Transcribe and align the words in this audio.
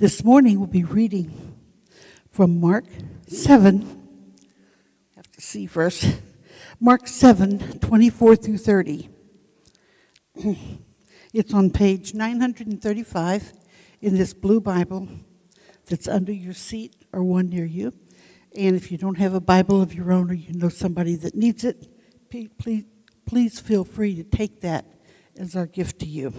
This 0.00 0.24
morning 0.24 0.58
we'll 0.58 0.66
be 0.66 0.82
reading 0.82 1.58
from 2.30 2.58
Mark 2.58 2.86
7. 3.28 3.82
I 5.12 5.16
have 5.16 5.30
to 5.32 5.42
see 5.42 5.66
first. 5.66 6.22
Mark 6.80 7.06
7, 7.06 7.80
24 7.80 8.36
through 8.36 8.56
30. 8.56 9.10
It's 11.34 11.52
on 11.52 11.70
page 11.70 12.14
935 12.14 13.52
in 14.00 14.16
this 14.16 14.32
blue 14.32 14.62
Bible 14.62 15.06
that's 15.84 16.08
under 16.08 16.32
your 16.32 16.54
seat 16.54 16.96
or 17.12 17.22
one 17.22 17.50
near 17.50 17.66
you. 17.66 17.92
And 18.56 18.74
if 18.74 18.90
you 18.90 18.96
don't 18.96 19.18
have 19.18 19.34
a 19.34 19.40
Bible 19.40 19.82
of 19.82 19.92
your 19.92 20.12
own 20.12 20.30
or 20.30 20.34
you 20.34 20.54
know 20.54 20.70
somebody 20.70 21.14
that 21.16 21.34
needs 21.34 21.62
it, 21.62 21.86
please, 22.30 22.84
please 23.26 23.60
feel 23.60 23.84
free 23.84 24.16
to 24.16 24.24
take 24.24 24.62
that 24.62 24.86
as 25.36 25.54
our 25.54 25.66
gift 25.66 25.98
to 25.98 26.06
you. 26.06 26.32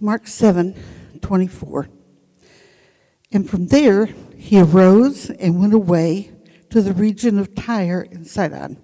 Mark 0.00 0.26
7 0.26 0.74
24. 1.20 1.88
And 3.32 3.48
from 3.48 3.68
there 3.68 4.06
he 4.36 4.60
arose 4.60 5.30
and 5.30 5.58
went 5.58 5.74
away 5.74 6.32
to 6.70 6.82
the 6.82 6.92
region 6.92 7.38
of 7.38 7.54
Tyre 7.54 8.06
and 8.10 8.26
Sidon. 8.26 8.78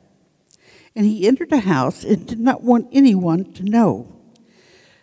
And 0.96 1.06
he 1.06 1.26
entered 1.26 1.52
a 1.52 1.60
house 1.60 2.04
and 2.04 2.26
did 2.26 2.40
not 2.40 2.62
want 2.62 2.88
anyone 2.92 3.52
to 3.54 3.62
know, 3.62 4.20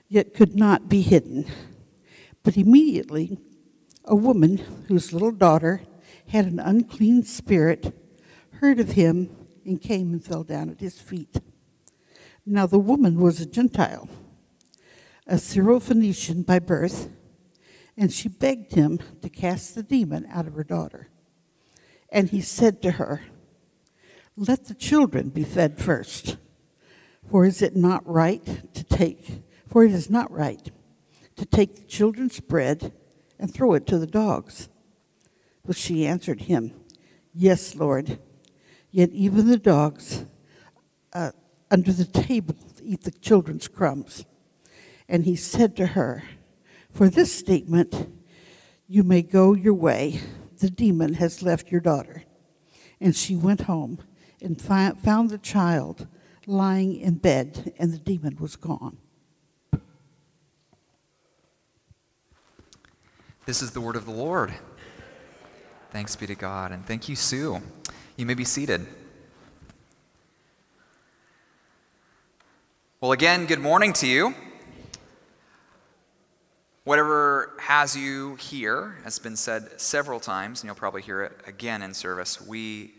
yet 0.08 0.34
could 0.34 0.56
not 0.56 0.90
be 0.90 1.02
hidden. 1.02 1.46
But 2.44 2.58
immediately 2.58 3.38
a 4.04 4.16
woman 4.16 4.58
whose 4.88 5.14
little 5.14 5.32
daughter 5.32 5.82
had 6.30 6.46
an 6.46 6.60
unclean 6.60 7.24
spirit 7.24 7.94
heard 8.60 8.80
of 8.80 8.92
him 8.92 9.30
and 9.66 9.82
came 9.82 10.14
and 10.14 10.24
fell 10.24 10.44
down 10.44 10.70
at 10.70 10.80
his 10.80 11.00
feet. 11.00 11.40
Now 12.46 12.66
the 12.66 12.80
woman 12.80 13.20
was 13.20 13.42
a 13.42 13.46
Gentile, 13.46 14.10
a 15.28 15.36
Syrophoenician 15.36 16.46
by 16.46 16.60
birth, 16.60 17.10
and 17.98 18.12
she 18.12 18.30
begged 18.30 18.74
him 18.74 19.00
to 19.22 19.30
cast 19.30 19.76
the 19.76 19.84
demon 19.84 20.26
out 20.32 20.48
of 20.48 20.54
her 20.54 20.64
daughter. 20.64 21.10
And 22.10 22.30
he 22.30 22.42
said 22.42 22.82
to 22.84 22.92
her, 22.92 23.24
Let 24.38 24.66
the 24.66 24.74
children 24.74 25.30
be 25.30 25.44
fed 25.44 25.80
first, 25.80 26.38
for 27.30 27.46
is 27.46 27.62
it 27.62 27.76
not 27.76 28.08
right 28.08 28.74
to 28.74 28.84
take, 28.84 29.44
for 29.68 29.84
it 29.84 29.92
is 29.92 30.10
not 30.10 30.32
right 30.32 30.72
to 31.36 31.46
take 31.46 31.76
the 31.76 31.84
children's 31.84 32.40
bread 32.40 32.94
and 33.38 33.54
throw 33.54 33.74
it 33.74 33.86
to 33.88 34.00
the 34.00 34.08
dogs. 34.08 34.70
But 35.66 35.76
she 35.76 36.08
answered 36.08 36.42
him, 36.42 36.74
Yes, 37.34 37.76
Lord, 37.76 38.20
yet 38.92 39.10
even 39.10 39.48
the 39.48 39.58
dogs 39.58 40.26
uh, 41.12 41.32
under 41.70 41.92
the 41.92 42.06
table 42.06 42.56
eat 42.82 43.04
the 43.04 43.12
children's 43.12 43.68
crumbs. 43.68 44.26
And 45.10 45.26
he 45.26 45.36
said 45.36 45.76
to 45.78 45.88
her, 45.88 46.24
For 46.92 47.10
this 47.10 47.34
statement, 47.34 48.10
you 48.88 49.04
may 49.04 49.22
go 49.22 49.54
your 49.54 49.74
way. 49.74 50.22
The 50.60 50.70
demon 50.70 51.16
has 51.16 51.44
left 51.44 51.72
your 51.72 51.82
daughter. 51.82 52.24
And 53.00 53.16
she 53.16 53.36
went 53.36 53.62
home 53.62 54.00
and 54.42 54.60
fi- 54.62 54.94
found 55.04 55.30
the 55.30 55.38
child 55.38 56.08
lying 56.46 56.96
in 56.96 57.16
bed, 57.16 57.74
and 57.78 57.94
the 57.94 58.00
demon 58.00 58.38
was 58.40 58.56
gone. 58.56 58.98
This 63.46 63.62
is 63.62 63.72
the 63.72 63.82
word 63.82 63.96
of 63.96 64.06
the 64.06 64.12
Lord. 64.12 64.54
Thanks 65.92 66.16
be 66.16 66.28
to 66.28 66.36
God. 66.36 66.72
And 66.72 66.86
thank 66.86 67.08
you, 67.08 67.16
Sue. 67.16 67.62
You 68.18 68.26
may 68.26 68.34
be 68.34 68.44
seated. 68.44 68.86
Well, 73.00 73.12
again, 73.12 73.46
good 73.46 73.60
morning 73.60 73.94
to 73.94 74.08
you. 74.08 74.34
Whatever 76.88 77.52
has 77.60 77.98
you 77.98 78.36
here 78.36 78.96
has 79.04 79.20
been 79.20 79.36
said 79.36 79.82
several 79.82 80.22
times, 80.22 80.62
and 80.62 80.70
you'll 80.70 80.76
probably 80.76 81.02
hear 81.02 81.22
it 81.22 81.38
again 81.46 81.82
in 81.82 81.94
service. 81.94 82.40
We 82.40 82.94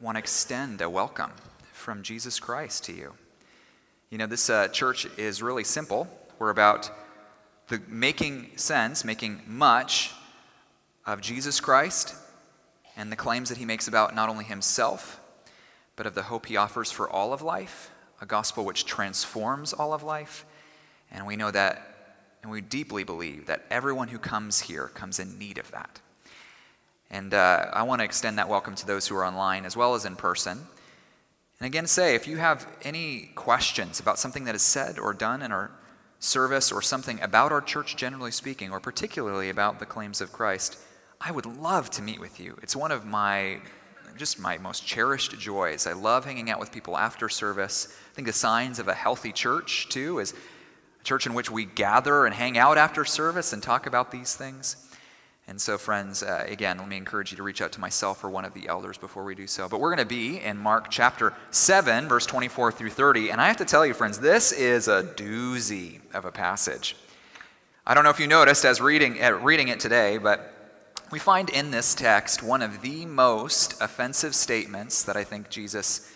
want 0.00 0.14
to 0.14 0.20
extend 0.20 0.80
a 0.80 0.88
welcome 0.88 1.32
from 1.72 2.04
Jesus 2.04 2.38
Christ 2.38 2.84
to 2.84 2.92
you. 2.92 3.14
You 4.10 4.18
know, 4.18 4.26
this 4.26 4.48
uh, 4.48 4.68
church 4.68 5.06
is 5.18 5.42
really 5.42 5.64
simple. 5.64 6.06
We're 6.38 6.50
about 6.50 6.88
the 7.66 7.82
making 7.88 8.56
sense, 8.56 9.04
making 9.04 9.42
much 9.48 10.12
of 11.04 11.20
Jesus 11.20 11.58
Christ 11.58 12.14
and 12.96 13.10
the 13.10 13.16
claims 13.16 13.48
that 13.48 13.58
he 13.58 13.64
makes 13.64 13.88
about 13.88 14.14
not 14.14 14.28
only 14.28 14.44
himself, 14.44 15.20
but 15.96 16.06
of 16.06 16.14
the 16.14 16.22
hope 16.22 16.46
he 16.46 16.56
offers 16.56 16.92
for 16.92 17.10
all 17.10 17.32
of 17.32 17.42
life, 17.42 17.90
a 18.20 18.24
gospel 18.24 18.64
which 18.64 18.84
transforms 18.84 19.72
all 19.72 19.92
of 19.92 20.04
life. 20.04 20.46
And 21.10 21.26
we 21.26 21.34
know 21.34 21.50
that, 21.50 21.88
and 22.42 22.50
we 22.50 22.60
deeply 22.60 23.04
believe 23.04 23.46
that 23.46 23.64
everyone 23.70 24.08
who 24.08 24.18
comes 24.18 24.60
here 24.60 24.88
comes 24.88 25.18
in 25.18 25.38
need 25.38 25.58
of 25.58 25.70
that. 25.70 26.00
And 27.10 27.34
uh, 27.34 27.66
I 27.72 27.82
want 27.82 28.00
to 28.00 28.04
extend 28.04 28.38
that 28.38 28.48
welcome 28.48 28.74
to 28.74 28.86
those 28.86 29.06
who 29.06 29.16
are 29.16 29.24
online 29.24 29.64
as 29.64 29.76
well 29.76 29.94
as 29.94 30.04
in 30.04 30.16
person. 30.16 30.66
And 31.60 31.66
again, 31.66 31.86
say 31.86 32.14
if 32.14 32.26
you 32.26 32.38
have 32.38 32.66
any 32.82 33.30
questions 33.34 34.00
about 34.00 34.18
something 34.18 34.44
that 34.44 34.54
is 34.54 34.62
said 34.62 34.98
or 34.98 35.12
done 35.12 35.42
in 35.42 35.52
our 35.52 35.70
service 36.18 36.72
or 36.72 36.82
something 36.82 37.20
about 37.20 37.52
our 37.52 37.60
church, 37.60 37.96
generally 37.96 38.30
speaking, 38.30 38.72
or 38.72 38.80
particularly 38.80 39.50
about 39.50 39.78
the 39.78 39.86
claims 39.86 40.20
of 40.20 40.32
Christ, 40.32 40.78
I 41.20 41.30
would 41.30 41.46
love 41.46 41.90
to 41.90 42.02
meet 42.02 42.18
with 42.18 42.40
you. 42.40 42.58
It's 42.62 42.74
one 42.74 42.90
of 42.90 43.04
my 43.04 43.60
just 44.16 44.38
my 44.38 44.58
most 44.58 44.86
cherished 44.86 45.38
joys. 45.38 45.86
I 45.86 45.92
love 45.92 46.24
hanging 46.24 46.50
out 46.50 46.60
with 46.60 46.70
people 46.70 46.98
after 46.98 47.28
service. 47.28 47.88
I 48.10 48.14
think 48.14 48.26
the 48.26 48.32
signs 48.32 48.78
of 48.78 48.88
a 48.88 48.94
healthy 48.94 49.32
church, 49.32 49.88
too, 49.88 50.18
is 50.18 50.34
church 51.04 51.26
in 51.26 51.34
which 51.34 51.50
we 51.50 51.64
gather 51.64 52.26
and 52.26 52.34
hang 52.34 52.58
out 52.58 52.78
after 52.78 53.04
service 53.04 53.52
and 53.52 53.62
talk 53.62 53.86
about 53.86 54.10
these 54.10 54.34
things. 54.34 54.76
And 55.48 55.60
so, 55.60 55.76
friends, 55.76 56.22
uh, 56.22 56.44
again, 56.46 56.78
let 56.78 56.88
me 56.88 56.96
encourage 56.96 57.32
you 57.32 57.36
to 57.36 57.42
reach 57.42 57.60
out 57.60 57.72
to 57.72 57.80
myself 57.80 58.22
or 58.22 58.30
one 58.30 58.44
of 58.44 58.54
the 58.54 58.68
elders 58.68 58.96
before 58.96 59.24
we 59.24 59.34
do 59.34 59.46
so. 59.46 59.68
But 59.68 59.80
we're 59.80 59.94
going 59.94 60.08
to 60.08 60.14
be 60.14 60.40
in 60.40 60.56
Mark 60.56 60.88
chapter 60.88 61.34
7, 61.50 62.08
verse 62.08 62.26
24 62.26 62.72
through 62.72 62.90
30. 62.90 63.30
And 63.30 63.40
I 63.40 63.48
have 63.48 63.56
to 63.56 63.64
tell 63.64 63.84
you, 63.84 63.92
friends, 63.92 64.20
this 64.20 64.52
is 64.52 64.86
a 64.86 65.02
doozy 65.02 66.00
of 66.14 66.24
a 66.24 66.32
passage. 66.32 66.96
I 67.84 67.94
don't 67.94 68.04
know 68.04 68.10
if 68.10 68.20
you 68.20 68.28
noticed 68.28 68.64
as 68.64 68.80
reading, 68.80 69.20
uh, 69.20 69.32
reading 69.32 69.68
it 69.68 69.80
today, 69.80 70.16
but 70.16 70.54
we 71.10 71.18
find 71.18 71.50
in 71.50 71.72
this 71.72 71.94
text 71.94 72.42
one 72.42 72.62
of 72.62 72.80
the 72.80 73.04
most 73.04 73.80
offensive 73.82 74.36
statements 74.36 75.02
that 75.02 75.16
I 75.16 75.24
think 75.24 75.50
Jesus 75.50 76.10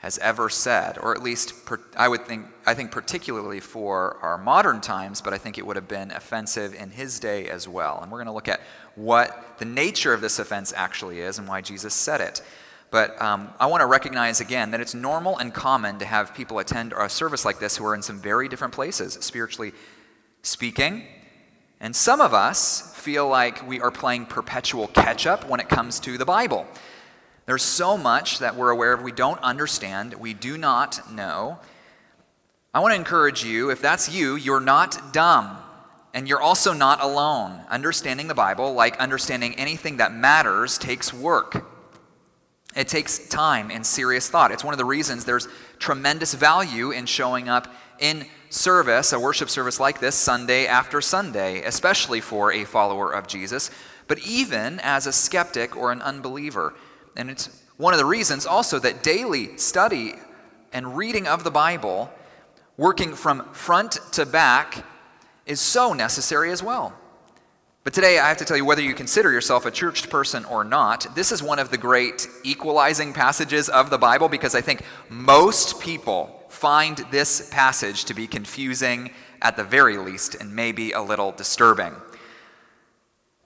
has 0.00 0.16
ever 0.18 0.48
said, 0.48 0.96
or 0.98 1.14
at 1.14 1.22
least 1.22 1.66
per, 1.66 1.78
I 1.94 2.08
would 2.08 2.24
think, 2.26 2.46
I 2.64 2.72
think 2.72 2.90
particularly 2.90 3.60
for 3.60 4.16
our 4.22 4.38
modern 4.38 4.80
times, 4.80 5.20
but 5.20 5.34
I 5.34 5.38
think 5.38 5.58
it 5.58 5.66
would 5.66 5.76
have 5.76 5.88
been 5.88 6.10
offensive 6.10 6.74
in 6.74 6.90
his 6.90 7.20
day 7.20 7.48
as 7.50 7.68
well. 7.68 8.00
And 8.00 8.10
we're 8.10 8.16
going 8.16 8.26
to 8.26 8.32
look 8.32 8.48
at 8.48 8.62
what 8.94 9.58
the 9.58 9.66
nature 9.66 10.14
of 10.14 10.22
this 10.22 10.38
offense 10.38 10.72
actually 10.74 11.20
is 11.20 11.38
and 11.38 11.46
why 11.46 11.60
Jesus 11.60 11.92
said 11.92 12.22
it. 12.22 12.42
But 12.90 13.20
um, 13.20 13.50
I 13.60 13.66
want 13.66 13.82
to 13.82 13.86
recognize 13.86 14.40
again 14.40 14.70
that 14.70 14.80
it's 14.80 14.94
normal 14.94 15.36
and 15.36 15.52
common 15.52 15.98
to 15.98 16.06
have 16.06 16.34
people 16.34 16.58
attend 16.60 16.94
a 16.96 17.08
service 17.10 17.44
like 17.44 17.58
this 17.58 17.76
who 17.76 17.84
are 17.84 17.94
in 17.94 18.00
some 18.00 18.18
very 18.18 18.48
different 18.48 18.72
places, 18.72 19.18
spiritually 19.20 19.72
speaking. 20.42 21.04
And 21.78 21.94
some 21.94 22.22
of 22.22 22.32
us 22.32 22.94
feel 22.96 23.28
like 23.28 23.68
we 23.68 23.82
are 23.82 23.90
playing 23.90 24.26
perpetual 24.26 24.88
catch 24.88 25.26
up 25.26 25.46
when 25.46 25.60
it 25.60 25.68
comes 25.68 26.00
to 26.00 26.16
the 26.16 26.24
Bible. 26.24 26.66
There's 27.50 27.64
so 27.64 27.96
much 27.96 28.38
that 28.38 28.54
we're 28.54 28.70
aware 28.70 28.92
of 28.92 29.02
we 29.02 29.10
don't 29.10 29.42
understand, 29.42 30.14
we 30.14 30.34
do 30.34 30.56
not 30.56 31.12
know. 31.12 31.58
I 32.72 32.78
want 32.78 32.92
to 32.92 32.96
encourage 32.96 33.42
you, 33.42 33.70
if 33.70 33.82
that's 33.82 34.08
you, 34.08 34.36
you're 34.36 34.60
not 34.60 35.12
dumb. 35.12 35.58
And 36.14 36.28
you're 36.28 36.40
also 36.40 36.72
not 36.72 37.02
alone. 37.02 37.60
Understanding 37.68 38.28
the 38.28 38.36
Bible, 38.36 38.74
like 38.74 39.00
understanding 39.00 39.56
anything 39.56 39.96
that 39.96 40.14
matters, 40.14 40.78
takes 40.78 41.12
work. 41.12 41.66
It 42.76 42.86
takes 42.86 43.26
time 43.26 43.72
and 43.72 43.84
serious 43.84 44.30
thought. 44.30 44.52
It's 44.52 44.62
one 44.62 44.72
of 44.72 44.78
the 44.78 44.84
reasons 44.84 45.24
there's 45.24 45.48
tremendous 45.80 46.34
value 46.34 46.92
in 46.92 47.04
showing 47.04 47.48
up 47.48 47.66
in 47.98 48.26
service, 48.50 49.12
a 49.12 49.18
worship 49.18 49.50
service 49.50 49.80
like 49.80 49.98
this, 49.98 50.14
Sunday 50.14 50.68
after 50.68 51.00
Sunday, 51.00 51.64
especially 51.64 52.20
for 52.20 52.52
a 52.52 52.64
follower 52.64 53.12
of 53.12 53.26
Jesus, 53.26 53.72
but 54.06 54.20
even 54.20 54.78
as 54.84 55.08
a 55.08 55.12
skeptic 55.12 55.76
or 55.76 55.90
an 55.90 56.00
unbeliever. 56.00 56.74
And 57.16 57.30
it's 57.30 57.62
one 57.76 57.94
of 57.94 57.98
the 57.98 58.04
reasons 58.04 58.46
also 58.46 58.78
that 58.80 59.02
daily 59.02 59.56
study 59.56 60.14
and 60.72 60.96
reading 60.96 61.26
of 61.26 61.44
the 61.44 61.50
Bible, 61.50 62.10
working 62.76 63.14
from 63.14 63.44
front 63.52 63.98
to 64.12 64.26
back, 64.26 64.84
is 65.46 65.60
so 65.60 65.92
necessary 65.92 66.52
as 66.52 66.62
well. 66.62 66.94
But 67.82 67.94
today, 67.94 68.18
I 68.18 68.28
have 68.28 68.36
to 68.36 68.44
tell 68.44 68.58
you 68.58 68.64
whether 68.64 68.82
you 68.82 68.94
consider 68.94 69.32
yourself 69.32 69.64
a 69.64 69.70
churched 69.70 70.10
person 70.10 70.44
or 70.44 70.64
not, 70.64 71.14
this 71.14 71.32
is 71.32 71.42
one 71.42 71.58
of 71.58 71.70
the 71.70 71.78
great 71.78 72.28
equalizing 72.44 73.14
passages 73.14 73.70
of 73.70 73.88
the 73.88 73.96
Bible 73.96 74.28
because 74.28 74.54
I 74.54 74.60
think 74.60 74.82
most 75.08 75.80
people 75.80 76.44
find 76.50 76.98
this 77.10 77.48
passage 77.50 78.04
to 78.04 78.14
be 78.14 78.26
confusing 78.26 79.10
at 79.40 79.56
the 79.56 79.64
very 79.64 79.96
least 79.96 80.34
and 80.34 80.54
maybe 80.54 80.92
a 80.92 81.00
little 81.00 81.32
disturbing. 81.32 81.94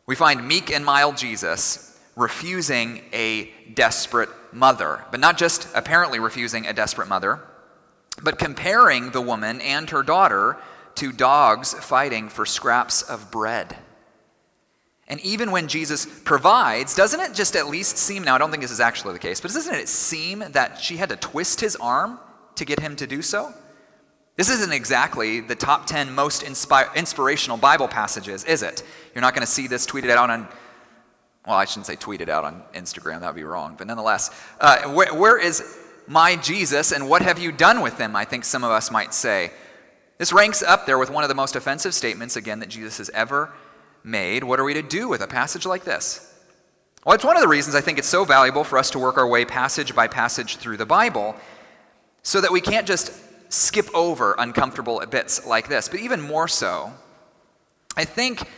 We 0.07 0.17
find 0.17 0.47
meek 0.47 0.73
and 0.73 0.85
mild 0.85 1.17
Jesus 1.17 1.94
refusing 2.17 3.03
a 3.13 3.51
desperate 3.75 4.29
mother. 4.53 5.05
But 5.11 5.21
not 5.21 5.37
just 5.39 5.69
apparently 5.75 6.21
refusing 6.21 6.67
a 6.67 6.73
desperate 6.73 7.09
mother, 7.09 7.41
but 8.23 8.39
comparing 8.39 9.11
the 9.11 9.21
woman 9.21 9.61
and 9.61 9.91
her 9.91 10.03
daughter 10.03 10.57
to 10.97 11.13
dogs 11.13 11.75
fighting 11.75 12.29
for 12.29 12.47
scraps 12.47 13.03
of 13.03 13.31
bread. 13.31 13.77
And 15.07 15.21
even 15.21 15.51
when 15.51 15.69
Jesus 15.69 16.07
provides, 16.07 16.95
doesn't 16.95 17.21
it 17.21 17.35
just 17.35 17.57
at 17.57 17.67
least 17.67 17.99
seem, 17.99 18.25
now 18.25 18.37
I 18.37 18.39
don't 18.39 18.51
think 18.51 18.63
this 18.63 18.71
is 18.71 18.81
actually 18.81 19.13
the 19.13 19.19
case, 19.19 19.41
but 19.41 19.53
doesn't 19.53 19.75
it 19.75 19.89
seem 19.89 20.43
that 20.53 20.81
she 20.81 20.97
had 20.97 21.11
to 21.11 21.17
twist 21.17 21.61
his 21.61 21.77
arm 21.77 22.19
to 22.55 22.65
get 22.65 22.81
him 22.81 22.97
to 22.97 23.07
do 23.07 23.21
so? 23.21 23.53
This 24.37 24.49
isn't 24.49 24.73
exactly 24.73 25.41
the 25.41 25.55
top 25.55 25.87
10 25.87 26.13
most 26.15 26.43
inspi- 26.43 26.93
inspirational 26.97 27.57
Bible 27.57 27.87
passages, 27.87 28.45
is 28.45 28.63
it? 28.63 28.83
You're 29.15 29.23
not 29.23 29.35
going 29.35 29.47
to 29.47 29.53
see 29.53 29.69
this 29.69 29.87
tweeted 29.87 30.11
out 30.11 30.31
on, 30.31 30.49
well, 31.47 31.57
I 31.57 31.65
shouldn't 31.65 31.87
say 31.87 31.97
tweeted 31.97 32.29
out 32.29 32.45
on 32.45 32.63
Instagram, 32.75 33.21
that 33.21 33.27
would 33.27 33.37
be 33.37 33.45
wrong, 33.45 33.75
but 33.77 33.87
nonetheless, 33.87 34.31
uh, 34.61 34.89
where, 34.89 35.13
where 35.15 35.39
is 35.39 35.79
my 36.07 36.37
Jesus 36.37 36.93
and 36.93 37.09
what 37.09 37.23
have 37.23 37.39
you 37.39 37.53
done 37.53 37.81
with 37.81 37.99
him? 37.99 38.17
I 38.17 38.25
think 38.25 38.45
some 38.45 38.65
of 38.65 38.71
us 38.71 38.91
might 38.91 39.13
say. 39.13 39.51
This 40.19 40.33
ranks 40.33 40.63
up 40.63 40.87
there 40.87 40.99
with 40.99 41.11
one 41.11 41.25
of 41.25 41.29
the 41.29 41.35
most 41.35 41.57
offensive 41.57 41.93
statements, 41.93 42.37
again, 42.37 42.61
that 42.61 42.69
Jesus 42.69 42.99
has 42.99 43.11
ever 43.11 43.53
made. 44.05 44.45
What 44.45 44.61
are 44.61 44.65
we 44.65 44.75
to 44.75 44.83
do 44.83 45.09
with 45.09 45.21
a 45.21 45.27
passage 45.27 45.67
like 45.67 45.85
this? 45.85 46.31
Well, 47.05 47.15
it's 47.15 47.25
one 47.25 47.37
of 47.37 47.43
the 47.43 47.49
reasons 47.49 47.75
I 47.75 47.81
think 47.81 47.99
it's 47.99 48.09
so 48.09 48.25
valuable 48.25 48.65
for 48.65 48.79
us 48.79 48.91
to 48.93 48.99
work 48.99 49.19
our 49.19 49.27
way 49.27 49.45
passage 49.45 49.95
by 49.95 50.07
passage 50.07 50.57
through 50.57 50.79
the 50.79 50.87
Bible 50.87 51.35
so 52.23 52.41
that 52.41 52.51
we 52.51 52.61
can't 52.61 52.87
just 52.87 53.13
skip 53.53 53.87
over 53.95 54.35
uncomfortable 54.39 55.05
bits 55.11 55.47
like 55.47 55.69
this. 55.69 55.89
But 55.89 56.01
even 56.01 56.21
more 56.21 56.49
so, 56.49 56.93
I 57.97 58.05
think 58.05 58.49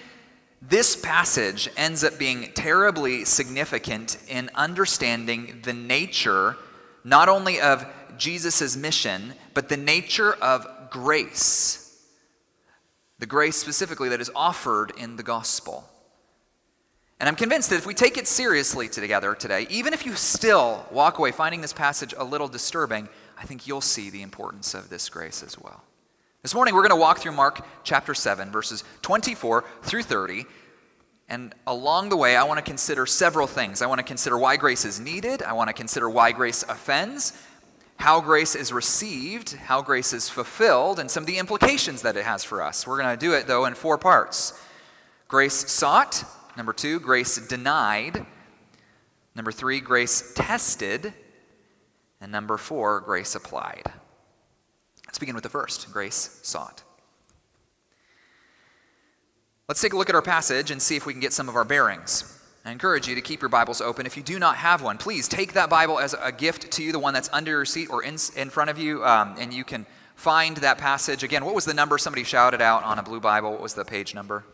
this 0.69 0.97
passage 0.97 1.69
ends 1.77 2.03
up 2.03 2.19
being 2.19 2.51
terribly 2.55 3.25
significant 3.25 4.19
in 4.29 4.51
understanding 4.55 5.61
the 5.63 5.73
nature 5.73 6.57
not 7.05 7.29
only 7.29 7.61
of 7.61 7.87
Jesus' 8.17 8.77
mission, 8.77 9.35
but 9.55 9.69
the 9.69 9.77
nature 9.77 10.33
of 10.35 10.67
grace 10.91 11.87
the 13.19 13.27
grace 13.27 13.57
specifically 13.57 14.11
that 14.11 14.21
is 14.21 14.31
offered 14.35 14.93
in 14.99 15.17
the 15.17 15.23
gospel. 15.23 15.89
And 17.19 17.29
I'm 17.29 17.37
convinced 17.37 17.71
that 17.71 17.77
if 17.77 17.87
we 17.87 17.95
take 17.95 18.19
it 18.19 18.29
seriously 18.29 18.89
together 18.89 19.35
today, 19.35 19.67
even 19.71 19.95
if 19.95 20.05
you 20.05 20.15
still 20.15 20.85
walk 20.91 21.19
away 21.19 21.33
finding 21.33 21.63
this 21.63 21.73
passage 21.73 22.15
a 22.17 22.25
little 22.25 22.49
disturbing, 22.49 23.09
I 23.39 23.45
think 23.45 23.67
you'll 23.67 23.81
see 23.81 24.11
the 24.11 24.23
importance 24.23 24.75
of 24.75 24.91
this 24.91 25.09
grace 25.09 25.43
as 25.43 25.59
well. 25.59 25.83
This 26.47 26.55
morning, 26.55 26.77
we're 26.77 26.83
going 26.83 26.91
to 26.91 26.97
walk 26.97 27.19
through 27.19 27.33
Mark 27.33 27.67
chapter 27.83 28.15
7, 28.15 28.53
verses 28.53 28.85
24 29.03 29.65
through 29.83 30.05
30. 30.05 30.45
And 31.29 31.53
along 31.67 32.11
the 32.11 32.17
way, 32.17 32.37
I 32.37 32.45
want 32.45 32.59
to 32.59 32.63
consider 32.63 33.05
several 33.05 33.49
things. 33.49 33.83
I 33.83 33.87
want 33.87 33.99
to 33.99 34.05
consider 34.05 34.39
why 34.39 34.57
grace 34.57 34.85
is 34.85 35.01
needed, 35.01 35.43
I 35.43 35.55
want 35.55 35.71
to 35.71 35.75
consider 35.75 36.09
why 36.09 36.31
grace 36.31 36.63
offends, 36.63 37.33
how 37.97 38.21
grace 38.21 38.55
is 38.55 38.73
received, 38.73 39.55
how 39.55 39.83
grace 39.83 40.13
is 40.13 40.29
fulfilled, 40.29 41.01
and 41.01 41.11
some 41.11 41.25
of 41.25 41.27
the 41.27 41.39
implications 41.39 42.03
that 42.03 42.17
it 42.17 42.25
has 42.25 42.45
for 42.45 42.63
us. 42.63 42.87
We're 42.87 43.03
going 43.03 43.19
to 43.19 43.27
do 43.27 43.33
it, 43.33 43.49
though, 43.49 43.65
in 43.65 43.75
four 43.75 43.99
parts 43.99 44.53
grace 45.27 45.69
sought, 45.69 46.23
number 46.57 46.73
two, 46.73 47.01
grace 47.01 47.45
denied, 47.49 48.25
number 49.35 49.51
three, 49.51 49.81
grace 49.81 50.33
tested, 50.37 51.13
and 52.21 52.31
number 52.31 52.57
four, 52.57 53.01
grace 53.01 53.35
applied. 53.35 53.91
Let's 55.07 55.19
begin 55.19 55.35
with 55.35 55.45
the 55.45 55.51
first 55.51 55.91
grace 55.93 56.41
sought. 56.43 56.83
Let's 59.69 59.81
take 59.81 59.93
a 59.93 59.97
look 59.97 60.09
at 60.09 60.15
our 60.15 60.23
passage 60.23 60.71
and 60.71 60.81
see 60.81 60.95
if 60.95 61.07
we 61.07 61.13
can 61.13 61.21
get 61.21 61.33
some 61.33 61.49
of 61.49 61.57
our 61.57 61.65
bearings. 61.65 62.33
I 62.65 62.73
encourage 62.73 63.09
you 63.09 63.15
to 63.15 63.21
keep 63.21 63.41
your 63.41 63.49
Bibles 63.49 63.81
open. 63.81 64.07
If 64.07 64.17
you 64.17 64.23
do 64.23 64.39
not 64.39 64.57
have 64.57 64.83
one, 64.83 64.99
please 64.99 65.29
take 65.29 65.53
that 65.53 65.71
Bible 65.71 65.99
as 65.99 66.15
a 66.21 66.33
gift 66.33 66.71
to 66.73 66.83
you, 66.83 66.93
the 66.93 66.99
one 66.99 67.15
that's 67.15 67.31
under 67.33 67.51
your 67.51 67.65
seat 67.65 67.91
or 67.91 68.03
in, 68.03 68.17
in 68.37 68.51
front 68.51 68.71
of 68.71 68.79
you, 68.79 69.05
um, 69.05 69.37
and 69.39 69.53
you 69.53 69.63
can 69.65 69.87
find 70.17 70.57
that 70.59 70.79
passage. 70.79 71.23
Again, 71.23 71.45
what 71.45 71.55
was 71.55 71.65
the 71.65 71.75
number 71.75 71.97
somebody 71.97 72.25
shouted 72.25 72.61
out 72.61 72.83
on 72.83 72.99
a 72.99 73.03
blue 73.03 73.21
Bible? 73.21 73.53
What 73.53 73.61
was 73.61 73.75
the 73.75 73.85
page 73.85 74.15
number? 74.15 74.45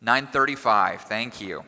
935. 0.00 1.02
Thank 1.02 1.40
you. 1.40 1.64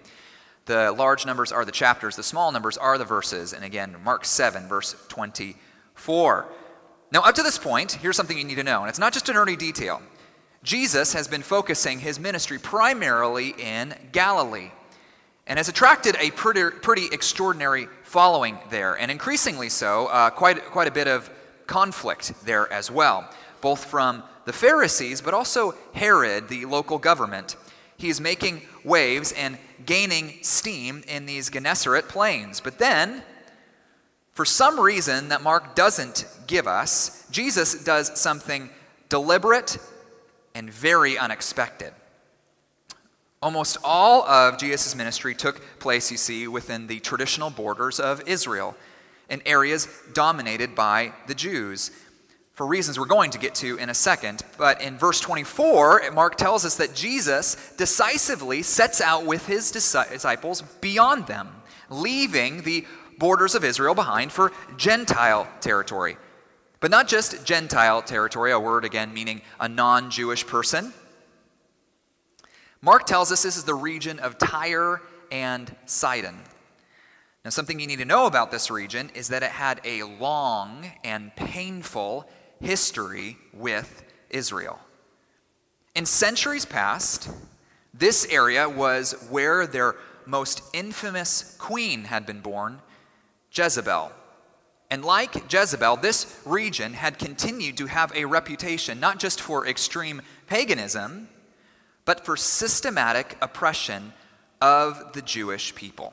The 0.67 0.93
large 0.93 1.26
numbers 1.26 1.53
are 1.53 1.64
the 1.64 1.73
chapters, 1.73 2.17
the 2.17 2.23
small 2.23 2.53
numbers 2.53 2.76
are 2.76 2.96
the 2.99 3.05
verses. 3.05 3.53
And 3.53 3.64
again, 3.64 3.96
Mark 4.05 4.25
7, 4.25 4.69
verse 4.69 4.94
24. 5.08 6.49
Now, 7.12 7.23
up 7.23 7.35
to 7.35 7.43
this 7.43 7.59
point, 7.59 7.93
here's 7.93 8.17
something 8.17 8.39
you 8.39 8.45
need 8.45 8.55
to 8.57 8.62
know, 8.62 8.81
and 8.81 8.89
it's 8.89 8.99
not 8.99 9.12
just 9.12 9.29
an 9.29 9.37
early 9.37 9.57
detail. 9.57 10.01
Jesus 10.62 11.12
has 11.12 11.27
been 11.27 11.43
focusing 11.43 11.99
his 11.99 12.21
ministry 12.21 12.59
primarily 12.59 13.55
in 13.59 13.95
Galilee 14.12 14.71
and 15.47 15.59
has 15.59 15.69
attracted 15.69 16.17
a 16.21 16.31
pretty, 16.31 16.71
pretty 16.71 17.07
extraordinary 17.11 17.89
following 18.05 18.59
there, 18.71 18.95
and 18.95 19.11
increasingly 19.11 19.69
so, 19.69 20.07
uh, 20.07 20.31
quite, 20.31 20.65
quite 20.67 20.87
a 20.87 20.93
bit 20.93 21.09
of 21.09 21.29
conflict 21.67 22.33
there 22.45 22.73
as 22.73 22.91
well, 22.91 23.29
both 23.61 23.87
from 23.87 24.23
the 24.45 24.53
Pharisees, 24.53 25.21
but 25.21 25.35
also 25.35 25.75
Herod, 25.93 26.49
the 26.49 26.65
local 26.67 26.99
government. 26.99 27.56
He 27.97 28.09
is 28.09 28.21
making 28.21 28.63
waves 28.85 29.33
and 29.33 29.59
gaining 29.85 30.39
steam 30.43 31.03
in 31.09 31.27
these 31.27 31.51
Gennesaret 31.51 32.09
plains. 32.09 32.61
But 32.61 32.79
then, 32.79 33.25
for 34.41 34.47
some 34.47 34.81
reason 34.81 35.29
that 35.29 35.43
Mark 35.43 35.75
doesn't 35.75 36.25
give 36.47 36.67
us, 36.67 37.27
Jesus 37.31 37.85
does 37.85 38.19
something 38.19 38.71
deliberate 39.11 39.77
and 40.55 40.71
very 40.71 41.19
unexpected. 41.19 41.93
Almost 43.43 43.77
all 43.85 44.23
of 44.23 44.57
Jesus' 44.57 44.95
ministry 44.95 45.35
took 45.35 45.61
place, 45.79 46.11
you 46.11 46.17
see, 46.17 46.49
within 46.49 46.87
the 46.87 47.01
traditional 47.01 47.51
borders 47.51 48.01
of 48.01 48.27
Israel, 48.27 48.75
in 49.29 49.43
areas 49.45 49.87
dominated 50.15 50.75
by 50.75 51.13
the 51.27 51.35
Jews, 51.35 51.91
for 52.55 52.67
reasons 52.67 52.99
we're 52.99 53.05
going 53.05 53.33
to 53.33 53.39
get 53.39 53.55
to 53.57 53.77
in 53.77 53.91
a 53.91 53.95
second. 53.95 54.43
But 54.57 54.81
in 54.81 54.97
verse 54.97 55.21
24, 55.21 56.13
Mark 56.15 56.37
tells 56.37 56.65
us 56.65 56.77
that 56.77 56.95
Jesus 56.95 57.75
decisively 57.77 58.63
sets 58.63 59.03
out 59.03 59.27
with 59.27 59.47
his 59.47 59.71
disciples 59.71 60.63
beyond 60.81 61.27
them, 61.27 61.51
leaving 61.91 62.63
the 62.63 62.87
borders 63.20 63.55
of 63.55 63.62
Israel 63.62 63.94
behind 63.94 64.32
for 64.32 64.50
Gentile 64.76 65.46
territory. 65.61 66.17
But 66.81 66.90
not 66.90 67.06
just 67.06 67.44
Gentile 67.44 68.02
territory, 68.02 68.50
a 68.50 68.58
word 68.58 68.84
again 68.84 69.14
meaning 69.14 69.43
a 69.61 69.69
non 69.69 70.11
Jewish 70.11 70.44
person. 70.44 70.93
Mark 72.82 73.06
tells 73.06 73.31
us 73.31 73.43
this 73.43 73.56
is 73.56 73.64
the 73.64 73.75
region 73.75 74.19
of 74.19 74.38
Tyre 74.38 75.02
and 75.31 75.72
Sidon. 75.84 76.40
Now, 77.44 77.50
something 77.50 77.78
you 77.78 77.87
need 77.87 78.00
to 78.00 78.05
know 78.05 78.26
about 78.26 78.50
this 78.50 78.70
region 78.70 79.11
is 79.14 79.28
that 79.28 79.43
it 79.43 79.50
had 79.50 79.81
a 79.84 80.03
long 80.03 80.91
and 81.05 81.34
painful 81.36 82.29
history 82.60 83.39
with 83.53 84.03
Israel. 84.31 84.79
In 85.94 86.06
centuries 86.06 86.65
past, 86.65 87.31
this 87.94 88.27
area 88.31 88.69
was 88.69 89.12
where 89.31 89.67
their 89.67 89.96
most 90.27 90.62
infamous 90.72 91.56
queen 91.58 92.05
had 92.05 92.27
been 92.27 92.41
born, 92.41 92.81
Jezebel. 93.53 94.13
And 94.91 95.05
like 95.05 95.53
Jezebel, 95.53 95.97
this 95.97 96.41
region 96.45 96.95
had 96.95 97.19
continued 97.19 97.77
to 97.77 97.87
have 97.87 98.13
a 98.15 98.25
reputation 98.25 98.99
not 98.99 99.19
just 99.21 99.41
for 99.41 99.67
extreme 99.67 100.21
paganism, 100.49 101.29
but 102.05 102.25
for 102.25 102.37
systematic 102.37 103.37
oppression 103.41 104.13
of 104.61 105.13
the 105.13 105.23
Jewish 105.23 105.75
people. 105.75 106.13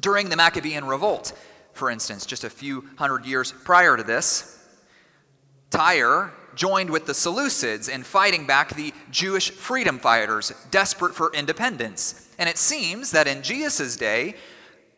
During 0.00 0.30
the 0.30 0.36
Maccabean 0.36 0.86
Revolt, 0.86 1.34
for 1.74 1.90
instance, 1.90 2.24
just 2.24 2.44
a 2.44 2.50
few 2.50 2.88
hundred 2.96 3.26
years 3.26 3.52
prior 3.52 3.96
to 3.96 4.02
this, 4.02 4.58
Tyre 5.70 6.32
joined 6.54 6.90
with 6.90 7.06
the 7.06 7.12
Seleucids 7.12 7.88
in 7.88 8.02
fighting 8.02 8.46
back 8.46 8.74
the 8.74 8.92
Jewish 9.10 9.50
freedom 9.50 9.98
fighters 9.98 10.52
desperate 10.70 11.14
for 11.14 11.32
independence. 11.32 12.28
And 12.38 12.48
it 12.48 12.58
seems 12.58 13.10
that 13.12 13.26
in 13.26 13.42
Jesus' 13.42 13.96
day, 13.96 14.34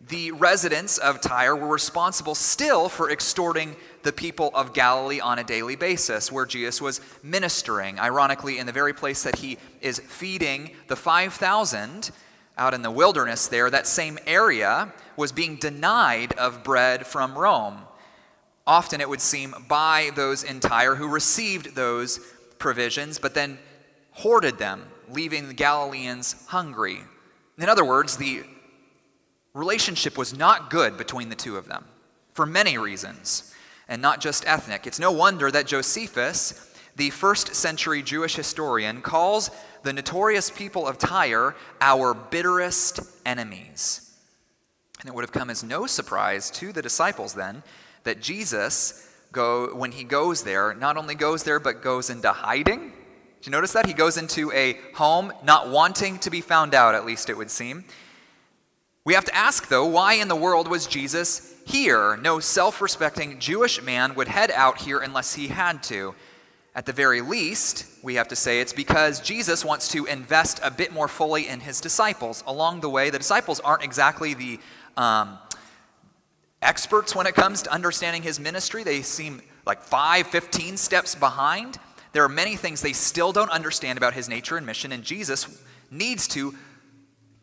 the 0.08 0.32
residents 0.32 0.99
of 0.99 1.20
Tyre 1.20 1.56
were 1.56 1.68
responsible 1.68 2.34
still 2.34 2.88
for 2.88 3.11
extorting 3.11 3.75
the 4.02 4.12
people 4.12 4.50
of 4.54 4.75
Galilee 4.75 5.20
on 5.20 5.38
a 5.38 5.44
daily 5.44 5.76
basis, 5.76 6.30
where 6.30 6.44
Jesus 6.44 6.80
was 6.80 7.00
ministering. 7.23 7.99
Ironically, 7.99 8.58
in 8.58 8.66
the 8.66 8.73
very 8.73 8.92
place 8.92 9.23
that 9.23 9.38
he 9.38 9.56
is 9.80 9.99
feeding 9.99 10.73
the 10.88 10.96
5,000 10.96 12.11
out 12.58 12.75
in 12.75 12.82
the 12.82 12.90
wilderness 12.90 13.46
there, 13.46 13.70
that 13.70 13.87
same 13.87 14.18
area 14.26 14.92
was 15.16 15.32
being 15.32 15.56
denied 15.56 16.32
of 16.34 16.62
bread 16.62 17.06
from 17.06 17.37
Rome. 17.37 17.78
Often 18.66 19.00
it 19.00 19.08
would 19.08 19.20
seem 19.20 19.54
by 19.68 20.11
those 20.14 20.42
in 20.42 20.61
Tyre 20.61 20.96
who 20.96 21.08
received 21.08 21.75
those 21.75 22.18
provisions, 22.58 23.18
but 23.18 23.34
then 23.34 23.58
hoarded 24.12 24.58
them, 24.58 24.84
leaving 25.08 25.49
the 25.49 25.54
Galileans 25.54 26.46
hungry. 26.49 27.00
In 27.58 27.68
other 27.68 27.84
words, 27.84 28.16
the 28.16 28.44
relationship 29.54 30.18
was 30.18 30.37
not 30.37 30.68
good 30.68 30.99
between 30.99 31.28
the 31.28 31.34
two 31.34 31.56
of 31.56 31.66
them 31.66 31.84
for 32.34 32.44
many 32.44 32.76
reasons, 32.76 33.54
and 33.88 34.02
not 34.02 34.20
just 34.20 34.46
ethnic. 34.46 34.87
It's 34.87 34.99
no 34.99 35.12
wonder 35.12 35.50
that 35.50 35.66
Josephus, 35.66 36.75
the 36.96 37.11
first 37.11 37.54
century 37.54 38.02
Jewish 38.02 38.34
historian, 38.34 39.00
calls 39.00 39.50
the 39.84 39.92
notorious 39.92 40.50
people 40.50 40.87
of 40.87 40.99
Tyre 40.99 41.54
our 41.80 42.12
bitterest 42.12 43.00
enemies. 43.25 44.12
And 45.00 45.08
it 45.08 45.14
would 45.14 45.23
have 45.23 45.32
come 45.32 45.50
as 45.50 45.62
no 45.62 45.87
surprise 45.87 46.50
to 46.52 46.73
the 46.73 46.82
disciples 46.82 47.34
then 47.34 47.62
that 48.02 48.20
Jesus, 48.20 49.08
go, 49.32 49.75
when 49.75 49.92
he 49.92 50.02
goes 50.02 50.42
there, 50.42 50.75
not 50.75 50.96
only 50.96 51.14
goes 51.14 51.44
there, 51.44 51.61
but 51.61 51.82
goes 51.82 52.11
into 52.11 52.32
hiding. 52.32 52.92
Did 53.40 53.46
you 53.46 53.52
notice 53.52 53.73
that? 53.73 53.87
He 53.87 53.92
goes 53.92 54.16
into 54.16 54.50
a 54.52 54.78
home 54.94 55.32
not 55.44 55.68
wanting 55.68 56.18
to 56.20 56.30
be 56.30 56.40
found 56.40 56.75
out, 56.75 56.94
at 56.94 57.04
least 57.04 57.28
it 57.28 57.37
would 57.37 57.50
seem. 57.50 57.84
We 59.06 59.12
have 59.12 59.26
to 59.26 59.34
ask, 59.34 59.68
though, 59.68 59.84
why 59.84 60.14
in 60.14 60.28
the 60.28 60.37
world 60.37 60.66
was 60.66 60.87
Jesus 60.87 61.54
here? 61.66 62.16
No 62.16 62.40
self 62.40 62.80
respecting 62.80 63.38
Jewish 63.38 63.82
man 63.82 64.14
would 64.14 64.28
head 64.28 64.50
out 64.50 64.80
here 64.80 65.00
unless 65.00 65.34
he 65.34 65.49
had 65.49 65.82
to. 65.84 66.14
At 66.75 66.87
the 66.87 66.92
very 66.94 67.20
least, 67.20 67.87
we 68.02 68.14
have 68.14 68.28
to 68.28 68.37
say 68.37 68.61
it's 68.61 68.73
because 68.73 69.20
Jesus 69.20 69.62
wants 69.62 69.88
to 69.88 70.06
invest 70.06 70.58
a 70.62 70.70
bit 70.70 70.90
more 70.90 71.06
fully 71.06 71.49
in 71.49 71.61
his 71.61 71.82
disciples. 71.82 72.42
Along 72.46 72.80
the 72.80 72.88
way, 72.88 73.11
the 73.11 73.18
disciples 73.18 73.61
aren't 73.61 73.84
exactly 73.84 74.32
the 74.32 74.58
um, 74.96 75.38
experts 76.62 77.14
when 77.14 77.26
it 77.26 77.34
comes 77.34 77.61
to 77.62 77.73
understanding 77.73 78.23
his 78.23 78.40
ministry. 78.40 78.84
They 78.84 79.02
seem 79.02 79.42
like 79.66 79.82
5, 79.82 80.28
15 80.28 80.78
steps 80.78 81.14
behind. 81.14 81.78
There 82.14 82.25
are 82.25 82.28
many 82.28 82.56
things 82.56 82.80
they 82.80 82.94
still 82.94 83.32
don't 83.32 83.50
understand 83.50 83.99
about 83.99 84.14
his 84.14 84.30
nature 84.30 84.56
and 84.56 84.64
mission, 84.64 84.92
and 84.92 85.04
Jesus 85.04 85.62
needs 85.90 86.26
to 86.28 86.54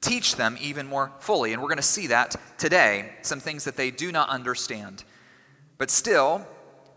teach 0.02 0.36
them 0.36 0.58
even 0.60 0.88
more 0.88 1.12
fully. 1.20 1.54
And 1.54 1.62
we're 1.62 1.68
going 1.68 1.78
to 1.78 1.84
see 1.84 2.08
that 2.08 2.36
today, 2.58 3.14
some 3.22 3.40
things 3.40 3.64
that 3.64 3.78
they 3.78 3.92
do 3.92 4.12
not 4.12 4.30
understand. 4.30 5.04
But 5.78 5.90
still, 5.90 6.46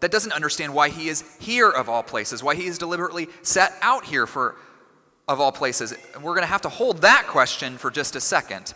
that 0.01 0.11
doesn't 0.11 0.33
understand 0.33 0.75
why 0.75 0.89
he 0.89 1.09
is 1.09 1.25
here 1.39 1.71
of 1.71 1.89
all 1.89 2.03
places, 2.03 2.43
why 2.43 2.55
he 2.55 2.67
is 2.67 2.79
deliberately 2.79 3.29
set 3.43 3.73
out 3.81 4.05
here 4.05 4.27
for 4.27 4.57
of 5.27 5.41
all 5.41 5.53
places. 5.53 5.95
And 6.15 6.23
we're 6.23 6.35
going 6.35 6.43
to 6.43 6.49
have 6.53 6.63
to 6.63 6.69
hold 6.69 7.03
that 7.03 7.27
question 7.27 7.79
for 7.79 7.91
just 7.91 8.17
a 8.17 8.21
second. 8.21 8.75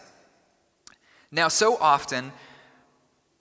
Now, 1.30 1.48
so 1.48 1.76
often 1.76 2.32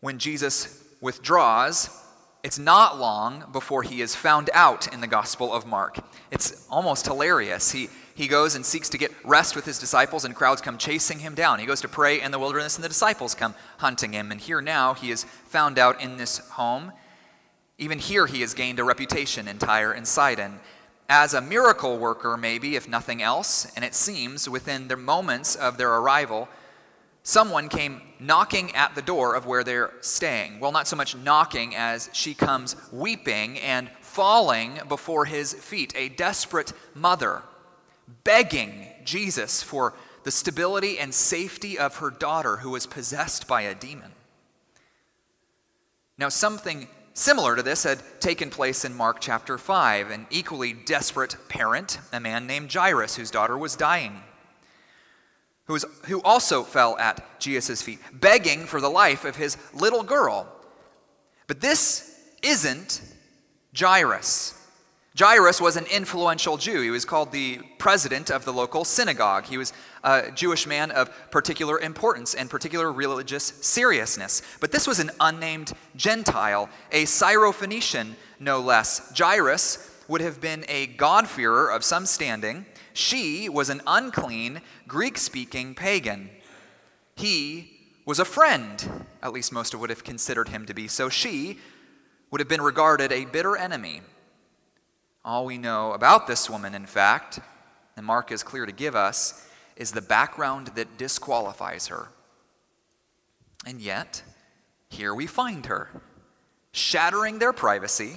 when 0.01 0.19
Jesus 0.19 0.83
withdraws, 0.99 1.89
it's 2.43 2.59
not 2.59 2.99
long 2.99 3.45
before 3.51 3.83
he 3.83 4.01
is 4.01 4.15
found 4.15 4.49
out 4.53 4.93
in 4.93 5.01
the 5.01 5.07
Gospel 5.07 5.53
of 5.53 5.65
Mark. 5.65 5.97
It's 6.31 6.67
almost 6.69 7.05
hilarious. 7.05 7.71
He, 7.71 7.89
he 8.17 8.27
goes 8.27 8.55
and 8.55 8.65
seeks 8.65 8.89
to 8.89 8.97
get 8.97 9.11
rest 9.23 9.55
with 9.55 9.63
his 9.63 9.77
disciples, 9.77 10.25
and 10.25 10.33
crowds 10.35 10.59
come 10.59 10.79
chasing 10.79 11.19
him 11.19 11.35
down. 11.35 11.59
He 11.59 11.67
goes 11.67 11.81
to 11.81 11.87
pray 11.87 12.19
in 12.19 12.31
the 12.31 12.39
wilderness, 12.39 12.75
and 12.75 12.83
the 12.83 12.89
disciples 12.89 13.35
come 13.35 13.53
hunting 13.77 14.11
him. 14.11 14.31
And 14.31 14.41
here 14.41 14.59
now 14.59 14.95
he 14.95 15.11
is 15.11 15.23
found 15.23 15.77
out 15.77 16.01
in 16.01 16.17
this 16.17 16.39
home. 16.39 16.93
Even 17.77 17.99
here, 17.99 18.25
he 18.25 18.41
has 18.41 18.55
gained 18.55 18.79
a 18.79 18.83
reputation 18.83 19.47
in 19.47 19.59
Tyre 19.59 19.91
and 19.91 20.07
Sidon 20.07 20.59
as 21.07 21.35
a 21.35 21.41
miracle 21.41 21.99
worker, 21.99 22.37
maybe, 22.37 22.75
if 22.75 22.89
nothing 22.89 23.21
else. 23.21 23.71
And 23.75 23.85
it 23.85 23.93
seems 23.93 24.49
within 24.49 24.87
the 24.87 24.97
moments 24.97 25.55
of 25.55 25.77
their 25.77 25.93
arrival, 25.93 26.49
someone 27.21 27.69
came 27.69 28.01
knocking 28.19 28.75
at 28.75 28.95
the 28.95 29.03
door 29.03 29.35
of 29.35 29.45
where 29.45 29.63
they're 29.63 29.91
staying. 30.01 30.59
Well, 30.59 30.71
not 30.71 30.87
so 30.87 30.95
much 30.95 31.15
knocking 31.15 31.75
as 31.75 32.09
she 32.13 32.33
comes 32.33 32.75
weeping 32.91 33.59
and 33.59 33.91
falling 34.01 34.79
before 34.89 35.25
his 35.25 35.53
feet, 35.53 35.93
a 35.95 36.09
desperate 36.09 36.73
mother, 36.95 37.43
begging 38.23 38.87
Jesus 39.03 39.63
for 39.63 39.93
the 40.23 40.31
stability 40.31 40.99
and 40.99 41.13
safety 41.13 41.77
of 41.77 41.97
her 41.97 42.09
daughter 42.09 42.57
who 42.57 42.71
was 42.71 42.85
possessed 42.85 43.47
by 43.47 43.61
a 43.61 43.75
demon. 43.75 44.11
Now, 46.17 46.29
something 46.29 46.87
Similar 47.17 47.55
to 47.55 47.63
this 47.63 47.81
had 47.81 47.99
taken 48.19 48.51
place 48.51 48.85
in 48.85 48.93
Mark 48.93 49.17
chapter 49.19 49.57
5. 49.57 50.11
An 50.11 50.27
equally 50.29 50.73
desperate 50.73 51.35
parent, 51.49 51.97
a 52.13 52.19
man 52.19 52.45
named 52.45 52.71
Jairus, 52.71 53.15
whose 53.15 53.31
daughter 53.31 53.57
was 53.57 53.75
dying, 53.75 54.21
who, 55.65 55.73
was, 55.73 55.85
who 56.05 56.21
also 56.21 56.61
fell 56.61 56.95
at 56.99 57.39
Jesus' 57.39 57.81
feet, 57.81 57.97
begging 58.13 58.67
for 58.67 58.79
the 58.79 58.87
life 58.87 59.25
of 59.25 59.35
his 59.35 59.57
little 59.73 60.03
girl. 60.03 60.47
But 61.47 61.59
this 61.59 62.19
isn't 62.43 63.01
Jairus. 63.75 64.53
Jairus 65.17 65.59
was 65.59 65.77
an 65.77 65.85
influential 65.87 66.57
Jew. 66.57 66.81
He 66.81 66.91
was 66.91 67.03
called 67.03 67.31
the 67.31 67.59
president 67.79 68.29
of 68.29 68.45
the 68.45 68.53
local 68.53 68.85
synagogue. 68.85 69.45
He 69.45 69.57
was 69.57 69.73
a 70.03 70.29
Jewish 70.31 70.67
man 70.67 70.91
of 70.91 71.09
particular 71.31 71.79
importance 71.79 72.35
and 72.35 72.49
particular 72.49 72.91
religious 72.91 73.45
seriousness. 73.45 74.43
But 74.59 74.71
this 74.71 74.85
was 74.85 74.99
an 74.99 75.09
unnamed 75.19 75.73
Gentile, 75.95 76.69
a 76.91 77.05
Syrophoenician, 77.05 78.13
no 78.39 78.59
less. 78.59 79.11
Jairus 79.17 79.91
would 80.07 80.21
have 80.21 80.39
been 80.39 80.65
a 80.69 80.85
God-fearer 80.85 81.71
of 81.71 81.83
some 81.83 82.05
standing. 82.05 82.67
She 82.93 83.49
was 83.49 83.69
an 83.69 83.81
unclean, 83.87 84.61
Greek 84.87 85.17
speaking 85.17 85.73
pagan. 85.73 86.29
He 87.15 87.71
was 88.05 88.19
a 88.19 88.25
friend, 88.25 89.05
at 89.23 89.33
least 89.33 89.51
most 89.51 89.73
would 89.73 89.89
have 89.89 90.03
considered 90.03 90.49
him 90.49 90.67
to 90.67 90.75
be. 90.75 90.87
So 90.87 91.09
she 91.09 91.57
would 92.29 92.39
have 92.39 92.47
been 92.47 92.61
regarded 92.61 93.11
a 93.11 93.25
bitter 93.25 93.57
enemy 93.57 94.01
all 95.27 95.45
we 95.45 95.57
know 95.57 95.91
about 95.91 96.25
this 96.25 96.49
woman, 96.49 96.73
in 96.73 96.85
fact, 96.85 97.39
and 97.97 98.05
Mark 98.05 98.31
is 98.31 98.43
clear 98.43 98.65
to 98.65 98.71
give 98.71 98.95
us, 98.95 99.45
is 99.75 99.91
the 99.91 100.01
background 100.01 100.67
that 100.75 100.97
disqualifies 100.97 101.87
her. 101.87 102.07
And 103.65 103.81
yet, 103.81 104.23
here 104.89 105.13
we 105.13 105.27
find 105.27 105.65
her, 105.65 105.89
shattering 106.71 107.39
their 107.39 107.51
privacy, 107.51 108.13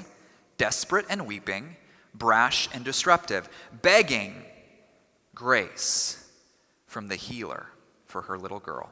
desperate 0.57 1.07
and 1.11 1.26
weeping, 1.26 1.75
brash 2.14 2.69
and 2.73 2.85
disruptive, 2.85 3.49
begging 3.83 4.45
grace 5.35 6.31
from 6.87 7.09
the 7.09 7.17
healer 7.17 7.67
for 8.05 8.23
her 8.23 8.38
little 8.38 8.61
girl. 8.61 8.88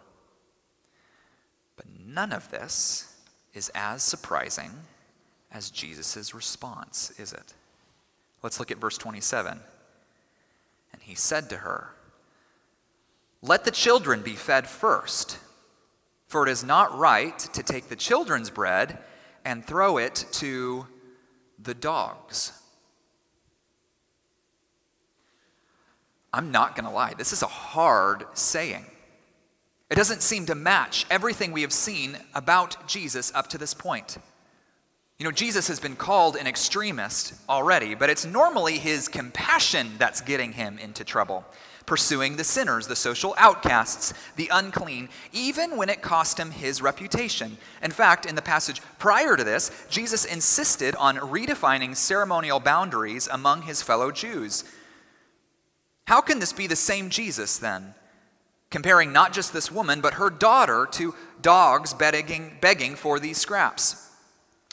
But 1.76 1.87
none 2.04 2.32
of 2.32 2.50
this 2.50 3.14
is 3.54 3.70
as 3.76 4.02
surprising 4.02 4.72
as 5.52 5.70
Jesus' 5.70 6.34
response, 6.34 7.12
is 7.16 7.32
it? 7.32 7.54
Let's 8.42 8.59
look 8.59 8.71
at 8.71 8.78
verse 8.78 8.99
27. 8.99 9.61
And 10.92 11.02
he 11.02 11.14
said 11.14 11.50
to 11.50 11.59
her, 11.59 11.95
Let 13.42 13.64
the 13.64 13.71
children 13.71 14.23
be 14.23 14.35
fed 14.35 14.68
first, 14.68 15.38
for 16.26 16.47
it 16.47 16.50
is 16.50 16.64
not 16.64 16.97
right 16.97 17.38
to 17.38 17.62
take 17.62 17.88
the 17.88 17.97
children's 17.97 18.50
bread 18.50 18.99
and 19.45 19.64
throw 19.64 19.99
it 19.99 20.26
to 20.33 20.87
the 21.59 21.75
dogs. 21.75 22.52
I'm 26.33 26.50
not 26.50 26.76
going 26.76 26.85
to 26.85 26.90
lie, 26.90 27.14
this 27.16 27.33
is 27.33 27.42
a 27.42 27.47
hard 27.47 28.25
saying. 28.35 28.85
It 29.90 29.95
doesn't 29.95 30.23
seem 30.23 30.47
to 30.47 30.54
match 30.54 31.07
everything 31.11 31.52
we 31.52 31.62
have 31.62 31.73
seen 31.73 32.18
about 32.35 32.87
Jesus 32.87 33.33
up 33.35 33.49
to 33.49 33.59
this 33.59 33.73
point. 33.73 34.18
You 35.18 35.25
know, 35.25 35.32
Jesus 35.32 35.66
has 35.66 35.80
been 35.80 35.96
called 35.96 36.37
an 36.37 36.46
extremist 36.46 37.34
already, 37.48 37.96
but 37.96 38.08
it's 38.08 38.25
normally 38.25 38.78
his 38.78 39.08
compassion 39.08 39.90
that's 39.98 40.20
getting 40.20 40.52
him 40.52 40.78
into 40.78 41.02
trouble, 41.02 41.44
pursuing 41.87 42.37
the 42.37 42.44
sinners, 42.44 42.87
the 42.87 42.94
social 42.94 43.34
outcasts, 43.37 44.14
the 44.37 44.48
unclean, 44.52 45.08
even 45.32 45.76
when 45.76 45.88
it 45.88 46.02
cost 46.02 46.38
him 46.38 46.52
his 46.52 46.80
reputation. 46.80 47.58
In 47.82 47.90
fact, 47.90 48.26
in 48.26 48.37
the 48.37 48.42
passage 48.42 48.80
prior 49.00 49.37
to 49.37 49.42
this, 49.42 49.72
Jesus 49.90 50.25
insisted 50.25 50.94
on 50.94 51.16
redefining 51.16 51.96
ceremonial 51.96 52.60
boundaries 52.60 53.26
among 53.26 53.62
his 53.62 53.82
fellow 53.82 54.12
Jews. 54.12 54.62
How 56.06 56.20
can 56.20 56.38
this 56.38 56.52
be 56.52 56.68
the 56.68 56.76
same 56.76 57.10
Jesus 57.10 57.58
then? 57.58 57.96
Comparing 58.70 59.12
not 59.12 59.32
just 59.32 59.52
this 59.52 59.72
woman, 59.72 60.00
but 60.00 60.14
her 60.14 60.30
daughter 60.30 60.87
to 60.92 61.16
dogs 61.42 61.92
begging, 61.92 62.56
begging 62.60 62.94
for 62.94 63.18
these 63.18 63.38
scraps 63.38 64.07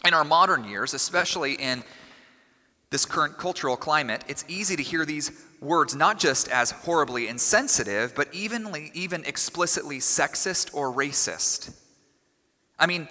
in 0.04 0.14
our 0.14 0.24
modern 0.24 0.66
years, 0.66 0.94
especially 0.94 1.54
in 1.54 1.84
this 2.90 3.06
current 3.06 3.38
cultural 3.38 3.76
climate, 3.76 4.24
it's 4.28 4.46
easy 4.48 4.76
to 4.76 4.84
hear 4.84 5.06
these 5.06 5.32
words 5.62 5.96
not 5.96 6.20
just 6.20 6.48
as 6.50 6.72
horribly 6.72 7.28
insensitive, 7.28 8.14
but 8.16 8.34
evenly, 8.34 8.92
even 8.94 9.24
explicitly 9.26 10.00
sexist 10.00 10.74
or 10.74 10.94
racist. 10.94 11.74
I 12.78 12.86
mean, 12.86 13.08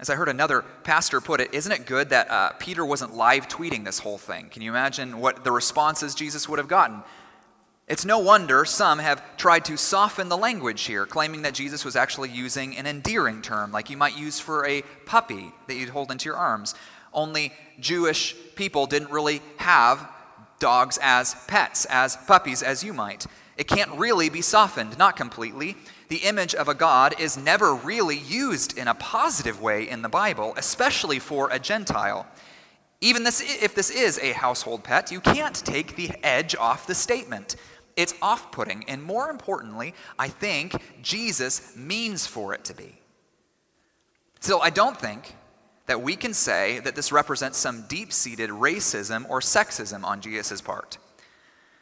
as 0.00 0.10
I 0.10 0.16
heard 0.16 0.28
another 0.28 0.64
pastor 0.82 1.20
put 1.20 1.40
it, 1.40 1.54
isn't 1.54 1.70
it 1.70 1.86
good 1.86 2.10
that 2.10 2.30
uh, 2.30 2.50
Peter 2.58 2.84
wasn't 2.84 3.14
live 3.14 3.48
tweeting 3.48 3.84
this 3.84 3.98
whole 3.98 4.18
thing? 4.18 4.48
Can 4.48 4.62
you 4.62 4.70
imagine 4.70 5.18
what 5.18 5.44
the 5.44 5.52
responses 5.52 6.14
Jesus 6.14 6.48
would 6.48 6.58
have 6.58 6.68
gotten? 6.68 7.02
It's 7.88 8.04
no 8.04 8.18
wonder 8.18 8.64
some 8.64 9.00
have 9.00 9.36
tried 9.36 9.64
to 9.66 9.76
soften 9.76 10.28
the 10.28 10.36
language 10.36 10.82
here, 10.82 11.04
claiming 11.04 11.42
that 11.42 11.54
Jesus 11.54 11.84
was 11.84 11.96
actually 11.96 12.30
using 12.30 12.76
an 12.76 12.86
endearing 12.86 13.42
term, 13.42 13.72
like 13.72 13.90
you 13.90 13.96
might 13.96 14.16
use 14.16 14.38
for 14.38 14.64
a 14.64 14.82
puppy 15.04 15.52
that 15.66 15.74
you'd 15.74 15.88
hold 15.88 16.10
into 16.10 16.26
your 16.26 16.36
arms. 16.36 16.74
Only 17.12 17.52
Jewish 17.80 18.36
people 18.54 18.86
didn't 18.86 19.10
really 19.10 19.42
have 19.56 20.08
dogs 20.60 20.98
as 21.02 21.34
pets, 21.48 21.84
as 21.86 22.16
puppies, 22.16 22.62
as 22.62 22.84
you 22.84 22.92
might. 22.92 23.26
It 23.56 23.66
can't 23.66 23.90
really 23.98 24.28
be 24.28 24.42
softened, 24.42 24.96
not 24.96 25.16
completely. 25.16 25.76
The 26.08 26.18
image 26.18 26.54
of 26.54 26.68
a 26.68 26.74
God 26.74 27.18
is 27.20 27.36
never 27.36 27.74
really 27.74 28.18
used 28.18 28.78
in 28.78 28.86
a 28.86 28.94
positive 28.94 29.60
way 29.60 29.88
in 29.88 30.02
the 30.02 30.08
Bible, 30.08 30.54
especially 30.56 31.18
for 31.18 31.50
a 31.50 31.58
Gentile. 31.58 32.26
Even 33.00 33.24
this, 33.24 33.40
if 33.62 33.74
this 33.74 33.90
is 33.90 34.18
a 34.20 34.32
household 34.32 34.84
pet, 34.84 35.10
you 35.10 35.20
can't 35.20 35.56
take 35.56 35.96
the 35.96 36.12
edge 36.22 36.54
off 36.54 36.86
the 36.86 36.94
statement. 36.94 37.56
It's 37.96 38.14
off 38.22 38.50
putting, 38.52 38.84
and 38.88 39.02
more 39.02 39.30
importantly, 39.30 39.94
I 40.18 40.28
think 40.28 40.74
Jesus 41.02 41.76
means 41.76 42.26
for 42.26 42.54
it 42.54 42.64
to 42.64 42.74
be. 42.74 42.98
So 44.40 44.60
I 44.60 44.70
don't 44.70 44.98
think 44.98 45.36
that 45.86 46.00
we 46.00 46.16
can 46.16 46.32
say 46.32 46.78
that 46.80 46.94
this 46.94 47.12
represents 47.12 47.58
some 47.58 47.84
deep 47.88 48.12
seated 48.12 48.50
racism 48.50 49.28
or 49.28 49.40
sexism 49.40 50.04
on 50.04 50.20
Jesus' 50.20 50.60
part. 50.60 50.98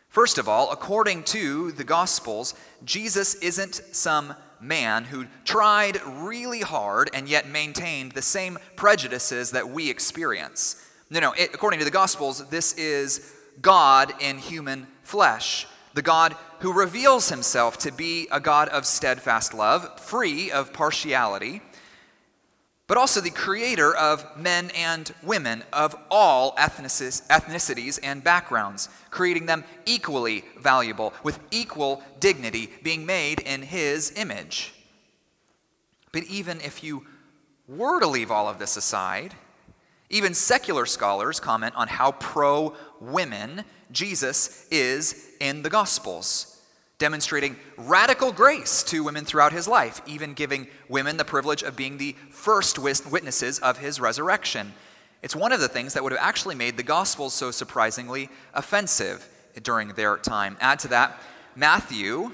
First 0.08 0.38
of 0.38 0.48
all, 0.48 0.72
according 0.72 1.22
to 1.24 1.70
the 1.72 1.84
Gospels, 1.84 2.54
Jesus 2.84 3.36
isn't 3.36 3.80
some 3.92 4.34
man 4.60 5.04
who 5.04 5.26
tried 5.44 6.00
really 6.04 6.60
hard 6.60 7.10
and 7.14 7.28
yet 7.28 7.48
maintained 7.48 8.12
the 8.12 8.22
same 8.22 8.58
prejudices 8.76 9.52
that 9.52 9.70
we 9.70 9.88
experience. 9.88 10.84
No, 11.10 11.20
no, 11.20 11.32
it, 11.32 11.54
according 11.54 11.78
to 11.78 11.84
the 11.84 11.90
Gospels, 11.90 12.46
this 12.50 12.72
is 12.74 13.34
God 13.62 14.12
in 14.20 14.38
human 14.38 14.86
flesh, 15.02 15.66
the 15.94 16.02
God 16.02 16.37
who 16.61 16.73
reveals 16.73 17.28
himself 17.28 17.78
to 17.78 17.92
be 17.92 18.28
a 18.30 18.40
God 18.40 18.68
of 18.68 18.87
steadfast 18.87 19.54
love, 19.54 20.00
free 20.00 20.50
of 20.50 20.73
partiality, 20.73 21.62
but 22.87 22.99
also 22.99 23.20
the 23.20 23.30
creator 23.30 23.94
of 23.94 24.26
men 24.37 24.70
and 24.70 25.14
women 25.23 25.62
of 25.73 25.94
all 26.11 26.56
ethnicities 26.56 28.00
and 28.02 28.25
backgrounds, 28.25 28.88
creating 29.11 29.47
them 29.47 29.62
equally 29.87 30.44
valuable, 30.59 31.14
with 31.23 31.38
equal 31.52 32.02
dignity, 32.18 32.68
being 32.82 33.06
made 33.06 33.38
in 33.40 33.62
his 33.62 34.12
image. 34.16 34.75
But 36.11 36.25
even 36.25 36.61
if 36.61 36.82
you 36.82 37.06
were 37.68 38.00
to 38.00 38.09
leave 38.09 38.32
all 38.32 38.49
of 38.49 38.59
this 38.59 38.76
aside, 38.76 39.35
even 40.10 40.34
secular 40.34 40.86
scholars 40.86 41.40
comment 41.40 41.74
on 41.76 41.88
how 41.88 42.12
pro 42.12 42.74
women 43.00 43.64
Jesus 43.90 44.66
is 44.70 45.30
in 45.40 45.62
the 45.62 45.70
Gospels 45.70 46.50
demonstrating 47.00 47.56
radical 47.78 48.30
grace 48.30 48.82
to 48.84 49.02
women 49.02 49.24
throughout 49.24 49.52
his 49.52 49.66
life, 49.66 50.02
even 50.06 50.34
giving 50.34 50.68
women 50.88 51.16
the 51.16 51.24
privilege 51.24 51.62
of 51.62 51.74
being 51.74 51.96
the 51.96 52.14
first 52.30 52.78
witnesses 52.78 53.58
of 53.60 53.78
his 53.78 53.98
resurrection. 53.98 54.74
It's 55.22 55.34
one 55.34 55.50
of 55.50 55.60
the 55.60 55.68
things 55.68 55.94
that 55.94 56.02
would 56.02 56.12
have 56.12 56.20
actually 56.20 56.54
made 56.54 56.76
the 56.76 56.82
Gospels 56.82 57.32
so 57.32 57.50
surprisingly 57.50 58.28
offensive 58.52 59.26
during 59.62 59.88
their 59.88 60.18
time. 60.18 60.58
Add 60.60 60.78
to 60.80 60.88
that, 60.88 61.18
Matthew, 61.56 62.32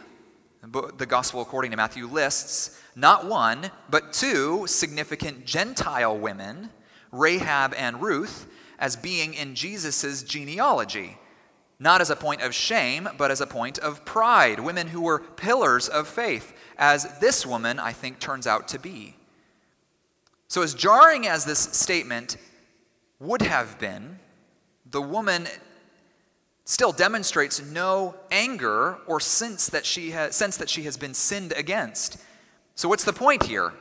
the 0.62 1.06
Gospel 1.06 1.40
according 1.42 1.70
to 1.70 1.76
Matthew, 1.76 2.08
lists 2.08 2.80
not 2.96 3.24
one, 3.24 3.70
but 3.88 4.12
two 4.12 4.66
significant 4.66 5.44
Gentile 5.44 6.18
women, 6.18 6.70
Rahab 7.12 7.74
and 7.74 8.02
Ruth, 8.02 8.46
as 8.78 8.96
being 8.96 9.34
in 9.34 9.54
Jesus' 9.54 10.22
genealogy 10.22 11.18
not 11.78 12.00
as 12.00 12.10
a 12.10 12.16
point 12.16 12.40
of 12.40 12.54
shame, 12.54 13.08
but 13.18 13.30
as 13.30 13.40
a 13.40 13.46
point 13.46 13.78
of 13.78 14.04
pride. 14.04 14.60
Women 14.60 14.88
who 14.88 15.02
were 15.02 15.18
pillars 15.18 15.88
of 15.88 16.08
faith, 16.08 16.54
as 16.78 17.18
this 17.20 17.44
woman, 17.44 17.78
I 17.78 17.92
think, 17.92 18.18
turns 18.18 18.46
out 18.46 18.68
to 18.68 18.78
be. 18.78 19.16
So, 20.48 20.62
as 20.62 20.74
jarring 20.74 21.26
as 21.26 21.44
this 21.44 21.58
statement 21.58 22.36
would 23.18 23.42
have 23.42 23.78
been, 23.78 24.20
the 24.90 25.02
woman 25.02 25.46
still 26.64 26.92
demonstrates 26.92 27.62
no 27.62 28.14
anger 28.30 28.98
or 29.06 29.20
sense 29.20 29.68
that 29.68 29.84
she 29.84 30.12
has, 30.12 30.34
sense 30.34 30.56
that 30.56 30.70
she 30.70 30.84
has 30.84 30.96
been 30.96 31.14
sinned 31.14 31.52
against. 31.52 32.18
So, 32.74 32.88
what's 32.88 33.04
the 33.04 33.12
point 33.12 33.42
here? 33.42 33.74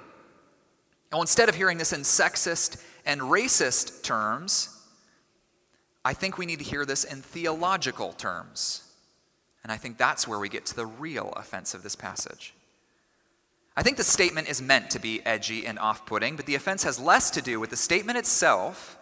Well, 1.12 1.22
instead 1.22 1.48
of 1.48 1.55
hearing 1.55 1.77
this 1.77 1.94
in 1.94 2.01
sexist 2.01 2.84
and 3.05 3.21
racist 3.21 4.03
terms, 4.03 4.69
I 6.03 6.13
think 6.13 6.38
we 6.38 6.45
need 6.45 6.59
to 6.59 6.65
hear 6.65 6.85
this 6.85 7.03
in 7.03 7.21
theological 7.21 8.13
terms. 8.13 8.83
And 9.63 9.71
I 9.71 9.77
think 9.77 9.97
that's 9.97 10.27
where 10.27 10.39
we 10.39 10.50
get 10.50 10.65
to 10.67 10.75
the 10.75 10.85
real 10.85 11.33
offense 11.35 11.74
of 11.74 11.81
this 11.81 11.95
passage. 11.95 12.53
I 13.75 13.83
think 13.83 13.97
the 13.97 14.03
statement 14.03 14.47
is 14.47 14.62
meant 14.62 14.89
to 14.91 15.00
be 15.00 15.25
edgy 15.25 15.65
and 15.65 15.77
off 15.79 16.05
putting, 16.05 16.35
but 16.35 16.45
the 16.45 16.55
offense 16.55 16.83
has 16.83 17.00
less 17.00 17.29
to 17.31 17.41
do 17.41 17.59
with 17.59 17.71
the 17.71 17.75
statement 17.75 18.17
itself 18.17 18.97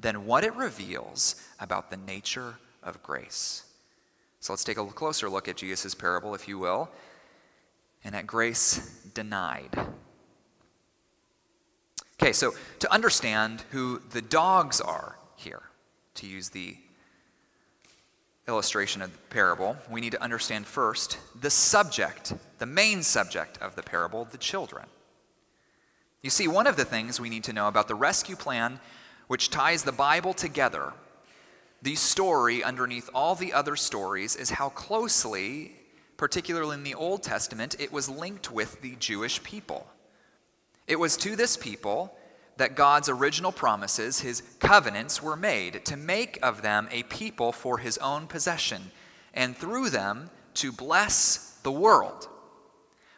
than 0.00 0.26
what 0.26 0.44
it 0.44 0.54
reveals 0.54 1.36
about 1.60 1.90
the 1.90 1.96
nature 1.96 2.56
of 2.82 3.02
grace. 3.02 3.64
So 4.40 4.52
let's 4.52 4.64
take 4.64 4.78
a 4.78 4.86
closer 4.86 5.28
look 5.28 5.48
at 5.48 5.56
Jesus' 5.56 5.94
parable, 5.94 6.34
if 6.34 6.48
you 6.48 6.58
will, 6.58 6.88
and 8.04 8.14
at 8.14 8.26
grace 8.26 8.78
denied. 9.14 9.70
Okay, 12.20 12.32
so 12.32 12.54
to 12.78 12.92
understand 12.92 13.62
who 13.70 14.00
the 14.10 14.22
dogs 14.22 14.80
are 14.80 15.16
here, 15.36 15.62
to 16.14 16.26
use 16.26 16.48
the 16.48 16.76
illustration 18.48 19.02
of 19.02 19.12
the 19.12 19.18
parable, 19.28 19.76
we 19.90 20.00
need 20.00 20.12
to 20.12 20.22
understand 20.22 20.66
first 20.66 21.18
the 21.40 21.50
subject, 21.50 22.32
the 22.58 22.66
main 22.66 23.02
subject 23.02 23.58
of 23.58 23.76
the 23.76 23.82
parable, 23.82 24.24
the 24.24 24.38
children. 24.38 24.86
You 26.22 26.30
see, 26.30 26.48
one 26.48 26.66
of 26.66 26.76
the 26.76 26.84
things 26.84 27.20
we 27.20 27.28
need 27.28 27.44
to 27.44 27.52
know 27.52 27.68
about 27.68 27.86
the 27.86 27.94
rescue 27.94 28.36
plan, 28.36 28.80
which 29.26 29.50
ties 29.50 29.82
the 29.82 29.92
Bible 29.92 30.32
together, 30.32 30.94
the 31.82 31.96
story 31.96 32.64
underneath 32.64 33.10
all 33.14 33.34
the 33.34 33.52
other 33.52 33.76
stories, 33.76 34.36
is 34.36 34.50
how 34.50 34.70
closely, 34.70 35.76
particularly 36.16 36.74
in 36.74 36.82
the 36.82 36.94
Old 36.94 37.22
Testament, 37.22 37.76
it 37.78 37.92
was 37.92 38.08
linked 38.08 38.50
with 38.50 38.80
the 38.80 38.96
Jewish 38.96 39.42
people. 39.42 39.86
It 40.86 40.98
was 40.98 41.16
to 41.18 41.36
this 41.36 41.56
people 41.56 42.16
that 42.56 42.74
God's 42.74 43.08
original 43.08 43.52
promises, 43.52 44.20
his 44.20 44.42
covenants, 44.60 45.22
were 45.22 45.36
made 45.36 45.84
to 45.86 45.96
make 45.96 46.38
of 46.42 46.62
them 46.62 46.88
a 46.90 47.02
people 47.04 47.52
for 47.52 47.78
his 47.78 47.98
own 47.98 48.26
possession, 48.26 48.90
and 49.34 49.56
through 49.56 49.90
them 49.90 50.30
to 50.54 50.72
bless 50.72 51.58
the 51.62 51.72
world. 51.72 52.28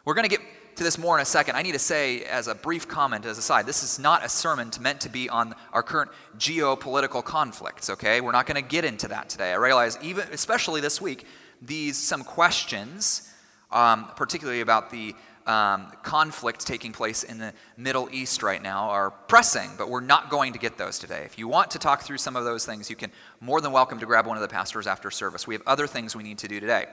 We're 0.05 0.15
going 0.15 0.29
to 0.29 0.37
get 0.37 0.41
to 0.77 0.85
this 0.85 0.99
more 0.99 1.17
in 1.17 1.23
a 1.23 1.27
second. 1.27 1.57
I 1.57 1.63
need 1.63 1.73
to 1.73 1.79
say, 1.79 2.25
as 2.25 2.49
a 2.49 2.55
brief 2.55 2.89
comment, 2.89 3.27
as 3.27 3.37
a 3.37 3.43
side, 3.43 3.67
this 3.67 3.83
is 3.83 3.99
not 3.99 4.25
a 4.25 4.29
sermon 4.29 4.71
meant 4.81 5.01
to 5.03 5.09
be 5.09 5.29
on 5.29 5.55
our 5.73 5.83
current 5.83 6.11
geopolitical 6.39 7.23
conflicts, 7.23 7.91
okay? 7.91 8.21
We're 8.21 8.33
not 8.33 8.47
going 8.47 8.63
to 8.63 8.69
get 8.69 8.85
into 8.85 9.09
that 9.09 9.29
today. 9.29 9.53
I 9.53 9.57
realize, 9.57 9.99
even 10.03 10.27
especially 10.33 10.81
this 10.81 11.01
week, 11.01 11.27
these 11.61 11.97
some 11.97 12.25
questions, 12.25 13.33
um, 13.71 14.09
particularly 14.17 14.61
about 14.61 14.91
the 14.91 15.15
um, 15.49 15.91
conflict 16.03 16.67
taking 16.67 16.93
place 16.93 17.25
in 17.25 17.39
the 17.39 17.55
Middle 17.77 18.09
East 18.13 18.43
right 18.43 18.63
now 18.63 18.91
are 18.91 19.11
pressing, 19.11 19.71
but 19.79 19.89
we're 19.89 20.01
not 20.01 20.29
going 20.29 20.53
to 20.53 20.59
get 20.59 20.77
those 20.77 20.99
today. 20.99 21.23
If 21.25 21.39
you 21.39 21.49
want 21.49 21.71
to 21.71 21.79
talk 21.79 22.03
through 22.03 22.19
some 22.19 22.37
of 22.37 22.45
those 22.45 22.67
things, 22.67 22.91
you 22.91 22.97
can 22.97 23.11
more 23.41 23.61
than 23.61 23.73
welcome 23.73 23.99
to 23.99 24.07
grab 24.07 24.27
one 24.27 24.37
of 24.37 24.43
the 24.43 24.49
pastors 24.49 24.87
after 24.87 25.11
service. 25.11 25.47
We 25.47 25.55
have 25.55 25.63
other 25.67 25.87
things 25.87 26.15
we 26.15 26.23
need 26.23 26.39
to 26.39 26.49
do 26.49 26.61
today. 26.61 26.87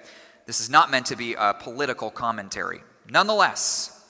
This 0.46 0.62
is 0.62 0.70
not 0.70 0.90
meant 0.90 1.08
to 1.08 1.18
be 1.18 1.34
a 1.34 1.54
political 1.54 2.10
commentary. 2.10 2.80
Nonetheless, 3.10 4.06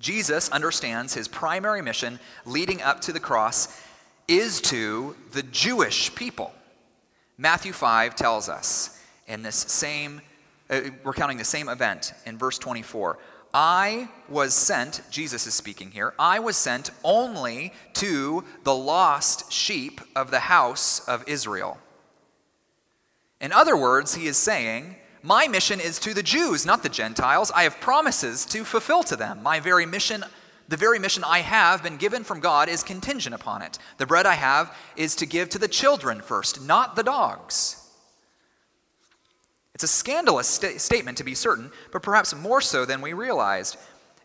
Jesus 0.00 0.48
understands 0.50 1.14
his 1.14 1.28
primary 1.28 1.82
mission 1.82 2.18
leading 2.44 2.82
up 2.82 3.00
to 3.02 3.12
the 3.12 3.20
cross 3.20 3.80
is 4.28 4.60
to 4.62 5.14
the 5.32 5.42
Jewish 5.44 6.14
people. 6.14 6.52
Matthew 7.38 7.72
5 7.72 8.16
tells 8.16 8.48
us 8.48 9.00
in 9.28 9.42
this 9.42 9.56
same, 9.56 10.20
uh, 10.68 10.80
we're 11.04 11.12
counting 11.12 11.38
the 11.38 11.44
same 11.44 11.68
event 11.68 12.12
in 12.24 12.38
verse 12.38 12.58
24. 12.58 13.18
I 13.54 14.08
was 14.28 14.54
sent, 14.54 15.02
Jesus 15.10 15.46
is 15.46 15.54
speaking 15.54 15.90
here, 15.90 16.14
I 16.18 16.38
was 16.38 16.56
sent 16.56 16.90
only 17.02 17.72
to 17.94 18.44
the 18.64 18.74
lost 18.74 19.52
sheep 19.52 20.00
of 20.14 20.30
the 20.30 20.40
house 20.40 21.06
of 21.08 21.24
Israel. 21.26 21.78
In 23.40 23.52
other 23.52 23.76
words, 23.76 24.14
he 24.14 24.26
is 24.26 24.36
saying, 24.36 24.96
My 25.22 25.46
mission 25.46 25.80
is 25.80 25.98
to 26.00 26.14
the 26.14 26.22
Jews, 26.22 26.66
not 26.66 26.82
the 26.82 26.88
Gentiles. 26.88 27.50
I 27.54 27.62
have 27.62 27.80
promises 27.80 28.44
to 28.46 28.64
fulfill 28.64 29.02
to 29.04 29.16
them. 29.16 29.42
My 29.42 29.60
very 29.60 29.86
mission, 29.86 30.24
the 30.68 30.76
very 30.76 30.98
mission 30.98 31.24
I 31.24 31.40
have 31.40 31.82
been 31.82 31.96
given 31.96 32.24
from 32.24 32.40
God, 32.40 32.68
is 32.68 32.82
contingent 32.82 33.34
upon 33.34 33.62
it. 33.62 33.78
The 33.98 34.06
bread 34.06 34.26
I 34.26 34.34
have 34.34 34.76
is 34.96 35.14
to 35.16 35.26
give 35.26 35.48
to 35.50 35.58
the 35.58 35.68
children 35.68 36.20
first, 36.20 36.62
not 36.62 36.96
the 36.96 37.02
dogs. 37.02 37.85
It's 39.76 39.84
a 39.84 39.88
scandalous 39.88 40.46
st- 40.46 40.80
statement 40.80 41.18
to 41.18 41.24
be 41.24 41.34
certain, 41.34 41.70
but 41.92 42.02
perhaps 42.02 42.34
more 42.34 42.62
so 42.62 42.86
than 42.86 43.02
we 43.02 43.12
realized. 43.12 43.76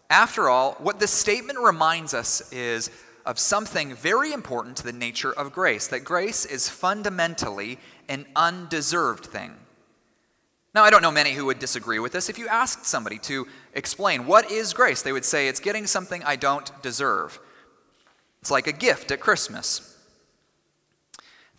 After 0.09 0.47
all, 0.47 0.75
what 0.79 1.01
this 1.01 1.11
statement 1.11 1.59
reminds 1.59 2.13
us 2.13 2.53
is 2.53 2.89
of 3.25 3.37
something 3.37 3.93
very 3.93 4.31
important 4.31 4.77
to 4.77 4.83
the 4.85 4.93
nature 4.93 5.33
of 5.33 5.51
grace 5.51 5.87
that 5.87 6.05
grace 6.05 6.45
is 6.45 6.69
fundamentally 6.69 7.79
an 8.07 8.27
undeserved 8.33 9.25
thing. 9.25 9.51
Now, 10.73 10.85
I 10.85 10.89
don't 10.89 11.01
know 11.01 11.11
many 11.11 11.33
who 11.33 11.47
would 11.47 11.59
disagree 11.59 11.99
with 11.99 12.13
this. 12.13 12.29
If 12.29 12.39
you 12.39 12.47
asked 12.47 12.85
somebody 12.85 13.17
to 13.17 13.45
explain 13.73 14.27
what 14.27 14.49
is 14.49 14.71
grace, 14.71 15.01
they 15.01 15.11
would 15.11 15.25
say 15.25 15.49
it's 15.49 15.59
getting 15.59 15.85
something 15.85 16.23
I 16.23 16.37
don't 16.37 16.71
deserve. 16.81 17.37
It's 18.39 18.51
like 18.51 18.67
a 18.67 18.71
gift 18.71 19.11
at 19.11 19.19
Christmas. 19.19 19.90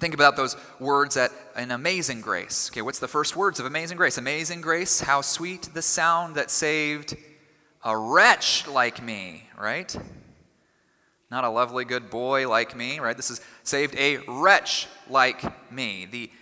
Think 0.03 0.15
about 0.15 0.35
those 0.35 0.57
words 0.81 1.17
at 1.17 1.31
an 1.55 1.71
amazing 1.71 2.23
grace. 2.23 2.69
Okay, 2.73 2.83
what's 2.83 2.99
the 2.99 3.07
first 3.07 3.37
words 3.37 3.61
of 3.61 3.67
amazing 3.67 3.97
grace? 3.97 4.19
Amazing 4.19 4.61
grace, 4.61 5.01
how 5.01 5.21
sweet 5.21 5.69
the 5.75 5.81
sound 5.81 6.35
that 6.35 6.51
saved 6.51 7.17
a 7.85 7.97
wretch 7.97 8.67
like 8.67 9.01
me, 9.01 9.49
right? 9.57 9.97
Not 11.31 11.45
a 11.45 11.49
lovely 11.49 11.85
good 11.85 12.11
boy 12.11 12.49
like 12.49 12.77
me, 12.77 12.99
right? 12.99 13.17
This 13.17 13.31
is 13.31 13.41
saved 13.63 13.95
a 13.95 14.17
wretch 14.27 14.89
like 15.09 15.71
me. 15.71 16.09
The 16.11 16.33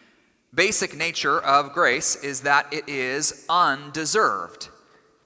basic 0.55 0.97
nature 0.97 1.39
of 1.39 1.75
grace 1.75 2.17
is 2.17 2.41
that 2.41 2.73
it 2.73 2.89
is 2.89 3.45
undeserved. 3.51 4.71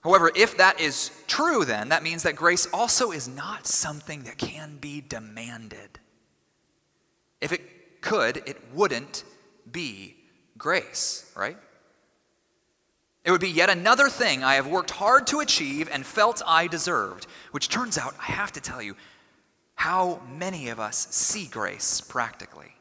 However, 0.03 0.33
if 0.35 0.57
that 0.57 0.81
is 0.81 1.13
true, 1.29 1.65
then 1.65 1.91
that 1.91 2.03
means 2.03 2.25
that 2.25 2.35
grace 2.35 2.67
also 2.73 3.13
is 3.13 3.29
not 3.29 3.69
something 3.69 4.25
that 4.25 4.39
can 4.39 4.79
be 4.79 5.01
demanded. 5.01 6.01
If 7.41 7.53
it 7.53 7.74
could, 8.05 8.37
it 8.47 8.59
wouldn't 8.75 9.25
be 9.71 10.15
grace, 10.59 11.33
right? 11.35 11.57
It 13.25 13.31
would 13.31 13.41
be 13.41 13.49
yet 13.49 13.71
another 13.71 14.11
thing 14.11 14.45
I 14.45 14.57
have 14.57 14.67
worked 14.67 14.91
hard 14.91 15.27
to 15.29 15.41
achieve 15.41 15.89
and 15.91 16.05
felt 16.05 16.43
I 16.47 16.67
deserved, 16.67 17.27
which 17.53 17.71
turns 17.71 17.97
out, 17.97 18.15
I 18.21 18.33
have 18.33 18.53
to 18.53 18.61
tell 18.61 18.83
you, 18.83 18.95
how 19.75 20.21
many 20.31 20.69
of 20.69 20.79
us 20.79 21.09
see 21.11 21.47
grace 21.47 22.03
practically. 22.03 22.75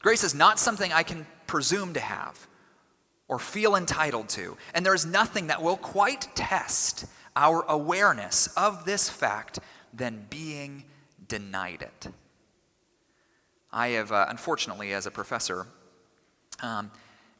Grace 0.00 0.24
is 0.24 0.34
not 0.34 0.58
something 0.58 0.92
I 0.92 1.04
can 1.04 1.24
presume 1.46 1.94
to 1.94 2.00
have 2.00 2.48
or 3.28 3.38
feel 3.38 3.76
entitled 3.76 4.28
to, 4.30 4.56
and 4.74 4.84
there 4.84 4.94
is 4.94 5.06
nothing 5.06 5.46
that 5.46 5.62
will 5.62 5.76
quite 5.76 6.34
test 6.34 7.06
our 7.36 7.64
awareness 7.68 8.48
of 8.56 8.84
this 8.84 9.08
fact 9.08 9.60
than 9.94 10.26
being 10.28 10.84
denied 11.28 11.82
it. 11.82 12.12
I 13.72 13.88
have, 13.88 14.10
uh, 14.10 14.26
unfortunately, 14.28 14.92
as 14.92 15.06
a 15.06 15.10
professor, 15.10 15.66
um, 16.62 16.90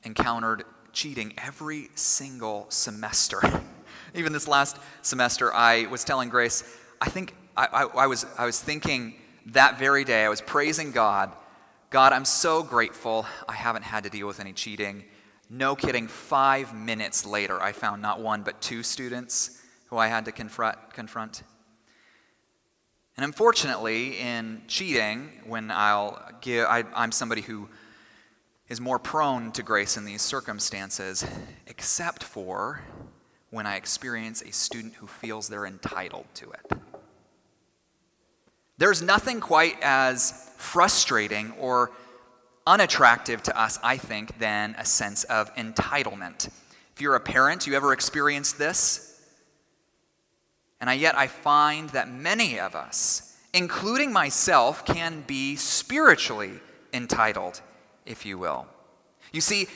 encountered 0.04 0.64
cheating 0.92 1.34
every 1.38 1.88
single 1.94 2.66
semester. 2.68 3.40
Even 4.14 4.32
this 4.32 4.48
last 4.48 4.76
semester, 5.02 5.52
I 5.52 5.86
was 5.86 6.04
telling 6.04 6.28
Grace, 6.28 6.64
I 7.00 7.08
think 7.08 7.34
I, 7.56 7.66
I, 7.66 7.82
I, 8.04 8.06
was, 8.06 8.26
I 8.38 8.44
was 8.44 8.60
thinking 8.60 9.14
that 9.46 9.78
very 9.78 10.04
day, 10.04 10.24
I 10.24 10.28
was 10.28 10.40
praising 10.40 10.92
God. 10.92 11.32
God, 11.90 12.12
I'm 12.12 12.24
so 12.24 12.62
grateful 12.62 13.26
I 13.48 13.54
haven't 13.54 13.82
had 13.82 14.04
to 14.04 14.10
deal 14.10 14.26
with 14.26 14.38
any 14.38 14.52
cheating. 14.52 15.04
No 15.48 15.74
kidding, 15.74 16.06
five 16.06 16.74
minutes 16.74 17.26
later, 17.26 17.60
I 17.60 17.72
found 17.72 18.00
not 18.00 18.20
one 18.20 18.42
but 18.42 18.60
two 18.60 18.84
students 18.84 19.60
who 19.86 19.96
I 19.96 20.06
had 20.06 20.24
to 20.26 20.32
confront. 20.32 20.78
confront. 20.92 21.42
And 23.20 23.26
unfortunately, 23.26 24.18
in 24.18 24.62
cheating, 24.66 25.28
when 25.44 25.70
I'll 25.70 26.18
give, 26.40 26.66
I, 26.66 26.84
I'm 26.94 27.12
somebody 27.12 27.42
who 27.42 27.68
is 28.70 28.80
more 28.80 28.98
prone 28.98 29.52
to 29.52 29.62
grace 29.62 29.98
in 29.98 30.06
these 30.06 30.22
circumstances, 30.22 31.26
except 31.66 32.24
for 32.24 32.80
when 33.50 33.66
I 33.66 33.76
experience 33.76 34.40
a 34.40 34.50
student 34.52 34.94
who 34.94 35.06
feels 35.06 35.50
they're 35.50 35.66
entitled 35.66 36.24
to 36.36 36.50
it. 36.52 36.72
There's 38.78 39.02
nothing 39.02 39.38
quite 39.40 39.76
as 39.82 40.50
frustrating 40.56 41.52
or 41.60 41.90
unattractive 42.66 43.42
to 43.42 43.60
us, 43.60 43.78
I 43.82 43.98
think, 43.98 44.38
than 44.38 44.74
a 44.78 44.86
sense 44.86 45.24
of 45.24 45.54
entitlement. 45.56 46.46
If 46.94 47.02
you're 47.02 47.16
a 47.16 47.20
parent, 47.20 47.66
you 47.66 47.74
ever 47.74 47.92
experienced 47.92 48.56
this? 48.56 49.09
And 50.80 51.00
yet 51.00 51.16
I 51.16 51.26
find 51.26 51.90
that 51.90 52.10
many 52.10 52.58
of 52.58 52.74
us, 52.74 53.36
including 53.52 54.12
myself, 54.12 54.84
can 54.84 55.22
be 55.26 55.56
spiritually 55.56 56.52
entitled 56.92 57.60
if 58.06 58.24
you 58.24 58.38
will. 58.38 58.66
You 59.32 59.40
see, 59.40 59.68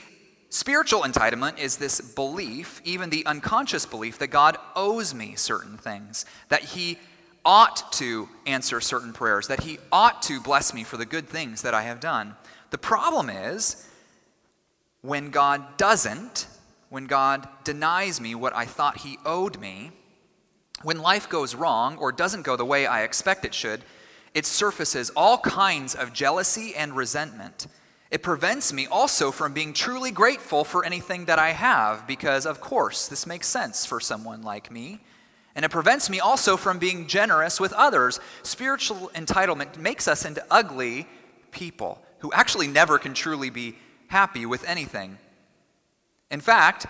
spiritual 0.48 1.02
entitlement 1.02 1.58
is 1.58 1.76
this 1.76 2.00
belief, 2.00 2.80
even 2.84 3.10
the 3.10 3.26
unconscious 3.26 3.86
belief, 3.86 4.18
that 4.18 4.28
God 4.28 4.56
owes 4.74 5.14
me 5.14 5.34
certain 5.36 5.76
things, 5.76 6.24
that 6.48 6.62
He 6.62 6.98
ought 7.44 7.92
to 7.92 8.28
answer 8.46 8.80
certain 8.80 9.12
prayers, 9.12 9.48
that 9.48 9.62
He 9.62 9.78
ought 9.92 10.22
to 10.22 10.40
bless 10.40 10.72
me 10.72 10.82
for 10.84 10.96
the 10.96 11.04
good 11.04 11.28
things 11.28 11.62
that 11.62 11.74
I 11.74 11.82
have 11.82 12.00
done. 12.00 12.34
The 12.70 12.78
problem 12.78 13.28
is 13.28 13.88
when 15.02 15.30
God 15.30 15.76
doesn't, 15.76 16.46
when 16.88 17.04
God 17.04 17.46
denies 17.62 18.20
me 18.20 18.34
what 18.34 18.56
I 18.56 18.64
thought 18.64 18.98
He 18.98 19.18
owed 19.24 19.60
me, 19.60 19.92
when 20.84 21.00
life 21.00 21.28
goes 21.28 21.54
wrong 21.54 21.96
or 21.98 22.12
doesn't 22.12 22.42
go 22.42 22.56
the 22.56 22.64
way 22.64 22.86
I 22.86 23.02
expect 23.02 23.44
it 23.44 23.54
should, 23.54 23.82
it 24.34 24.46
surfaces 24.46 25.10
all 25.16 25.38
kinds 25.38 25.94
of 25.94 26.12
jealousy 26.12 26.74
and 26.74 26.96
resentment. 26.96 27.66
It 28.10 28.22
prevents 28.22 28.72
me 28.72 28.86
also 28.86 29.30
from 29.30 29.54
being 29.54 29.72
truly 29.72 30.10
grateful 30.10 30.62
for 30.64 30.84
anything 30.84 31.24
that 31.24 31.38
I 31.38 31.50
have, 31.50 32.06
because, 32.06 32.46
of 32.46 32.60
course, 32.60 33.08
this 33.08 33.26
makes 33.26 33.48
sense 33.48 33.86
for 33.86 33.98
someone 33.98 34.42
like 34.42 34.70
me. 34.70 35.00
And 35.56 35.64
it 35.64 35.70
prevents 35.70 36.10
me 36.10 36.20
also 36.20 36.56
from 36.56 36.78
being 36.78 37.06
generous 37.06 37.58
with 37.58 37.72
others. 37.72 38.20
Spiritual 38.42 39.10
entitlement 39.14 39.78
makes 39.78 40.06
us 40.06 40.24
into 40.24 40.44
ugly 40.50 41.08
people 41.50 42.02
who 42.18 42.32
actually 42.32 42.66
never 42.66 42.98
can 42.98 43.14
truly 43.14 43.50
be 43.50 43.76
happy 44.08 44.46
with 44.46 44.64
anything. 44.68 45.18
In 46.30 46.40
fact, 46.40 46.86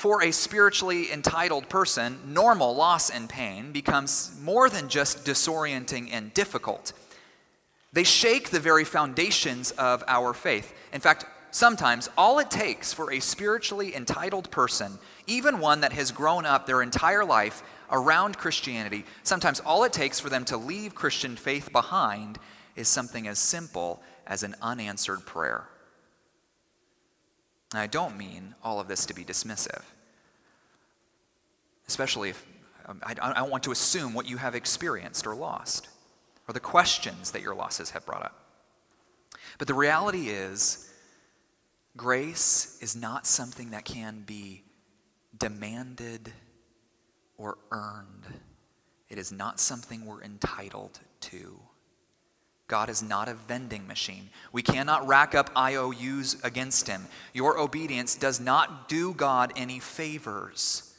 for 0.00 0.22
a 0.22 0.30
spiritually 0.30 1.12
entitled 1.12 1.68
person, 1.68 2.18
normal 2.24 2.74
loss 2.74 3.10
and 3.10 3.28
pain 3.28 3.70
becomes 3.70 4.34
more 4.40 4.70
than 4.70 4.88
just 4.88 5.26
disorienting 5.26 6.08
and 6.10 6.32
difficult. 6.32 6.94
They 7.92 8.04
shake 8.04 8.48
the 8.48 8.60
very 8.60 8.84
foundations 8.84 9.72
of 9.72 10.02
our 10.08 10.32
faith. 10.32 10.72
In 10.94 11.02
fact, 11.02 11.26
sometimes 11.50 12.08
all 12.16 12.38
it 12.38 12.50
takes 12.50 12.94
for 12.94 13.12
a 13.12 13.20
spiritually 13.20 13.94
entitled 13.94 14.50
person, 14.50 14.98
even 15.26 15.58
one 15.60 15.82
that 15.82 15.92
has 15.92 16.12
grown 16.12 16.46
up 16.46 16.64
their 16.64 16.80
entire 16.80 17.22
life 17.22 17.62
around 17.90 18.38
Christianity, 18.38 19.04
sometimes 19.22 19.60
all 19.60 19.84
it 19.84 19.92
takes 19.92 20.18
for 20.18 20.30
them 20.30 20.46
to 20.46 20.56
leave 20.56 20.94
Christian 20.94 21.36
faith 21.36 21.70
behind 21.72 22.38
is 22.74 22.88
something 22.88 23.28
as 23.28 23.38
simple 23.38 24.02
as 24.26 24.44
an 24.44 24.56
unanswered 24.62 25.26
prayer. 25.26 25.68
Now, 27.72 27.80
I 27.80 27.86
don't 27.86 28.16
mean 28.16 28.54
all 28.62 28.80
of 28.80 28.88
this 28.88 29.06
to 29.06 29.14
be 29.14 29.24
dismissive, 29.24 29.82
especially 31.86 32.30
if 32.30 32.46
um, 32.86 33.00
I, 33.04 33.14
I 33.20 33.34
don't 33.34 33.50
want 33.50 33.62
to 33.64 33.70
assume 33.70 34.14
what 34.14 34.28
you 34.28 34.36
have 34.38 34.54
experienced 34.54 35.26
or 35.26 35.34
lost 35.34 35.88
or 36.48 36.52
the 36.52 36.60
questions 36.60 37.30
that 37.30 37.42
your 37.42 37.54
losses 37.54 37.90
have 37.90 38.04
brought 38.04 38.24
up. 38.24 38.44
But 39.58 39.68
the 39.68 39.74
reality 39.74 40.30
is, 40.30 40.90
grace 41.96 42.78
is 42.80 42.96
not 42.96 43.26
something 43.26 43.70
that 43.70 43.84
can 43.84 44.24
be 44.26 44.64
demanded 45.38 46.32
or 47.38 47.58
earned. 47.70 48.26
It 49.08 49.18
is 49.18 49.30
not 49.30 49.60
something 49.60 50.04
we're 50.04 50.22
entitled 50.22 50.98
to. 51.20 51.60
God 52.70 52.88
is 52.88 53.02
not 53.02 53.28
a 53.28 53.34
vending 53.34 53.88
machine. 53.88 54.30
We 54.52 54.62
cannot 54.62 55.08
rack 55.08 55.34
up 55.34 55.50
IOUs 55.56 56.36
against 56.44 56.86
him. 56.86 57.06
Your 57.34 57.58
obedience 57.58 58.14
does 58.14 58.38
not 58.38 58.88
do 58.88 59.12
God 59.12 59.52
any 59.56 59.80
favors. 59.80 60.94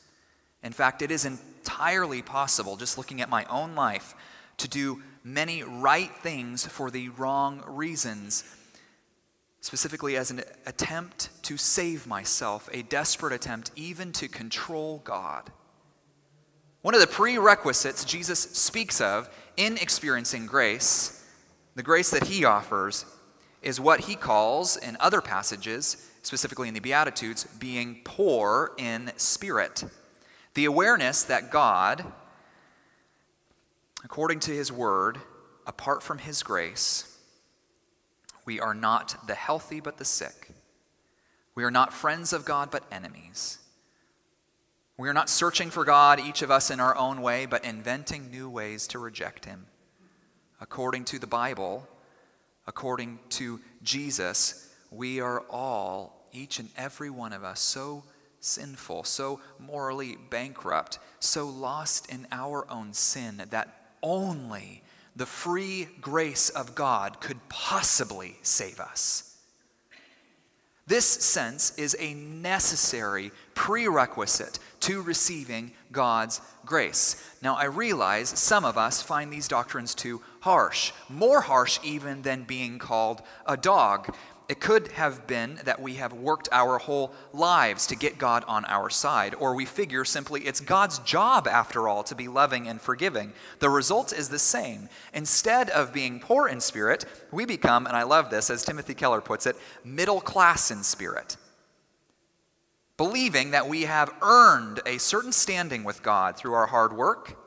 In 0.64 0.74
fact, 0.74 1.02
it 1.02 1.12
is 1.12 1.24
entirely 1.24 2.22
possible, 2.22 2.76
just 2.76 2.98
looking 2.98 3.22
at 3.22 3.30
my 3.30 3.46
own 3.46 3.74
life, 3.74 4.16
to 4.58 4.68
do 4.68 5.02
many 5.24 5.64
right 5.64 6.12
things 6.22 6.66
for 6.66 6.92
the 6.92 7.08
wrong 7.10 7.64
reasons, 7.66 8.44
specifically 9.62 10.18
as 10.18 10.30
an 10.30 10.44
attempt 10.66 11.30
to 11.44 11.56
save 11.56 12.06
myself, 12.06 12.68
a 12.74 12.82
desperate 12.82 13.32
attempt 13.32 13.72
even 13.78 14.12
to 14.12 14.28
control 14.28 15.00
God. 15.06 15.50
One 16.82 16.96
of 16.96 17.00
the 17.00 17.08
prerequisites 17.08 18.04
Jesus 18.04 18.42
speaks 18.42 19.00
of 19.00 19.30
in 19.56 19.78
experiencing 19.78 20.48
grace, 20.48 21.21
the 21.76 21.84
grace 21.84 22.10
that 22.12 22.26
he 22.26 22.46
offers, 22.46 23.06
is 23.62 23.80
what 23.80 24.02
he 24.02 24.16
calls 24.16 24.76
in 24.76 24.98
other 25.00 25.22
passages, 25.22 26.10
specifically 26.24 26.68
in 26.68 26.74
the 26.74 26.80
Beatitudes, 26.80 27.46
being 27.60 28.02
poor 28.04 28.74
in 28.78 29.12
spirit. 29.18 29.84
The 30.56 30.66
awareness 30.66 31.24
that 31.24 31.52
God, 31.52 32.04
according 34.04 34.40
to 34.42 34.52
his 34.52 34.72
word, 34.72 35.20
apart 35.66 36.02
from 36.04 36.18
his 36.18 36.44
grace, 36.44 37.18
we 38.46 38.60
are 38.60 38.74
not 38.74 39.28
the 39.28 39.36
healthy 39.36 39.80
but 39.80 39.98
the 39.98 40.06
sick. 40.06 40.50
We 41.54 41.64
are 41.64 41.72
not 41.72 41.94
friends 41.94 42.34
of 42.34 42.46
God 42.46 42.72
but 42.72 42.84
enemies. 42.92 43.60
We 44.98 45.08
are 45.08 45.14
not 45.14 45.30
searching 45.30 45.70
for 45.70 45.86
God, 45.86 46.20
each 46.20 46.42
of 46.42 46.52
us 46.52 46.70
in 46.70 46.80
our 46.80 46.96
own 46.96 47.22
way, 47.22 47.46
but 47.46 47.64
inventing 47.64 48.30
new 48.30 48.50
ways 48.50 48.88
to 48.88 49.00
reject 49.00 49.46
him. 49.46 49.68
According 50.62 51.06
to 51.06 51.20
the 51.20 51.28
Bible, 51.28 51.88
according 52.68 53.20
to 53.30 53.60
Jesus, 53.82 54.70
we 54.92 55.20
are 55.20 55.42
all, 55.50 56.28
each 56.32 56.60
and 56.60 56.70
every 56.78 57.10
one 57.10 57.34
of 57.34 57.44
us, 57.44 57.60
so 57.60 58.04
sinful, 58.40 59.04
so 59.04 59.42
morally 59.60 60.18
bankrupt, 60.30 61.00
so 61.20 61.48
lost 61.48 62.12
in 62.12 62.28
our 62.32 62.70
own 62.72 62.94
sin 62.94 63.44
that 63.50 63.94
only 64.04 64.84
the 65.16 65.26
free 65.26 65.88
grace 66.00 66.50
of 66.50 66.76
God 66.76 67.20
could 67.20 67.38
possibly 67.50 68.38
save 68.44 68.80
us. 68.80 69.31
This 70.88 71.06
sense 71.06 71.78
is 71.78 71.96
a 72.00 72.14
necessary 72.14 73.32
prerequisite 73.54 74.60
to 74.82 75.02
receiving 75.02 75.72
God's 75.92 76.42
grace. 76.66 77.24
Now, 77.42 77.56
I 77.56 77.66
realize 77.66 78.30
some 78.30 78.66
of 78.66 78.78
us 78.78 79.02
find 79.02 79.32
these 79.32 79.48
doctrines 79.48 79.94
too 79.94 80.22
harsh, 80.42 80.92
more 81.08 81.42
harsh 81.42 81.80
even 81.84 82.24
than 82.24 82.44
being 82.44 82.80
called 82.80 83.22
a 83.46 83.56
dog. 83.56 84.14
It 84.52 84.60
could 84.60 84.90
have 84.90 85.28
been 85.28 85.62
that 85.64 85.82
we 85.82 85.94
have 85.94 86.12
worked 86.12 86.50
our 86.52 86.78
whole 86.78 87.14
lives 87.32 87.88
to 87.88 87.96
get 87.96 88.18
God 88.18 88.44
on 88.50 88.66
our 88.66 88.90
side, 88.90 89.34
or 89.40 89.56
we 89.56 89.64
figure 89.64 90.04
simply 90.04 90.42
it's 90.42 90.60
God's 90.60 91.00
job, 91.00 91.48
after 91.48 91.88
all, 91.88 92.04
to 92.04 92.16
be 92.16 92.28
loving 92.28 92.68
and 92.68 92.82
forgiving. 92.82 93.32
The 93.60 93.70
result 93.70 94.12
is 94.12 94.28
the 94.28 94.38
same. 94.38 94.90
Instead 95.14 95.70
of 95.70 95.94
being 95.94 96.20
poor 96.20 96.50
in 96.50 96.60
spirit, 96.60 97.06
we 97.32 97.46
become, 97.46 97.88
and 97.88 97.96
I 97.96 98.04
love 98.04 98.30
this, 98.30 98.50
as 98.50 98.66
Timothy 98.66 98.94
Keller 98.94 99.22
puts 99.22 99.46
it, 99.46 99.56
middle 99.86 100.20
class 100.20 100.70
in 100.70 100.84
spirit. 100.84 101.38
Believing 102.98 103.52
that 103.52 103.70
we 103.70 103.84
have 103.84 104.14
earned 104.22 104.82
a 104.86 104.98
certain 104.98 105.32
standing 105.32 105.86
with 105.86 106.04
God 106.04 106.36
through 106.36 106.56
our 106.56 106.68
hard 106.68 106.92
work 106.92 107.41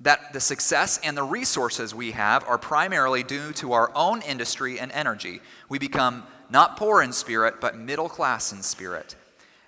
that 0.00 0.32
the 0.32 0.40
success 0.40 1.00
and 1.02 1.16
the 1.16 1.22
resources 1.22 1.94
we 1.94 2.12
have 2.12 2.44
are 2.44 2.58
primarily 2.58 3.22
due 3.22 3.52
to 3.54 3.72
our 3.72 3.90
own 3.94 4.22
industry 4.22 4.78
and 4.78 4.92
energy. 4.92 5.40
We 5.68 5.78
become 5.78 6.24
not 6.50 6.76
poor 6.76 7.02
in 7.02 7.12
spirit, 7.12 7.60
but 7.60 7.76
middle 7.76 8.08
class 8.08 8.52
in 8.52 8.62
spirit. 8.62 9.16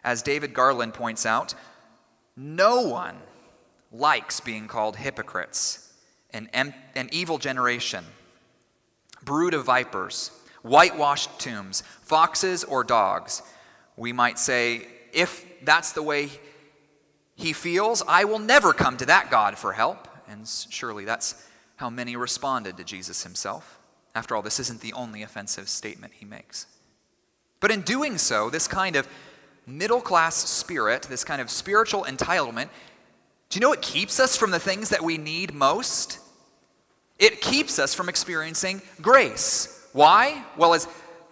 As 0.04 0.22
David 0.22 0.54
Garland 0.54 0.94
points 0.94 1.26
out, 1.26 1.54
no 2.36 2.82
one 2.82 3.16
likes 3.92 4.40
being 4.40 4.68
called 4.68 4.96
hypocrites, 4.96 5.92
an, 6.32 6.48
an 6.54 7.08
evil 7.10 7.38
generation, 7.38 8.04
brood 9.24 9.52
of 9.52 9.64
vipers, 9.64 10.30
whitewashed 10.62 11.38
tombs, 11.40 11.82
foxes 12.02 12.64
or 12.64 12.84
dogs. 12.84 13.42
We 13.96 14.12
might 14.12 14.38
say, 14.38 14.86
if 15.12 15.44
that's 15.64 15.92
the 15.92 16.02
way 16.02 16.30
he 17.34 17.52
feels, 17.52 18.02
I 18.06 18.24
will 18.24 18.38
never 18.38 18.72
come 18.72 18.96
to 18.98 19.06
that 19.06 19.30
God 19.30 19.58
for 19.58 19.72
help. 19.72 20.06
And 20.30 20.46
surely 20.46 21.04
that's 21.04 21.46
how 21.76 21.90
many 21.90 22.14
responded 22.14 22.76
to 22.76 22.84
Jesus 22.84 23.24
himself. 23.24 23.78
After 24.14 24.36
all, 24.36 24.42
this 24.42 24.60
isn't 24.60 24.80
the 24.80 24.92
only 24.92 25.22
offensive 25.22 25.68
statement 25.68 26.12
he 26.14 26.24
makes. 26.24 26.66
But 27.58 27.70
in 27.70 27.82
doing 27.82 28.16
so, 28.16 28.48
this 28.48 28.68
kind 28.68 28.96
of 28.96 29.08
middle 29.66 30.00
class 30.00 30.36
spirit, 30.36 31.02
this 31.02 31.24
kind 31.24 31.40
of 31.40 31.50
spiritual 31.50 32.04
entitlement, 32.04 32.68
do 33.48 33.56
you 33.56 33.60
know 33.60 33.68
what 33.68 33.82
keeps 33.82 34.20
us 34.20 34.36
from 34.36 34.52
the 34.52 34.60
things 34.60 34.90
that 34.90 35.02
we 35.02 35.18
need 35.18 35.52
most? 35.52 36.20
It 37.18 37.40
keeps 37.40 37.78
us 37.78 37.94
from 37.94 38.08
experiencing 38.08 38.80
grace. 39.02 39.88
Why? 39.92 40.44
Well, 40.56 40.74
as 40.74 40.86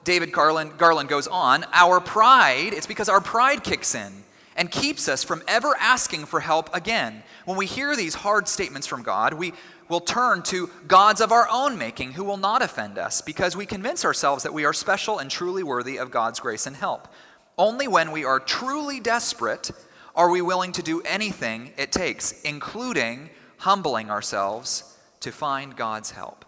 David 0.05 0.33
Garland, 0.33 0.77
Garland 0.77 1.09
goes 1.09 1.29
on, 1.29 1.65
our 1.73 2.01
pride, 2.01 2.73
it's 2.73 2.87
because 2.87 3.09
our 3.09 3.21
pride 3.21 3.63
kicks 3.63 3.95
in 3.95 4.25
and 4.59 4.71
keeps 4.73 5.09
us 5.09 5.23
from 5.23 5.43
ever 5.47 5.75
asking 5.79 6.27
for 6.27 6.41
help 6.41 6.75
again. 6.75 7.23
When 7.45 7.57
we 7.57 7.65
hear 7.65 7.95
these 7.95 8.17
hard 8.17 8.49
statements 8.49 8.89
from 8.89 9.05
God, 9.05 9.33
we 9.33 9.55
will 9.89 10.01
turn 10.01 10.43
to 10.43 10.69
gods 10.89 11.21
of 11.21 11.31
our 11.31 11.49
own 11.51 11.79
making 11.79 12.13
who 12.13 12.25
will 12.25 12.37
not 12.37 12.61
offend 12.61 12.99
us 12.99 13.23
because 13.23 13.57
we 13.57 13.65
convince 13.65 14.05
ourselves 14.05 14.43
that 14.43 14.53
we 14.53 14.65
are 14.65 14.73
special 14.73 15.21
and 15.21 15.31
truly 15.31 15.63
worthy 15.63 15.97
of 15.97 16.11
God's 16.11 16.41
grace 16.41 16.67
and 16.67 16.75
help. 16.75 17.09
Only 17.57 17.87
when 17.87 18.11
we 18.11 18.25
are 18.25 18.41
truly 18.41 18.99
desperate 18.99 19.71
are 20.15 20.29
we 20.29 20.43
willing 20.43 20.73
to 20.73 20.83
do 20.83 21.03
anything 21.03 21.73
it 21.79 21.93
takes, 21.93 22.43
including 22.43 23.31
humbling 23.59 24.11
ourselves 24.11 24.99
to 25.21 25.31
find 25.31 25.77
God's 25.77 26.11
help. 26.11 26.45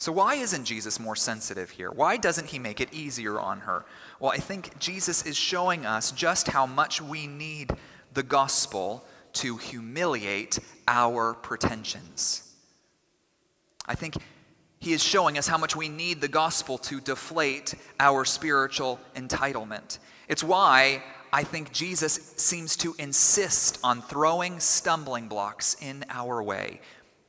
So, 0.00 0.12
why 0.12 0.36
isn't 0.36 0.64
Jesus 0.64 0.98
more 0.98 1.14
sensitive 1.14 1.68
here? 1.68 1.90
Why 1.90 2.16
doesn't 2.16 2.46
he 2.46 2.58
make 2.58 2.80
it 2.80 2.90
easier 2.90 3.38
on 3.38 3.60
her? 3.60 3.84
Well, 4.20 4.32
I 4.32 4.36
think 4.36 4.78
Jesus 4.78 5.24
is 5.24 5.34
showing 5.34 5.86
us 5.86 6.12
just 6.12 6.48
how 6.48 6.66
much 6.66 7.00
we 7.00 7.26
need 7.26 7.70
the 8.12 8.22
gospel 8.22 9.02
to 9.32 9.56
humiliate 9.56 10.58
our 10.86 11.32
pretensions. 11.32 12.52
I 13.86 13.94
think 13.94 14.16
he 14.78 14.92
is 14.92 15.02
showing 15.02 15.38
us 15.38 15.48
how 15.48 15.56
much 15.56 15.74
we 15.74 15.88
need 15.88 16.20
the 16.20 16.28
gospel 16.28 16.76
to 16.78 17.00
deflate 17.00 17.74
our 17.98 18.26
spiritual 18.26 19.00
entitlement. 19.16 19.98
It's 20.28 20.44
why 20.44 21.02
I 21.32 21.42
think 21.42 21.72
Jesus 21.72 22.34
seems 22.36 22.76
to 22.76 22.94
insist 22.98 23.78
on 23.82 24.02
throwing 24.02 24.60
stumbling 24.60 25.28
blocks 25.28 25.76
in 25.80 26.04
our 26.10 26.42
way. 26.42 26.80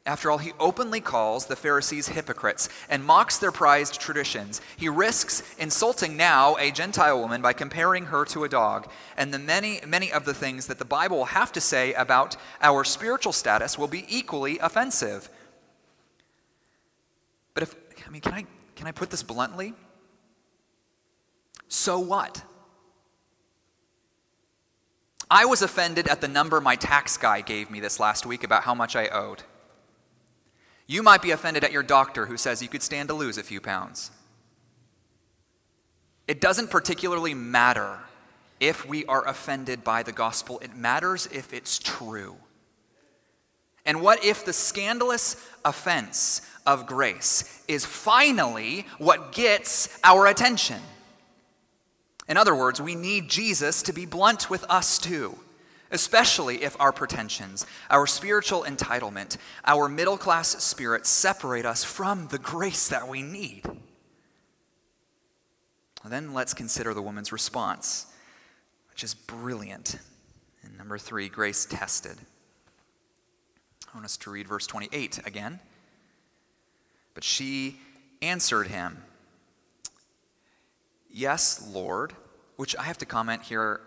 After 0.03 0.31
all, 0.31 0.39
he 0.39 0.53
openly 0.59 0.99
calls 0.99 1.45
the 1.45 1.55
Pharisees 1.55 2.07
hypocrites 2.07 2.69
and 2.89 3.05
mocks 3.05 3.37
their 3.37 3.51
prized 3.51 4.01
traditions. 4.01 4.59
He 4.75 4.89
risks 4.89 5.43
insulting 5.59 6.17
now 6.17 6.55
a 6.57 6.71
Gentile 6.71 7.19
woman 7.19 7.41
by 7.41 7.53
comparing 7.53 8.05
her 8.05 8.25
to 8.25 8.43
a 8.43 8.49
dog. 8.49 8.89
And 9.15 9.31
the 9.31 9.37
many, 9.37 9.79
many 9.85 10.11
of 10.11 10.25
the 10.25 10.33
things 10.33 10.65
that 10.67 10.79
the 10.79 10.85
Bible 10.85 11.17
will 11.17 11.25
have 11.25 11.51
to 11.51 11.61
say 11.61 11.93
about 11.93 12.35
our 12.61 12.83
spiritual 12.83 13.31
status 13.31 13.77
will 13.77 13.87
be 13.87 14.05
equally 14.09 14.57
offensive. 14.57 15.29
But 17.53 17.63
if, 17.63 17.75
I 18.07 18.09
mean, 18.09 18.21
can 18.21 18.33
I, 18.33 18.45
can 18.75 18.87
I 18.87 18.91
put 18.91 19.11
this 19.11 19.21
bluntly? 19.21 19.75
So 21.67 21.99
what? 21.99 22.43
I 25.29 25.45
was 25.45 25.61
offended 25.61 26.07
at 26.07 26.21
the 26.21 26.27
number 26.27 26.59
my 26.59 26.75
tax 26.75 27.17
guy 27.17 27.41
gave 27.41 27.69
me 27.69 27.79
this 27.79 27.99
last 27.99 28.25
week 28.25 28.43
about 28.43 28.63
how 28.63 28.73
much 28.73 28.95
I 28.95 29.07
owed. 29.07 29.43
You 30.91 31.04
might 31.04 31.21
be 31.21 31.32
offended 31.32 31.63
at 31.63 31.71
your 31.71 31.84
doctor 31.84 32.25
who 32.25 32.36
says 32.36 32.62
you 32.62 32.67
could 32.67 32.84
stand 32.84 33.08
to 33.08 33.15
lose 33.15 33.38
a 33.38 33.43
few 33.43 33.62
pounds. 33.62 34.12
It 36.27 36.41
doesn't 36.41 36.69
particularly 36.69 37.34
matter 37.34 37.97
if 38.60 38.86
we 38.86 39.06
are 39.06 39.25
offended 39.25 39.86
by 39.86 40.04
the 40.04 40.12
gospel, 40.12 40.60
it 40.60 40.75
matters 40.75 41.30
if 41.32 41.54
it's 41.54 41.80
true. 41.80 42.36
And 43.86 44.01
what 44.01 44.25
if 44.25 44.43
the 44.43 44.51
scandalous 44.51 45.41
offense 45.63 46.41
of 46.67 46.88
grace 46.88 47.63
is 47.69 47.86
finally 47.86 48.86
what 48.97 49.32
gets 49.32 49.97
our 50.04 50.27
attention? 50.27 50.82
In 52.27 52.36
other 52.36 52.54
words, 52.54 52.82
we 52.82 52.95
need 52.95 53.30
Jesus 53.30 53.82
to 53.84 53.93
be 53.93 54.06
blunt 54.06 54.49
with 54.49 54.65
us 54.65 54.97
too 54.97 55.39
especially 55.91 56.63
if 56.63 56.80
our 56.80 56.91
pretensions, 56.91 57.65
our 57.89 58.08
spiritual 58.08 58.63
entitlement, 58.63 59.38
our 59.65 59.88
middle 59.88 60.17
class 60.17 60.49
spirit 60.63 61.06
separate 61.06 61.65
us 61.65 61.84
from 61.84 62.27
the 62.27 62.39
grace 62.39 62.88
that 62.88 63.08
we 63.08 63.21
need. 63.21 63.63
Then 66.04 66.34
let's 66.34 66.54
consider 66.54 66.93
the 66.93 67.01
woman's 67.01 67.32
response, 67.32 68.08
which 68.89 69.04
is 69.04 69.13
brilliant. 69.13 69.97
And 70.63 70.77
number 70.77 70.97
three, 70.97 71.30
grace 71.30 71.65
tested. 71.65 72.17
I 73.88 73.97
want 73.97 74.06
us 74.06 74.17
to 74.17 74.32
read 74.32 74.47
verse 74.47 74.65
28 74.65 75.19
again. 75.27 75.60
But 77.13 77.23
she 77.23 77.77
answered 78.21 78.67
him, 78.67 79.04
Yes, 81.13 81.69
Lord, 81.71 82.13
which 82.56 82.75
I 82.77 82.84
have 82.84 82.97
to 82.99 83.06
comment 83.06 83.43
here 83.43 83.82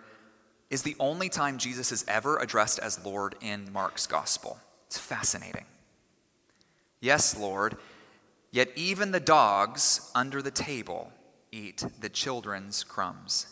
is 0.70 0.82
the 0.82 0.96
only 0.98 1.28
time 1.28 1.58
Jesus 1.58 1.92
is 1.92 2.04
ever 2.08 2.38
addressed 2.38 2.78
as 2.78 3.04
Lord 3.04 3.36
in 3.40 3.72
Mark's 3.72 4.06
gospel. 4.06 4.58
It's 4.86 4.98
fascinating. 4.98 5.66
Yes, 7.00 7.38
Lord, 7.38 7.76
yet 8.50 8.70
even 8.76 9.12
the 9.12 9.20
dogs 9.20 10.10
under 10.14 10.40
the 10.40 10.50
table 10.50 11.12
eat 11.52 11.84
the 12.00 12.08
children's 12.08 12.82
crumbs. 12.82 13.46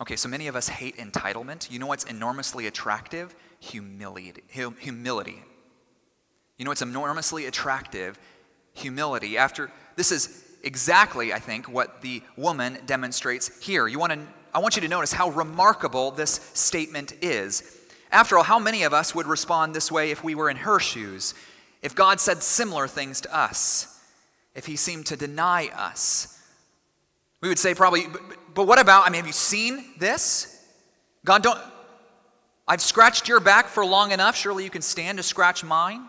Okay, 0.00 0.16
so 0.16 0.28
many 0.28 0.46
of 0.46 0.56
us 0.56 0.68
hate 0.68 0.96
entitlement. 0.96 1.70
You 1.70 1.78
know 1.78 1.86
what's 1.86 2.04
enormously 2.04 2.66
attractive? 2.66 3.34
Humility. 3.60 4.42
Humility. 4.48 5.42
You 6.56 6.64
know 6.64 6.70
what's 6.70 6.82
enormously 6.82 7.46
attractive? 7.46 8.18
Humility. 8.74 9.36
After 9.36 9.70
this 9.96 10.12
is 10.12 10.44
exactly, 10.62 11.32
I 11.32 11.38
think, 11.38 11.68
what 11.68 12.00
the 12.00 12.22
woman 12.36 12.78
demonstrates 12.86 13.64
here. 13.64 13.88
You 13.88 13.98
want 13.98 14.12
to 14.12 14.20
I 14.58 14.60
want 14.60 14.74
you 14.74 14.82
to 14.82 14.88
notice 14.88 15.12
how 15.12 15.30
remarkable 15.30 16.10
this 16.10 16.50
statement 16.52 17.12
is. 17.22 17.78
After 18.10 18.36
all, 18.36 18.42
how 18.42 18.58
many 18.58 18.82
of 18.82 18.92
us 18.92 19.14
would 19.14 19.28
respond 19.28 19.72
this 19.72 19.92
way 19.92 20.10
if 20.10 20.24
we 20.24 20.34
were 20.34 20.50
in 20.50 20.56
her 20.56 20.80
shoes? 20.80 21.32
If 21.80 21.94
God 21.94 22.18
said 22.18 22.42
similar 22.42 22.88
things 22.88 23.20
to 23.20 23.32
us? 23.32 24.00
If 24.56 24.66
he 24.66 24.74
seemed 24.74 25.06
to 25.06 25.16
deny 25.16 25.68
us? 25.68 26.42
We 27.40 27.48
would 27.48 27.60
say 27.60 27.72
probably, 27.72 28.08
but, 28.08 28.20
but 28.52 28.66
what 28.66 28.80
about, 28.80 29.06
I 29.06 29.10
mean, 29.10 29.20
have 29.20 29.28
you 29.28 29.32
seen 29.32 29.84
this? 30.00 30.60
God, 31.24 31.44
don't, 31.44 31.60
I've 32.66 32.82
scratched 32.82 33.28
your 33.28 33.38
back 33.38 33.68
for 33.68 33.86
long 33.86 34.10
enough. 34.10 34.34
Surely 34.34 34.64
you 34.64 34.70
can 34.70 34.82
stand 34.82 35.18
to 35.18 35.22
scratch 35.22 35.62
mine? 35.62 36.04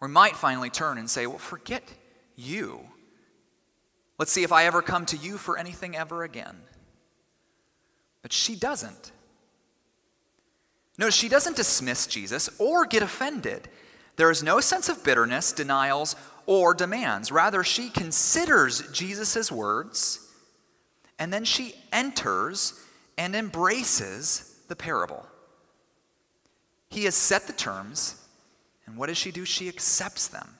We 0.00 0.06
might 0.06 0.36
finally 0.36 0.70
turn 0.70 0.96
and 0.96 1.10
say, 1.10 1.26
well, 1.26 1.38
forget 1.38 1.82
you. 2.36 2.82
Let's 4.16 4.30
see 4.30 4.44
if 4.44 4.52
I 4.52 4.66
ever 4.66 4.80
come 4.80 5.06
to 5.06 5.16
you 5.16 5.38
for 5.38 5.58
anything 5.58 5.96
ever 5.96 6.22
again. 6.22 6.56
But 8.22 8.32
she 8.32 8.54
doesn't. 8.54 9.12
Notice 10.98 11.14
she 11.14 11.28
doesn't 11.28 11.56
dismiss 11.56 12.06
Jesus 12.06 12.48
or 12.58 12.86
get 12.86 13.02
offended. 13.02 13.68
There 14.16 14.30
is 14.30 14.42
no 14.42 14.60
sense 14.60 14.88
of 14.88 15.02
bitterness, 15.02 15.52
denials, 15.52 16.16
or 16.46 16.74
demands. 16.74 17.32
Rather, 17.32 17.64
she 17.64 17.88
considers 17.88 18.88
Jesus' 18.92 19.50
words 19.50 20.28
and 21.22 21.32
then 21.32 21.44
she 21.44 21.76
enters 21.92 22.74
and 23.16 23.36
embraces 23.36 24.56
the 24.66 24.74
parable. 24.74 25.24
He 26.88 27.04
has 27.04 27.14
set 27.14 27.46
the 27.46 27.52
terms, 27.52 28.20
and 28.86 28.96
what 28.96 29.06
does 29.06 29.18
she 29.18 29.30
do? 29.30 29.44
She 29.44 29.68
accepts 29.68 30.26
them. 30.26 30.58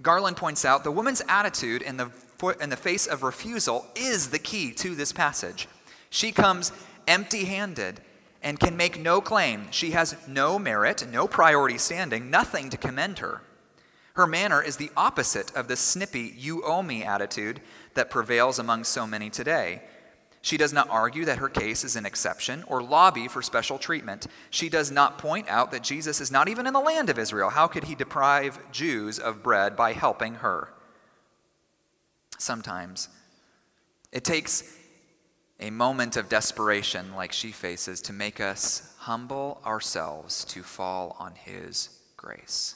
Garland 0.00 0.38
points 0.38 0.64
out 0.64 0.82
the 0.82 0.90
woman's 0.90 1.20
attitude 1.28 1.82
in 1.82 1.98
the, 1.98 2.10
in 2.58 2.70
the 2.70 2.76
face 2.76 3.06
of 3.06 3.22
refusal 3.22 3.86
is 3.94 4.30
the 4.30 4.38
key 4.38 4.72
to 4.72 4.94
this 4.94 5.12
passage. 5.12 5.68
She 6.10 6.32
comes 6.32 6.72
empty 7.06 7.44
handed 7.44 8.00
and 8.42 8.58
can 8.58 8.76
make 8.76 8.98
no 8.98 9.20
claim. 9.20 9.68
She 9.70 9.92
has 9.92 10.16
no 10.26 10.58
merit, 10.58 11.06
no 11.10 11.26
priority 11.26 11.78
standing, 11.78 12.30
nothing 12.30 12.70
to 12.70 12.76
commend 12.76 13.20
her. 13.20 13.42
Her 14.14 14.26
manner 14.26 14.62
is 14.62 14.76
the 14.76 14.90
opposite 14.96 15.54
of 15.54 15.68
the 15.68 15.76
snippy, 15.76 16.34
you 16.36 16.64
owe 16.64 16.82
me 16.82 17.04
attitude 17.04 17.60
that 17.94 18.10
prevails 18.10 18.58
among 18.58 18.84
so 18.84 19.06
many 19.06 19.30
today. 19.30 19.82
She 20.42 20.56
does 20.56 20.72
not 20.72 20.88
argue 20.88 21.26
that 21.26 21.38
her 21.38 21.48
case 21.48 21.84
is 21.84 21.96
an 21.96 22.06
exception 22.06 22.64
or 22.66 22.82
lobby 22.82 23.28
for 23.28 23.42
special 23.42 23.78
treatment. 23.78 24.26
She 24.48 24.70
does 24.70 24.90
not 24.90 25.18
point 25.18 25.48
out 25.48 25.70
that 25.70 25.82
Jesus 25.82 26.20
is 26.20 26.32
not 26.32 26.48
even 26.48 26.66
in 26.66 26.72
the 26.72 26.80
land 26.80 27.10
of 27.10 27.18
Israel. 27.18 27.50
How 27.50 27.66
could 27.66 27.84
he 27.84 27.94
deprive 27.94 28.58
Jews 28.72 29.18
of 29.18 29.42
bread 29.42 29.76
by 29.76 29.92
helping 29.92 30.36
her? 30.36 30.72
Sometimes 32.38 33.10
it 34.12 34.24
takes 34.24 34.79
a 35.60 35.70
moment 35.70 36.16
of 36.16 36.28
desperation 36.28 37.14
like 37.14 37.32
she 37.32 37.52
faces 37.52 38.00
to 38.02 38.12
make 38.12 38.40
us 38.40 38.94
humble 38.98 39.60
ourselves 39.64 40.44
to 40.46 40.62
fall 40.62 41.16
on 41.18 41.34
his 41.34 41.90
grace, 42.16 42.74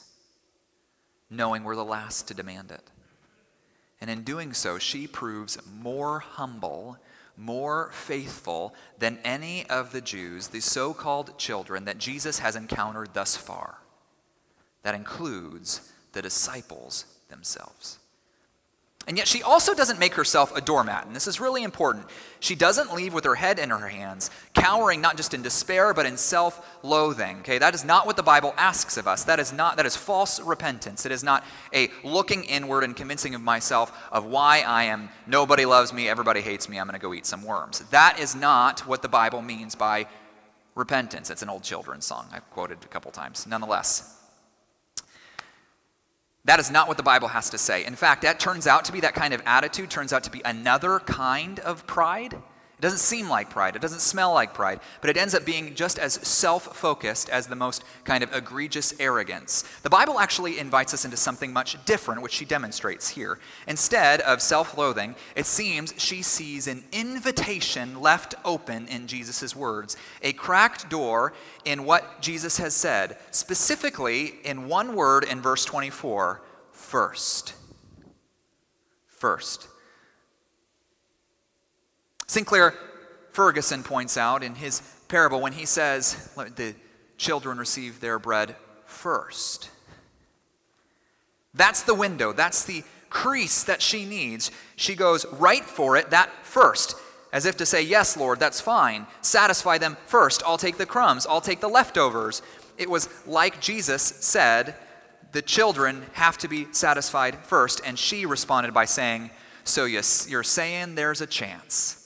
knowing 1.29 1.63
we're 1.63 1.75
the 1.75 1.83
last 1.83 2.27
to 2.27 2.33
demand 2.33 2.71
it. 2.71 2.91
And 3.99 4.09
in 4.09 4.23
doing 4.23 4.53
so, 4.53 4.77
she 4.77 5.07
proves 5.07 5.57
more 5.81 6.19
humble 6.19 6.97
more 7.37 7.89
faithful 7.91 8.73
than 8.97 9.19
any 9.23 9.65
of 9.69 9.91
the 9.91 10.01
Jews, 10.01 10.47
the 10.47 10.61
so 10.61 10.93
called 10.93 11.37
children 11.37 11.85
that 11.85 11.97
Jesus 11.97 12.39
has 12.39 12.55
encountered 12.55 13.13
thus 13.13 13.35
far. 13.35 13.79
That 14.83 14.95
includes 14.95 15.91
the 16.13 16.21
disciples 16.21 17.05
themselves. 17.29 17.99
And 19.07 19.17
yet 19.17 19.27
she 19.27 19.43
also 19.43 19.75
doesn't 19.75 19.99
make 19.99 20.15
herself 20.15 20.55
a 20.55 20.61
doormat. 20.61 21.05
And 21.05 21.15
this 21.15 21.27
is 21.27 21.39
really 21.39 21.61
important. 21.61 22.07
She 22.39 22.55
doesn't 22.55 22.93
leave 22.93 23.13
with 23.13 23.23
her 23.25 23.35
head 23.35 23.59
in 23.59 23.69
her 23.69 23.87
hands, 23.87 24.31
cowering 24.55 24.99
not 24.99 25.15
just 25.15 25.35
in 25.35 25.43
despair, 25.43 25.93
but 25.93 26.07
in 26.07 26.17
self 26.17 26.65
loathing. 26.81 27.39
Okay, 27.39 27.59
that 27.59 27.75
is 27.75 27.85
not 27.85 28.07
what 28.07 28.15
the 28.15 28.23
Bible 28.23 28.53
asks 28.57 28.97
of 28.97 29.07
us. 29.07 29.23
That 29.23 29.39
is 29.39 29.53
not, 29.53 29.77
that 29.77 29.85
is 29.85 29.95
false 29.95 30.39
repentance. 30.39 31.05
It 31.05 31.11
is 31.11 31.23
not 31.23 31.43
a 31.71 31.91
looking 32.03 32.43
inward 32.45 32.83
and 32.83 32.95
convincing 32.95 33.35
of 33.35 33.41
myself 33.41 33.91
of 34.11 34.25
why 34.25 34.61
I 34.61 34.85
am, 34.85 35.09
nobody 35.27 35.65
loves 35.65 35.93
me, 35.93 36.09
everybody 36.09 36.41
hates 36.41 36.67
me, 36.67 36.79
I'm 36.79 36.87
going 36.87 36.99
to 36.99 37.05
go 37.05 37.13
eat 37.13 37.27
some 37.27 37.43
worms. 37.43 37.81
That 37.91 38.19
is 38.19 38.35
not 38.35 38.87
what 38.87 39.03
the 39.03 39.09
Bible 39.09 39.43
means 39.43 39.75
by 39.75 40.07
repentance. 40.73 41.29
It's 41.29 41.43
an 41.43 41.49
old 41.49 41.63
children's 41.63 42.05
song 42.05 42.27
I've 42.31 42.49
quoted 42.49 42.79
a 42.83 42.87
couple 42.87 43.11
times. 43.11 43.45
Nonetheless, 43.45 44.24
that 46.45 46.59
is 46.59 46.71
not 46.71 46.87
what 46.87 46.97
the 46.97 47.03
Bible 47.03 47.27
has 47.27 47.49
to 47.49 47.57
say. 47.57 47.85
In 47.85 47.95
fact, 47.95 48.21
that 48.21 48.39
turns 48.39 48.67
out 48.67 48.85
to 48.85 48.91
be 48.91 48.99
that 49.01 49.15
kind 49.15 49.33
of 49.33 49.41
attitude, 49.45 49.89
turns 49.89 50.13
out 50.13 50.23
to 50.23 50.31
be 50.31 50.41
another 50.45 50.99
kind 50.99 51.59
of 51.59 51.85
pride. 51.87 52.37
It 52.77 52.81
doesn't 52.81 52.99
seem 52.99 53.29
like 53.29 53.49
pride, 53.49 53.77
it 53.77 53.81
doesn't 53.81 54.01
smell 54.01 54.33
like 54.33 54.53
pride, 54.53 54.81
but 54.99 55.09
it 55.09 55.15
ends 55.15 55.33
up 55.33 55.45
being 55.45 55.75
just 55.75 55.97
as 55.97 56.13
self 56.15 56.75
focused 56.75 57.29
as 57.29 57.47
the 57.47 57.55
most 57.55 57.85
kind 58.03 58.21
of 58.21 58.35
egregious 58.35 58.93
arrogance. 58.99 59.63
The 59.83 59.89
Bible 59.89 60.19
actually 60.19 60.59
invites 60.59 60.93
us 60.93 61.05
into 61.05 61.15
something 61.15 61.53
much 61.53 61.83
different, 61.85 62.21
which 62.21 62.33
she 62.33 62.43
demonstrates 62.43 63.07
here. 63.07 63.39
Instead 63.67 64.19
of 64.21 64.41
self 64.41 64.77
loathing, 64.77 65.15
it 65.37 65.45
seems 65.45 65.93
she 65.97 66.21
sees 66.21 66.67
an 66.67 66.83
invitation 66.91 68.01
left 68.01 68.35
open 68.43 68.89
in 68.89 69.07
Jesus' 69.07 69.55
words, 69.55 69.95
a 70.21 70.33
cracked 70.33 70.89
door 70.89 71.31
in 71.63 71.85
what 71.85 72.21
Jesus 72.21 72.57
has 72.57 72.73
said, 72.73 73.17
specifically 73.31 74.35
in 74.43 74.67
one 74.67 74.95
word 74.95 75.23
in 75.23 75.41
verse 75.41 75.63
24 75.63 76.41
first. 76.73 77.53
First. 79.07 79.69
Sinclair 82.27 82.73
Ferguson 83.31 83.83
points 83.83 84.17
out 84.17 84.43
in 84.43 84.55
his 84.55 84.81
parable 85.07 85.41
when 85.41 85.53
he 85.53 85.65
says, 85.65 86.31
Let 86.35 86.55
the 86.55 86.73
children 87.17 87.57
receive 87.57 87.99
their 87.99 88.19
bread 88.19 88.55
first. 88.85 89.69
That's 91.53 91.83
the 91.83 91.95
window, 91.95 92.33
that's 92.33 92.63
the 92.65 92.83
crease 93.09 93.63
that 93.63 93.81
she 93.81 94.05
needs. 94.05 94.51
She 94.75 94.95
goes 94.95 95.25
right 95.33 95.63
for 95.63 95.95
it, 95.95 96.09
that 96.09 96.29
first, 96.43 96.95
as 97.31 97.45
if 97.45 97.57
to 97.57 97.65
say, 97.65 97.81
Yes, 97.81 98.17
Lord, 98.17 98.39
that's 98.39 98.61
fine. 98.61 99.05
Satisfy 99.21 99.77
them 99.77 99.97
first. 100.05 100.43
I'll 100.45 100.57
take 100.57 100.77
the 100.77 100.85
crumbs, 100.85 101.25
I'll 101.27 101.41
take 101.41 101.59
the 101.59 101.69
leftovers. 101.69 102.41
It 102.77 102.89
was 102.89 103.07
like 103.25 103.61
Jesus 103.61 104.01
said, 104.01 104.75
the 105.31 105.41
children 105.41 106.03
have 106.13 106.37
to 106.39 106.47
be 106.47 106.67
satisfied 106.71 107.37
first. 107.43 107.81
And 107.85 107.99
she 107.99 108.25
responded 108.25 108.73
by 108.73 108.85
saying, 108.85 109.31
So 109.65 109.85
you're 109.85 110.43
saying 110.43 110.95
there's 110.95 111.21
a 111.21 111.27
chance. 111.27 112.04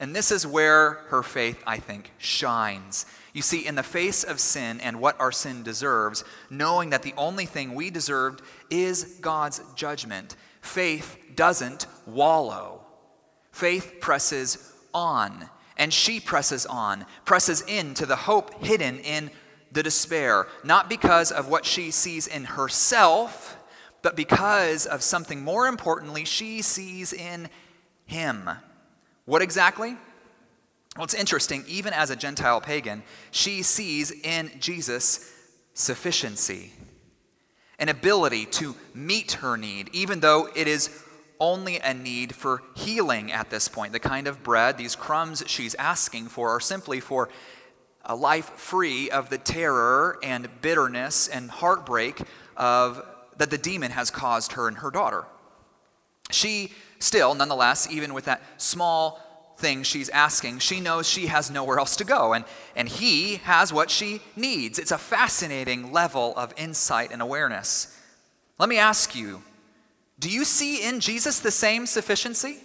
And 0.00 0.16
this 0.16 0.32
is 0.32 0.46
where 0.46 1.04
her 1.08 1.22
faith, 1.22 1.62
I 1.66 1.76
think, 1.76 2.10
shines. 2.16 3.04
You 3.34 3.42
see, 3.42 3.66
in 3.66 3.74
the 3.74 3.82
face 3.82 4.24
of 4.24 4.40
sin 4.40 4.80
and 4.80 4.98
what 4.98 5.20
our 5.20 5.30
sin 5.30 5.62
deserves, 5.62 6.24
knowing 6.48 6.90
that 6.90 7.02
the 7.02 7.12
only 7.18 7.44
thing 7.44 7.74
we 7.74 7.90
deserved 7.90 8.40
is 8.70 9.18
God's 9.20 9.60
judgment, 9.76 10.36
faith 10.62 11.18
doesn't 11.36 11.86
wallow. 12.06 12.80
Faith 13.52 13.96
presses 14.00 14.72
on, 14.94 15.50
and 15.76 15.92
she 15.92 16.18
presses 16.18 16.64
on, 16.64 17.04
presses 17.26 17.60
into 17.62 18.06
the 18.06 18.16
hope 18.16 18.64
hidden 18.64 19.00
in 19.00 19.30
the 19.70 19.82
despair, 19.82 20.46
not 20.64 20.88
because 20.88 21.30
of 21.30 21.48
what 21.48 21.66
she 21.66 21.90
sees 21.90 22.26
in 22.26 22.44
herself, 22.44 23.58
but 24.00 24.16
because 24.16 24.86
of 24.86 25.02
something 25.02 25.44
more 25.44 25.66
importantly 25.66 26.24
she 26.24 26.62
sees 26.62 27.12
in 27.12 27.50
Him. 28.06 28.48
What 29.30 29.42
exactly? 29.42 29.96
Well, 30.96 31.04
it's 31.04 31.14
interesting. 31.14 31.62
Even 31.68 31.92
as 31.92 32.10
a 32.10 32.16
Gentile 32.16 32.60
pagan, 32.60 33.04
she 33.30 33.62
sees 33.62 34.10
in 34.10 34.50
Jesus 34.58 35.32
sufficiency, 35.72 36.72
an 37.78 37.88
ability 37.88 38.46
to 38.46 38.74
meet 38.92 39.34
her 39.34 39.56
need, 39.56 39.88
even 39.92 40.18
though 40.18 40.48
it 40.56 40.66
is 40.66 40.90
only 41.38 41.78
a 41.78 41.94
need 41.94 42.34
for 42.34 42.64
healing 42.74 43.30
at 43.30 43.50
this 43.50 43.68
point. 43.68 43.92
The 43.92 44.00
kind 44.00 44.26
of 44.26 44.42
bread, 44.42 44.76
these 44.76 44.96
crumbs 44.96 45.44
she's 45.46 45.76
asking 45.76 46.26
for, 46.26 46.50
are 46.50 46.58
simply 46.58 46.98
for 46.98 47.28
a 48.04 48.16
life 48.16 48.46
free 48.56 49.10
of 49.10 49.30
the 49.30 49.38
terror 49.38 50.18
and 50.24 50.48
bitterness 50.60 51.28
and 51.28 51.52
heartbreak 51.52 52.20
of, 52.56 53.06
that 53.36 53.50
the 53.50 53.58
demon 53.58 53.92
has 53.92 54.10
caused 54.10 54.54
her 54.54 54.66
and 54.66 54.78
her 54.78 54.90
daughter. 54.90 55.24
She 56.32 56.72
still, 57.00 57.34
nonetheless, 57.34 57.90
even 57.90 58.14
with 58.14 58.26
that 58.26 58.42
small 58.56 59.20
thing 59.56 59.82
she's 59.82 60.08
asking, 60.08 60.60
she 60.60 60.80
knows 60.80 61.08
she 61.08 61.26
has 61.26 61.50
nowhere 61.50 61.78
else 61.78 61.96
to 61.96 62.04
go, 62.04 62.32
and, 62.32 62.44
and 62.76 62.88
he 62.88 63.36
has 63.36 63.72
what 63.72 63.90
she 63.90 64.20
needs. 64.36 64.78
It's 64.78 64.92
a 64.92 64.98
fascinating 64.98 65.92
level 65.92 66.32
of 66.36 66.54
insight 66.56 67.10
and 67.12 67.20
awareness. 67.20 67.96
Let 68.58 68.68
me 68.68 68.78
ask 68.78 69.14
you 69.14 69.42
do 70.18 70.28
you 70.28 70.44
see 70.44 70.86
in 70.86 71.00
Jesus 71.00 71.40
the 71.40 71.50
same 71.50 71.86
sufficiency? 71.86 72.58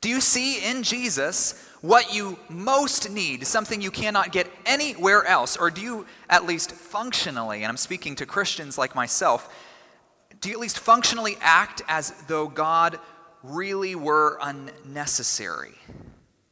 Do 0.00 0.08
you 0.08 0.22
see 0.22 0.64
in 0.64 0.82
Jesus 0.82 1.62
what 1.82 2.14
you 2.14 2.38
most 2.48 3.10
need, 3.10 3.46
something 3.46 3.82
you 3.82 3.90
cannot 3.90 4.32
get 4.32 4.50
anywhere 4.64 5.26
else? 5.26 5.58
Or 5.58 5.70
do 5.70 5.82
you, 5.82 6.06
at 6.30 6.46
least 6.46 6.72
functionally, 6.72 7.58
and 7.58 7.66
I'm 7.66 7.76
speaking 7.76 8.14
to 8.16 8.26
Christians 8.26 8.78
like 8.78 8.94
myself, 8.94 9.54
do 10.40 10.48
you 10.48 10.54
at 10.54 10.60
least 10.60 10.78
functionally 10.78 11.36
act 11.40 11.82
as 11.86 12.10
though 12.26 12.48
God 12.48 12.98
really 13.44 13.94
were 13.94 14.38
unnecessary. 14.40 15.74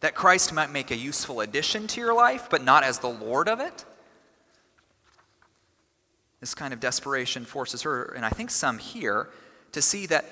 That 0.01 0.15
Christ 0.15 0.53
might 0.53 0.71
make 0.71 0.91
a 0.91 0.97
useful 0.97 1.41
addition 1.41 1.87
to 1.89 2.01
your 2.01 2.15
life, 2.15 2.49
but 2.51 2.63
not 2.63 2.85
as 2.85 2.99
the 2.99 3.09
Lord 3.09 3.49
of 3.49 3.61
it. 3.61 3.85
This 6.41 6.55
kind 6.55 6.75
of 6.75 6.81
desperation 6.81 7.45
forces 7.45 7.83
her, 7.83 8.05
and 8.17 8.25
I 8.25 8.31
think 8.31 8.51
some 8.51 8.79
here, 8.79 9.31
to 9.73 9.81
see 9.81 10.07
that 10.07 10.25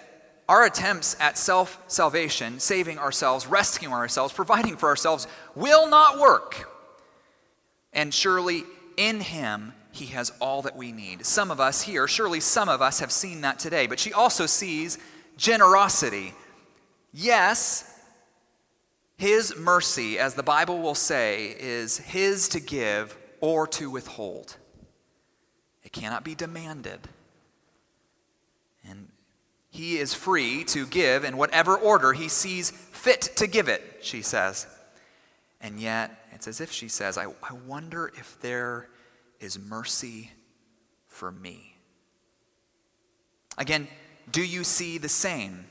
our 0.48 0.66
attempts 0.66 1.16
at 1.20 1.38
self 1.38 1.80
salvation, 1.86 2.58
saving 2.58 2.98
ourselves, 2.98 3.46
rescuing 3.46 3.94
ourselves, 3.94 4.32
providing 4.32 4.76
for 4.76 4.88
ourselves, 4.88 5.28
will 5.54 5.88
not 5.88 6.18
work. 6.18 6.68
And 7.92 8.12
surely 8.12 8.64
in 8.96 9.20
Him, 9.20 9.72
He 9.92 10.06
has 10.06 10.32
all 10.40 10.62
that 10.62 10.76
we 10.76 10.90
need. 10.90 11.24
Some 11.24 11.52
of 11.52 11.60
us 11.60 11.82
here, 11.82 12.08
surely 12.08 12.40
some 12.40 12.68
of 12.68 12.82
us 12.82 12.98
have 12.98 13.12
seen 13.12 13.42
that 13.42 13.60
today, 13.60 13.86
but 13.86 14.00
she 14.00 14.12
also 14.12 14.46
sees 14.46 14.98
generosity 15.36 16.34
Yes, 17.12 17.84
his 19.16 19.56
mercy, 19.56 20.18
as 20.18 20.34
the 20.34 20.42
Bible 20.42 20.80
will 20.80 20.94
say, 20.94 21.54
is 21.58 21.98
his 21.98 22.48
to 22.50 22.60
give 22.60 23.16
or 23.40 23.66
to 23.66 23.90
withhold. 23.90 24.56
It 25.82 25.92
cannot 25.92 26.24
be 26.24 26.34
demanded. 26.34 27.00
And 28.88 29.08
he 29.70 29.98
is 29.98 30.14
free 30.14 30.64
to 30.64 30.86
give 30.86 31.24
in 31.24 31.36
whatever 31.36 31.76
order 31.76 32.12
he 32.12 32.28
sees 32.28 32.70
fit 32.70 33.22
to 33.36 33.46
give 33.46 33.68
it, 33.68 33.98
she 34.00 34.22
says. 34.22 34.66
And 35.60 35.78
yet, 35.78 36.10
it's 36.32 36.48
as 36.48 36.60
if 36.60 36.72
she 36.72 36.88
says, 36.88 37.18
I, 37.18 37.24
I 37.24 37.52
wonder 37.66 38.12
if 38.16 38.40
there 38.40 38.88
is 39.40 39.58
mercy 39.58 40.30
for 41.08 41.30
me. 41.30 41.76
Again, 43.58 43.88
do 44.30 44.42
you 44.42 44.64
see 44.64 44.96
the 44.96 45.08
same? 45.08 45.66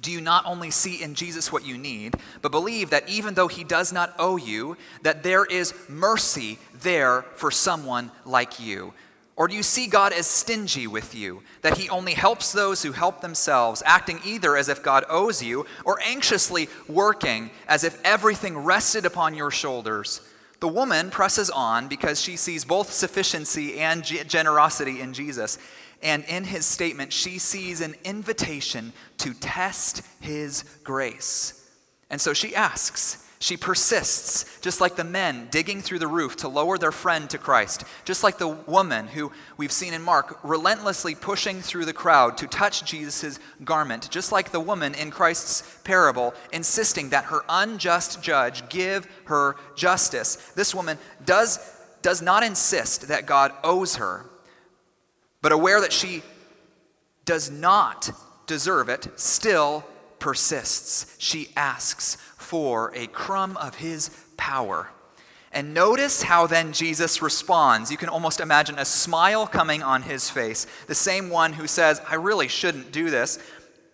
Do 0.00 0.12
you 0.12 0.20
not 0.20 0.44
only 0.46 0.70
see 0.70 1.02
in 1.02 1.14
Jesus 1.14 1.50
what 1.50 1.64
you 1.64 1.78
need, 1.78 2.14
but 2.42 2.52
believe 2.52 2.90
that 2.90 3.08
even 3.08 3.34
though 3.34 3.48
he 3.48 3.64
does 3.64 3.92
not 3.92 4.14
owe 4.18 4.36
you, 4.36 4.76
that 5.02 5.22
there 5.22 5.44
is 5.44 5.74
mercy 5.88 6.58
there 6.82 7.22
for 7.36 7.50
someone 7.50 8.10
like 8.24 8.60
you? 8.60 8.92
Or 9.36 9.48
do 9.48 9.54
you 9.54 9.62
see 9.62 9.86
God 9.86 10.12
as 10.12 10.26
stingy 10.26 10.86
with 10.86 11.14
you, 11.14 11.42
that 11.60 11.76
he 11.76 11.90
only 11.90 12.14
helps 12.14 12.52
those 12.52 12.82
who 12.82 12.92
help 12.92 13.20
themselves, 13.20 13.82
acting 13.84 14.20
either 14.24 14.56
as 14.56 14.70
if 14.70 14.82
God 14.82 15.04
owes 15.10 15.42
you 15.42 15.66
or 15.84 15.98
anxiously 16.02 16.68
working 16.88 17.50
as 17.68 17.84
if 17.84 18.00
everything 18.02 18.56
rested 18.56 19.04
upon 19.04 19.34
your 19.34 19.50
shoulders? 19.50 20.22
The 20.60 20.68
woman 20.68 21.10
presses 21.10 21.50
on 21.50 21.86
because 21.86 22.20
she 22.20 22.36
sees 22.36 22.64
both 22.64 22.90
sufficiency 22.90 23.78
and 23.78 24.02
generosity 24.02 25.02
in 25.02 25.12
Jesus. 25.12 25.58
And 26.02 26.24
in 26.24 26.44
his 26.44 26.66
statement, 26.66 27.12
she 27.12 27.38
sees 27.38 27.80
an 27.80 27.94
invitation 28.04 28.92
to 29.18 29.34
test 29.34 30.02
his 30.20 30.64
grace. 30.84 31.68
And 32.10 32.20
so 32.20 32.32
she 32.32 32.54
asks, 32.54 33.26
she 33.38 33.56
persists, 33.56 34.60
just 34.60 34.80
like 34.80 34.96
the 34.96 35.04
men 35.04 35.48
digging 35.50 35.82
through 35.82 35.98
the 35.98 36.06
roof 36.06 36.36
to 36.36 36.48
lower 36.48 36.78
their 36.78 36.92
friend 36.92 37.28
to 37.30 37.38
Christ, 37.38 37.84
just 38.04 38.22
like 38.22 38.38
the 38.38 38.48
woman 38.48 39.08
who 39.08 39.30
we've 39.58 39.72
seen 39.72 39.92
in 39.92 40.02
Mark 40.02 40.38
relentlessly 40.42 41.14
pushing 41.14 41.60
through 41.60 41.84
the 41.84 41.92
crowd 41.92 42.38
to 42.38 42.46
touch 42.46 42.84
Jesus' 42.84 43.38
garment, 43.62 44.10
just 44.10 44.32
like 44.32 44.52
the 44.52 44.60
woman 44.60 44.94
in 44.94 45.10
Christ's 45.10 45.78
parable 45.84 46.34
insisting 46.52 47.10
that 47.10 47.24
her 47.24 47.44
unjust 47.48 48.22
judge 48.22 48.68
give 48.70 49.06
her 49.24 49.56
justice. 49.76 50.36
This 50.54 50.74
woman 50.74 50.96
does, 51.24 51.58
does 52.00 52.22
not 52.22 52.42
insist 52.42 53.08
that 53.08 53.26
God 53.26 53.52
owes 53.62 53.96
her, 53.96 54.24
but 55.46 55.52
aware 55.52 55.80
that 55.80 55.92
she 55.92 56.24
does 57.24 57.52
not 57.52 58.10
deserve 58.48 58.88
it, 58.88 59.06
still 59.14 59.84
persists. 60.18 61.14
She 61.20 61.50
asks 61.54 62.16
for 62.36 62.90
a 62.96 63.06
crumb 63.06 63.56
of 63.58 63.76
his 63.76 64.10
power. 64.36 64.90
And 65.52 65.72
notice 65.72 66.24
how 66.24 66.48
then 66.48 66.72
Jesus 66.72 67.22
responds. 67.22 67.92
You 67.92 67.96
can 67.96 68.08
almost 68.08 68.40
imagine 68.40 68.76
a 68.76 68.84
smile 68.84 69.46
coming 69.46 69.84
on 69.84 70.02
his 70.02 70.28
face. 70.28 70.66
The 70.88 70.96
same 70.96 71.30
one 71.30 71.52
who 71.52 71.68
says, 71.68 72.02
I 72.08 72.16
really 72.16 72.48
shouldn't 72.48 72.90
do 72.90 73.08
this, 73.08 73.38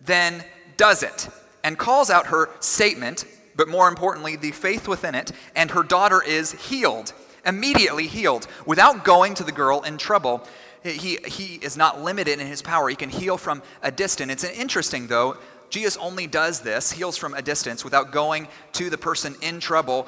then 0.01 0.43
does 0.75 1.03
it 1.03 1.29
and 1.63 1.77
calls 1.77 2.09
out 2.09 2.25
her 2.25 2.49
statement, 2.61 3.25
but 3.55 3.67
more 3.67 3.87
importantly, 3.89 4.37
the 4.37 4.49
faith 4.49 4.87
within 4.87 5.13
it, 5.13 5.31
and 5.55 5.69
her 5.69 5.83
daughter 5.83 6.19
is 6.23 6.53
healed, 6.53 7.13
immediately 7.45 8.07
healed, 8.07 8.47
without 8.65 9.05
going 9.05 9.35
to 9.35 9.43
the 9.43 9.51
girl 9.51 9.83
in 9.83 9.99
trouble. 9.99 10.47
He, 10.83 11.17
he 11.25 11.55
is 11.55 11.77
not 11.77 12.01
limited 12.01 12.39
in 12.39 12.47
his 12.47 12.61
power. 12.61 12.89
He 12.89 12.95
can 12.95 13.09
heal 13.09 13.37
from 13.37 13.63
a 13.81 13.91
distance. 13.91 14.31
It's 14.31 14.43
interesting, 14.43 15.07
though, 15.07 15.37
Jesus 15.69 15.97
only 15.97 16.27
does 16.27 16.61
this, 16.61 16.91
heals 16.91 17.17
from 17.17 17.33
a 17.33 17.41
distance, 17.41 17.83
without 17.83 18.11
going 18.11 18.47
to 18.73 18.89
the 18.89 18.97
person 18.97 19.35
in 19.41 19.59
trouble 19.59 20.07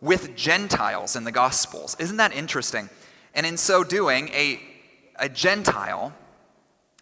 with 0.00 0.34
Gentiles 0.34 1.16
in 1.16 1.24
the 1.24 1.32
Gospels. 1.32 1.96
Isn't 1.98 2.16
that 2.16 2.34
interesting? 2.34 2.88
And 3.34 3.44
in 3.44 3.56
so 3.56 3.84
doing, 3.84 4.28
a, 4.28 4.60
a 5.16 5.28
Gentile, 5.28 6.14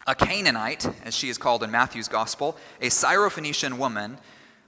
a 0.07 0.15
Canaanite, 0.15 0.85
as 1.05 1.15
she 1.15 1.29
is 1.29 1.37
called 1.37 1.63
in 1.63 1.71
Matthew's 1.71 2.07
Gospel, 2.07 2.57
a 2.81 2.87
Syrophoenician 2.87 3.77
woman, 3.77 4.17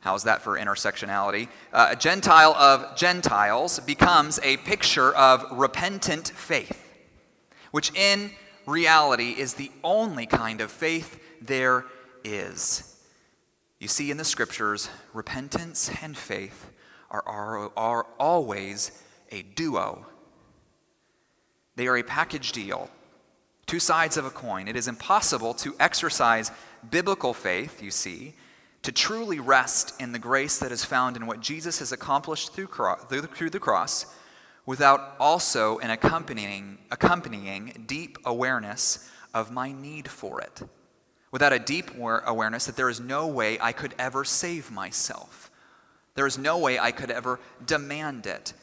how's 0.02 0.24
that 0.24 0.42
for 0.42 0.58
intersectionality? 0.58 1.50
Uh, 1.74 1.88
a 1.92 1.96
Gentile 1.96 2.54
of 2.56 2.96
Gentiles 2.96 3.80
becomes 3.80 4.40
a 4.44 4.58
picture 4.58 5.14
of 5.16 5.46
repentant 5.52 6.30
faith, 6.30 6.85
which 7.76 7.94
in 7.94 8.32
reality 8.66 9.32
is 9.32 9.56
the 9.56 9.70
only 9.84 10.26
kind 10.26 10.62
of 10.62 10.72
faith 10.72 11.20
there 11.42 11.84
is. 12.24 12.96
You 13.82 13.90
see, 13.90 14.12
in 14.12 14.16
the 14.16 14.24
scriptures, 14.24 14.90
repentance 15.14 15.92
and 16.02 16.16
faith 16.16 16.72
are, 17.12 17.22
are, 17.28 17.72
are 17.76 18.06
always 18.18 19.04
a 19.30 19.42
duo. 19.42 20.06
They 21.76 21.88
are 21.88 21.98
a 21.98 22.04
package 22.04 22.54
deal, 22.54 22.90
two 23.66 23.82
sides 23.82 24.16
of 24.16 24.24
a 24.24 24.30
coin. 24.30 24.70
It 24.70 24.78
is 24.78 24.88
impossible 24.88 25.54
to 25.56 25.76
exercise 25.78 26.52
biblical 26.90 27.34
faith, 27.34 27.84
you 27.84 27.92
see, 27.92 28.36
to 28.84 28.94
truly 28.94 29.42
rest 29.42 30.00
in 30.00 30.14
the 30.14 30.20
grace 30.20 30.60
that 30.60 30.72
is 30.72 30.86
found 30.86 31.18
in 31.18 31.28
what 31.28 31.42
Jesus 31.42 31.80
has 31.80 31.92
accomplished 31.92 32.54
through, 32.54 32.68
through 32.68 33.50
the 33.50 33.60
cross 33.60 34.06
without 34.66 35.16
also 35.20 35.78
an 35.80 35.92
accompanying, 35.92 36.78
accompanying 36.92 37.86
deep 37.88 38.18
awareness 38.26 39.10
of 39.34 39.52
my 39.52 39.72
need 39.72 40.08
for 40.08 40.42
it 40.42 40.62
without 41.36 41.52
a 41.52 41.60
deep 41.60 41.92
awareness 41.98 42.66
that 42.66 42.78
there 42.78 42.88
is 42.88 43.02
no 43.02 43.28
way 43.28 43.60
I 43.60 43.74
could 43.74 43.94
ever 44.00 44.24
save 44.24 44.72
myself. 44.72 45.52
There 46.14 46.26
is 46.26 46.38
no 46.38 46.58
way 46.58 46.80
I 46.80 46.92
could 46.92 47.12
ever 47.12 47.42
demand 47.66 48.26
it. 48.26 48.54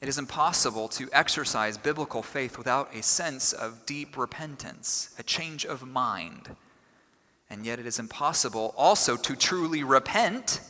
It 0.00 0.08
is 0.08 0.16
impossible 0.16 0.88
to 0.88 1.10
exercise 1.12 1.76
biblical 1.76 2.22
faith 2.22 2.56
without 2.56 2.94
a 2.94 3.02
sense 3.02 3.52
of 3.52 3.84
deep 3.84 4.16
repentance, 4.16 5.14
a 5.18 5.22
change 5.22 5.66
of 5.66 5.86
mind. 5.86 6.56
And 7.50 7.66
yet, 7.66 7.78
it 7.78 7.84
is 7.84 7.98
impossible 7.98 8.74
also 8.74 9.16
to 9.16 9.36
truly 9.36 9.84
repent, 9.84 10.62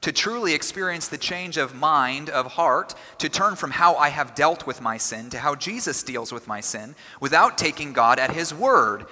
to 0.00 0.12
truly 0.12 0.54
experience 0.54 1.08
the 1.08 1.18
change 1.18 1.56
of 1.56 1.74
mind, 1.74 2.30
of 2.30 2.52
heart, 2.52 2.94
to 3.18 3.28
turn 3.28 3.56
from 3.56 3.70
how 3.70 3.94
I 3.96 4.10
have 4.10 4.34
dealt 4.34 4.66
with 4.66 4.80
my 4.80 4.96
sin 4.96 5.30
to 5.30 5.38
how 5.38 5.54
Jesus 5.54 6.02
deals 6.02 6.32
with 6.32 6.46
my 6.46 6.60
sin, 6.60 6.94
without 7.20 7.58
taking 7.58 7.92
God 7.92 8.18
at 8.18 8.30
His 8.30 8.52
word, 8.54 9.06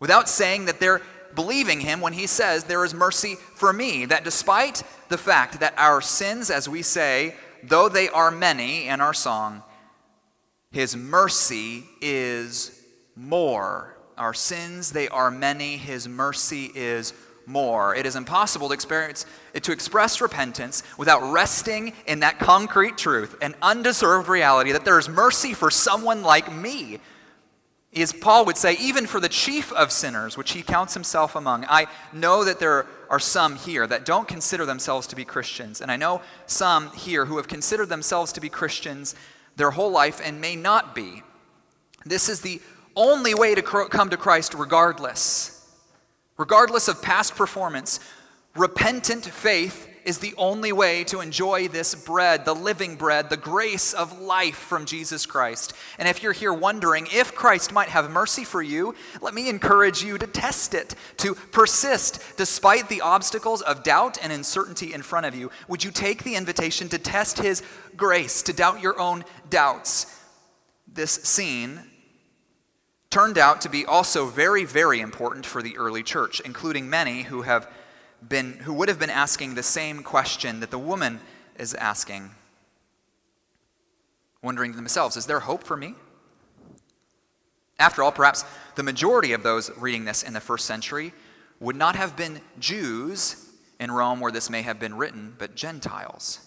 without 0.00 0.28
saying 0.28 0.66
that 0.66 0.80
they're 0.80 1.02
believing 1.34 1.80
him 1.80 2.00
when 2.00 2.12
he 2.12 2.26
says, 2.26 2.64
There 2.64 2.84
is 2.84 2.94
mercy 2.94 3.36
for 3.56 3.72
me. 3.72 4.04
That 4.06 4.24
despite 4.24 4.82
the 5.08 5.18
fact 5.18 5.60
that 5.60 5.74
our 5.76 6.00
sins, 6.00 6.50
as 6.50 6.68
we 6.68 6.82
say, 6.82 7.34
though 7.62 7.88
they 7.88 8.08
are 8.08 8.30
many 8.30 8.88
in 8.88 9.00
our 9.00 9.14
song, 9.14 9.62
his 10.70 10.96
mercy 10.96 11.84
is 12.00 12.82
more. 13.16 13.96
Our 14.16 14.34
sins, 14.34 14.92
they 14.92 15.08
are 15.08 15.30
many. 15.30 15.76
His 15.76 16.08
mercy 16.08 16.70
is 16.74 17.12
more. 17.46 17.94
It 17.94 18.06
is 18.06 18.16
impossible 18.16 18.68
to 18.68 18.74
experience 18.74 19.26
to 19.60 19.72
express 19.72 20.20
repentance 20.20 20.82
without 20.98 21.32
resting 21.32 21.92
in 22.06 22.20
that 22.20 22.38
concrete 22.38 22.96
truth, 22.96 23.36
an 23.40 23.54
undeserved 23.62 24.28
reality 24.28 24.72
that 24.72 24.84
there 24.84 24.98
is 24.98 25.08
mercy 25.08 25.54
for 25.54 25.70
someone 25.70 26.22
like 26.22 26.52
me 26.52 27.00
is 27.92 28.12
Paul 28.12 28.44
would 28.46 28.56
say, 28.56 28.76
even 28.80 29.06
for 29.06 29.20
the 29.20 29.28
chief 29.28 29.72
of 29.72 29.92
sinners, 29.92 30.36
which 30.36 30.50
he 30.50 30.62
counts 30.62 30.94
himself 30.94 31.36
among. 31.36 31.64
I 31.68 31.86
know 32.12 32.42
that 32.42 32.58
there 32.58 32.86
are 33.08 33.20
some 33.20 33.54
here 33.54 33.86
that 33.86 34.04
don't 34.04 34.26
consider 34.26 34.66
themselves 34.66 35.06
to 35.06 35.16
be 35.16 35.24
Christians, 35.24 35.80
and 35.80 35.92
I 35.92 35.96
know 35.96 36.20
some 36.46 36.90
here 36.90 37.26
who 37.26 37.36
have 37.36 37.46
considered 37.46 37.88
themselves 37.88 38.32
to 38.32 38.40
be 38.40 38.48
Christians 38.48 39.14
their 39.54 39.70
whole 39.70 39.92
life 39.92 40.20
and 40.24 40.40
may 40.40 40.56
not 40.56 40.96
be. 40.96 41.22
This 42.04 42.28
is 42.28 42.40
the 42.40 42.60
only 42.96 43.32
way 43.32 43.54
to 43.54 43.62
come 43.62 44.10
to 44.10 44.16
Christ, 44.16 44.54
regardless. 44.54 45.53
Regardless 46.36 46.88
of 46.88 47.02
past 47.02 47.36
performance, 47.36 48.00
repentant 48.56 49.24
faith 49.24 49.88
is 50.04 50.18
the 50.18 50.34
only 50.36 50.72
way 50.72 51.04
to 51.04 51.20
enjoy 51.20 51.68
this 51.68 51.94
bread, 51.94 52.44
the 52.44 52.54
living 52.54 52.96
bread, 52.96 53.30
the 53.30 53.36
grace 53.36 53.92
of 53.92 54.20
life 54.20 54.56
from 54.56 54.84
Jesus 54.84 55.26
Christ. 55.26 55.72
And 55.98 56.08
if 56.08 56.22
you're 56.22 56.32
here 56.32 56.52
wondering 56.52 57.08
if 57.12 57.34
Christ 57.34 57.72
might 57.72 57.88
have 57.88 58.10
mercy 58.10 58.44
for 58.44 58.62
you, 58.62 58.94
let 59.22 59.34
me 59.34 59.48
encourage 59.48 60.02
you 60.02 60.18
to 60.18 60.26
test 60.26 60.74
it, 60.74 60.94
to 61.18 61.34
persist 61.34 62.22
despite 62.36 62.88
the 62.88 63.00
obstacles 63.00 63.62
of 63.62 63.82
doubt 63.82 64.18
and 64.22 64.32
uncertainty 64.32 64.92
in 64.92 65.02
front 65.02 65.26
of 65.26 65.34
you. 65.34 65.50
Would 65.68 65.84
you 65.84 65.90
take 65.90 66.22
the 66.22 66.36
invitation 66.36 66.88
to 66.90 66.98
test 66.98 67.38
his 67.38 67.62
grace, 67.96 68.42
to 68.42 68.52
doubt 68.52 68.82
your 68.82 69.00
own 69.00 69.24
doubts? 69.48 70.20
This 70.86 71.12
scene 71.12 71.80
turned 73.14 73.38
out 73.38 73.60
to 73.60 73.68
be 73.68 73.86
also 73.86 74.26
very, 74.26 74.64
very 74.64 74.98
important 74.98 75.46
for 75.46 75.62
the 75.62 75.76
early 75.76 76.02
church, 76.02 76.40
including 76.40 76.90
many 76.90 77.22
who 77.22 77.42
have 77.42 77.70
been, 78.28 78.54
who 78.54 78.72
would 78.72 78.88
have 78.88 78.98
been 78.98 79.08
asking 79.08 79.54
the 79.54 79.62
same 79.62 80.02
question 80.02 80.58
that 80.58 80.72
the 80.72 80.78
woman 80.80 81.20
is 81.56 81.74
asking, 81.74 82.28
wondering 84.42 84.72
to 84.72 84.76
themselves, 84.76 85.16
is 85.16 85.26
there 85.26 85.38
hope 85.38 85.62
for 85.62 85.76
me? 85.76 85.94
After 87.78 88.02
all, 88.02 88.10
perhaps 88.10 88.44
the 88.74 88.82
majority 88.82 89.32
of 89.32 89.44
those 89.44 89.70
reading 89.78 90.04
this 90.04 90.24
in 90.24 90.32
the 90.32 90.40
first 90.40 90.66
century 90.66 91.12
would 91.60 91.76
not 91.76 91.94
have 91.94 92.16
been 92.16 92.40
Jews 92.58 93.48
in 93.78 93.92
Rome 93.92 94.18
where 94.18 94.32
this 94.32 94.50
may 94.50 94.62
have 94.62 94.80
been 94.80 94.96
written, 94.96 95.36
but 95.38 95.54
Gentiles. 95.54 96.40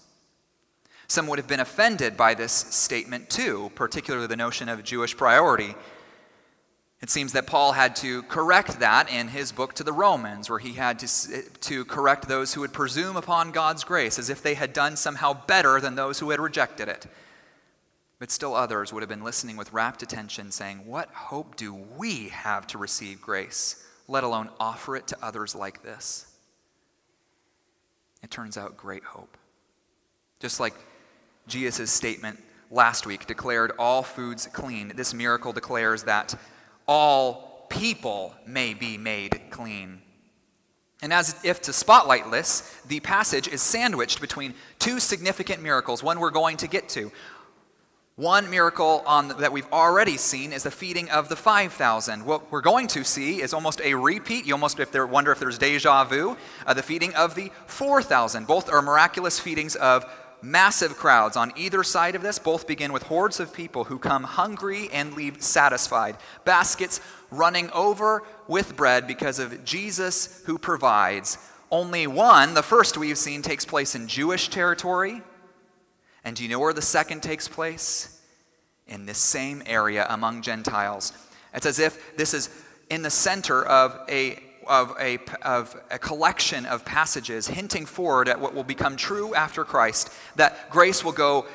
Some 1.08 1.28
would 1.28 1.40
have 1.40 1.48
been 1.48 1.62
offended 1.62 2.18
by 2.18 2.34
this 2.34 2.52
statement 2.52 3.30
too, 3.30 3.72
particularly 3.74 4.28
the 4.28 4.36
notion 4.36 4.68
of 4.68 4.84
Jewish 4.84 5.16
priority 5.16 5.74
it 7.00 7.12
seems 7.12 7.34
that 7.34 7.46
Paul 7.46 7.74
had 7.74 7.96
to 7.98 8.24
correct 8.24 8.80
that 8.80 9.12
in 9.12 9.28
his 9.28 9.52
book 9.52 9.74
to 9.74 9.84
the 9.84 9.94
Romans, 9.94 10.50
where 10.50 10.58
he 10.58 10.74
had 10.74 10.98
to, 11.00 11.42
to 11.44 11.86
correct 11.86 12.28
those 12.28 12.54
who 12.54 12.62
would 12.62 12.74
presume 12.74 13.16
upon 13.16 13.52
God's 13.52 13.84
grace 13.84 14.18
as 14.18 14.32
if 14.32 14.42
they 14.42 14.56
had 14.56 14.74
done 14.74 14.98
somehow 14.98 15.46
better 15.46 15.80
than 15.80 15.96
those 15.96 16.20
who 16.20 16.32
had 16.32 16.40
rejected 16.40 16.88
it. 16.88 17.06
But 18.18 18.32
still 18.32 18.56
others 18.56 18.92
would 18.92 19.04
have 19.04 19.10
been 19.10 19.24
listening 19.24 19.58
with 19.58 19.74
rapt 19.74 20.02
attention, 20.02 20.50
saying, 20.50 20.88
What 20.88 21.10
hope 21.10 21.56
do 21.56 21.72
we 21.72 22.30
have 22.30 22.66
to 22.68 22.80
receive 22.80 23.22
grace, 23.22 23.86
let 24.08 24.24
alone 24.24 24.50
offer 24.60 24.96
it 24.96 25.06
to 25.08 25.18
others 25.22 25.54
like 25.54 25.84
this? 25.84 26.26
It 28.24 28.32
turns 28.32 28.58
out 28.58 28.76
great 28.76 29.04
hope. 29.04 29.38
Just 30.40 30.60
like 30.60 30.74
Jesus' 31.48 31.92
statement 31.92 32.42
last 32.72 33.06
week 33.06 33.28
declared 33.28 33.72
all 33.78 34.02
foods 34.02 34.48
clean, 34.48 34.94
this 34.96 35.14
miracle 35.14 35.54
declares 35.54 36.02
that 36.04 36.34
all 36.88 37.66
people 37.70 38.34
may 38.46 38.74
be 38.74 38.98
made 38.98 39.42
clean. 39.50 40.02
And 41.02 41.14
as 41.14 41.36
if 41.44 41.62
to 41.64 41.74
spotlight 41.74 42.32
this, 42.32 42.76
the 42.88 43.00
passage 43.00 43.48
is 43.48 43.62
sandwiched 43.62 44.20
between 44.20 44.56
two 44.80 45.00
significant 45.00 45.62
miracles, 45.62 46.02
one 46.02 46.20
we're 46.20 46.32
going 46.32 46.58
to 46.58 46.68
get 46.68 46.90
to. 46.90 47.12
One 48.16 48.50
miracle 48.50 49.04
on, 49.06 49.28
that 49.28 49.52
we've 49.52 49.72
already 49.72 50.18
seen 50.18 50.52
is 50.52 50.64
the 50.64 50.72
feeding 50.72 51.08
of 51.12 51.30
the 51.30 51.36
5,000. 51.36 52.26
What 52.26 52.52
we're 52.52 52.62
going 52.62 52.88
to 52.88 53.04
see 53.04 53.44
is 53.44 53.54
almost 53.54 53.80
a 53.82 53.94
repeat. 53.94 54.48
You 54.48 54.56
almost 54.56 54.80
if 54.80 54.92
wonder 54.92 55.32
if 55.32 55.38
there's 55.38 55.60
deja 55.60 56.04
vu. 56.04 56.36
Uh, 56.66 56.74
the 56.74 56.82
feeding 56.82 57.14
of 57.14 57.36
the 57.36 57.52
4,000. 57.68 58.48
Both 58.48 58.72
are 58.72 58.82
miraculous 58.82 59.40
feedings 59.40 59.76
of 59.76 60.04
massive 60.42 60.98
crowds 60.98 61.36
on 61.36 61.52
either 61.56 61.84
side 61.84 62.16
of 62.16 62.22
this. 62.22 62.40
Both 62.40 62.68
begin 62.68 62.94
with 62.94 63.04
hordes 63.04 63.40
of 63.40 63.54
people 63.54 63.86
who 63.86 64.00
come 64.00 64.24
hungry 64.24 64.90
and 64.92 65.14
leave 65.14 65.42
satisfied. 65.42 66.18
Baskets 66.46 67.02
running 67.32 67.70
over 67.72 68.24
with 68.48 68.76
bread 68.76 69.08
because 69.08 69.40
of 69.40 69.64
Jesus 69.66 70.42
who 70.46 70.58
provides. 70.58 71.38
Only 71.70 72.08
one, 72.08 72.54
the 72.54 72.64
first 72.64 72.98
we've 72.98 73.18
seen, 73.18 73.42
takes 73.42 73.66
place 73.66 73.96
in 73.96 74.08
Jewish 74.08 74.50
territory. 74.50 75.22
And 76.24 76.36
do 76.36 76.44
you 76.44 76.50
know 76.50 76.60
where 76.60 76.74
the 76.74 76.82
second 76.82 77.24
takes 77.24 77.48
place? 77.48 78.22
In 78.88 79.06
this 79.06 79.18
same 79.18 79.64
area 79.66 80.06
among 80.10 80.42
Gentiles. 80.42 81.12
It's 81.54 81.66
as 81.66 81.80
if 81.80 82.16
this 82.16 82.34
is 82.34 82.50
in 82.90 83.02
the 83.02 83.10
center 83.10 83.66
of 83.66 84.00
a, 84.10 84.42
of 84.68 84.96
a, 85.00 85.20
of 85.42 85.76
a 85.92 86.00
collection 86.00 86.66
of 86.66 86.86
passages 86.86 87.48
hinting 87.48 87.86
forward 87.86 88.30
at 88.30 88.40
what 88.40 88.54
will 88.54 88.64
become 88.64 88.96
true 88.96 89.34
after 89.36 89.64
Christ 89.64 90.12
that 90.36 90.70
grace 90.70 91.04
will 91.04 91.12
go 91.12 91.46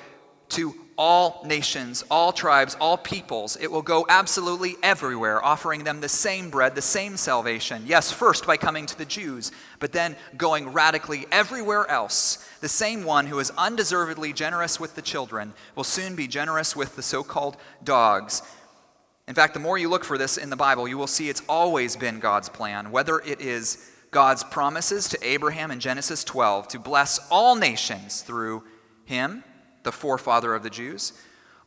to 0.51 0.75
all 0.99 1.43
nations, 1.47 2.05
all 2.11 2.33
tribes, 2.33 2.77
all 2.79 2.99
peoples. 2.99 3.57
It 3.57 3.71
will 3.71 3.83
go 3.83 4.05
absolutely 4.09 4.77
everywhere, 4.83 5.43
offering 5.43 5.85
them 5.85 6.01
the 6.01 6.09
same 6.09 6.51
bread, 6.51 6.75
the 6.75 6.83
same 6.83 7.17
salvation. 7.17 7.85
Yes, 7.87 8.13
first 8.13 8.47
by 8.47 8.59
coming 8.59 8.85
to 8.87 8.99
the 8.99 9.07
Jews, 9.07 9.53
but 9.79 9.93
then 9.93 10.17
going 10.37 10.69
radically 10.73 11.27
everywhere 11.33 11.89
else 11.91 12.47
the 12.61 12.69
same 12.69 13.03
one 13.03 13.27
who 13.27 13.41
is 13.41 13.51
undeservedly 13.59 14.33
generous 14.33 14.79
with 14.79 14.95
the 14.95 15.03
children 15.03 15.53
will 15.75 15.85
soon 15.85 16.15
be 16.15 16.29
generous 16.29 16.77
with 16.77 16.95
the 16.95 17.03
so 17.03 17.25
called 17.25 17.57
dogs. 17.83 18.41
In 19.33 19.35
fact, 19.35 19.55
the 19.55 19.61
more 19.61 19.79
you 19.79 19.89
look 19.89 20.05
for 20.05 20.19
this 20.19 20.37
in 20.37 20.51
the 20.51 20.57
Bible, 20.57 20.87
you 20.87 20.99
will 20.99 21.07
see 21.07 21.31
it's 21.31 21.41
always 21.49 21.97
been 21.97 22.21
God's 22.21 22.51
plan, 22.51 22.91
whether 22.91 23.19
it 23.21 23.41
is 23.41 23.91
God's 24.11 24.45
promises 24.45 25.09
to 25.09 25.27
Abraham 25.27 25.71
in 25.71 25.81
Genesis 25.81 26.23
12 26.23 26.69
to 26.69 26.79
bless 26.79 27.19
all 27.31 27.57
nations 27.57 28.21
through 28.21 28.63
him, 29.07 29.43
the 29.85 29.91
forefather 29.91 30.55
of 30.55 30.63
the 30.63 30.69
Jews, 30.69 31.15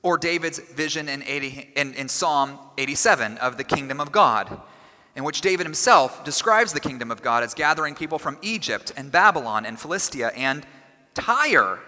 or 0.03 0.16
David's 0.16 0.59
vision 0.59 1.09
in, 1.09 1.24
80, 1.24 1.72
in, 1.76 1.95
in 1.95 2.07
Psalm 2.07 2.59
87 2.78 3.39
of 3.39 3.57
the 3.57 3.63
kingdom 3.63 3.99
of 3.99 4.11
God 4.11 4.61
in 5.16 5.24
which 5.24 5.41
David 5.41 5.66
himself 5.66 6.24
describes 6.24 6.72
the 6.72 6.80
kingdom 6.80 7.09
of 7.09 7.24
God 7.24 7.41
as 7.41 7.55
gathering 7.55 7.95
people 7.95 8.20
from 8.20 8.38
Egypt 8.43 8.93
and 8.95 9.11
Babylon 9.11 9.66
and 9.66 9.80
Philistia 9.80 10.32
and 10.36 10.68
Tyre, 11.16 11.80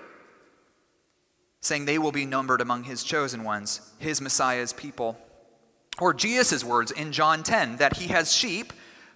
saying 1.61 1.85
they 1.85 1.99
will 1.99 2.11
be 2.11 2.25
numbered 2.25 2.61
among 2.61 2.85
his 2.85 3.03
chosen 3.03 3.43
ones, 3.43 3.93
his 3.99 4.19
Messiah's 4.21 4.73
people. 4.73 5.19
Or 5.99 6.13
Jesus' 6.13 6.63
words 6.63 6.91
in 6.91 7.11
John 7.11 7.43
10 7.43 7.77
that 7.77 7.97
he 7.97 8.07
has 8.07 8.31
sheep, 8.31 8.73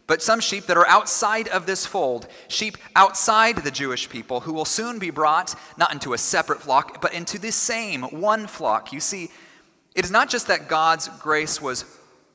but 0.08 0.22
some 0.22 0.40
sheep 0.40 0.66
that 0.66 0.78
are 0.78 0.88
outside 0.88 1.48
of 1.50 1.66
this 1.66 1.86
fold, 1.86 2.28
sheep 2.48 2.78
outside 2.96 3.58
the 3.58 3.72
Jewish 3.72 4.10
people, 4.10 4.42
who 4.42 4.54
will 4.54 4.66
soon 4.66 5.00
be 5.00 5.10
brought 5.10 5.56
not 5.78 5.94
into 5.94 6.14
a 6.14 6.18
separate 6.18 6.62
flock, 6.62 7.02
but 7.02 7.14
into 7.14 7.40
the 7.40 7.52
same 7.52 8.04
one 8.04 8.48
flock. 8.48 8.92
You 8.92 9.00
see, 9.00 9.30
it 9.96 10.04
is 10.04 10.12
not 10.12 10.30
just 10.30 10.48
that 10.48 10.68
God's 10.68 11.08
grace 11.20 11.62
was, 11.62 11.86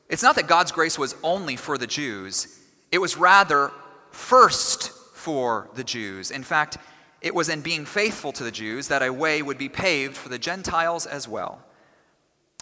it's 0.09 0.23
not 0.23 0.37
that 0.37 0.47
God's 0.47 0.73
grace 0.73 0.99
was 0.99 1.17
only 1.23 1.57
for 1.57 1.77
the 1.77 1.87
Jews, 1.87 2.61
it 2.93 2.99
was 2.99 3.17
rather 3.17 3.73
first 4.11 4.91
for 5.15 5.69
the 5.75 5.85
Jews. 5.85 6.31
In 6.31 6.45
fact, 6.45 6.79
it 7.21 7.35
was 7.35 7.49
in 7.49 7.61
being 7.61 7.85
faithful 7.85 8.33
to 8.33 8.45
the 8.45 8.53
Jews 8.53 8.89
that 8.89 9.03
a 9.03 9.13
way 9.13 9.43
would 9.43 9.59
be 9.59 9.69
paved 9.69 10.17
for 10.17 10.29
the 10.29 10.39
Gentiles 10.39 11.05
as 11.05 11.27
well. 11.27 11.63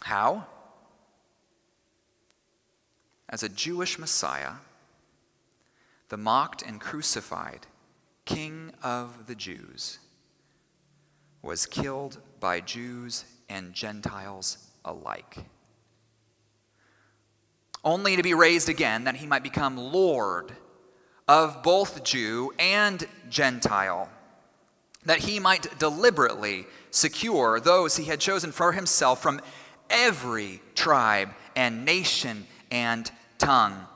How? 0.02 0.46
As 3.34 3.42
a 3.42 3.48
Jewish 3.48 3.98
Messiah, 3.98 4.52
the 6.08 6.16
mocked 6.16 6.62
and 6.62 6.80
crucified 6.80 7.66
King 8.24 8.70
of 8.80 9.26
the 9.26 9.34
Jews 9.34 9.98
was 11.42 11.66
killed 11.66 12.18
by 12.38 12.60
Jews 12.60 13.24
and 13.48 13.72
Gentiles 13.72 14.68
alike. 14.84 15.38
Only 17.84 18.14
to 18.14 18.22
be 18.22 18.34
raised 18.34 18.68
again 18.68 19.02
that 19.02 19.16
he 19.16 19.26
might 19.26 19.42
become 19.42 19.76
Lord 19.76 20.52
of 21.26 21.60
both 21.64 22.04
Jew 22.04 22.52
and 22.60 23.04
Gentile 23.28 24.10
that 25.06 25.18
he 25.18 25.40
might 25.40 25.76
deliberately 25.80 26.66
secure 26.92 27.58
those 27.58 27.96
he 27.96 28.04
had 28.04 28.20
chosen 28.20 28.52
for 28.52 28.70
himself 28.70 29.20
from 29.20 29.40
every 29.90 30.62
tribe 30.76 31.30
and 31.56 31.84
nation 31.84 32.46
and 32.70 33.10
tongue. 33.44 33.86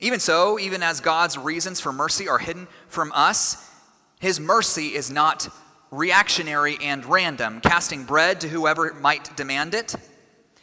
Even 0.00 0.18
so, 0.18 0.58
even 0.58 0.82
as 0.82 1.00
God's 1.00 1.38
reasons 1.38 1.78
for 1.78 1.92
mercy 1.92 2.28
are 2.28 2.38
hidden 2.38 2.66
from 2.88 3.12
us, 3.14 3.70
his 4.18 4.40
mercy 4.40 4.88
is 4.88 5.10
not 5.10 5.48
reactionary 5.90 6.78
and 6.80 7.04
random, 7.04 7.60
casting 7.60 8.04
bread 8.04 8.40
to 8.40 8.48
whoever 8.48 8.94
might 8.94 9.36
demand 9.36 9.74
it. 9.74 9.94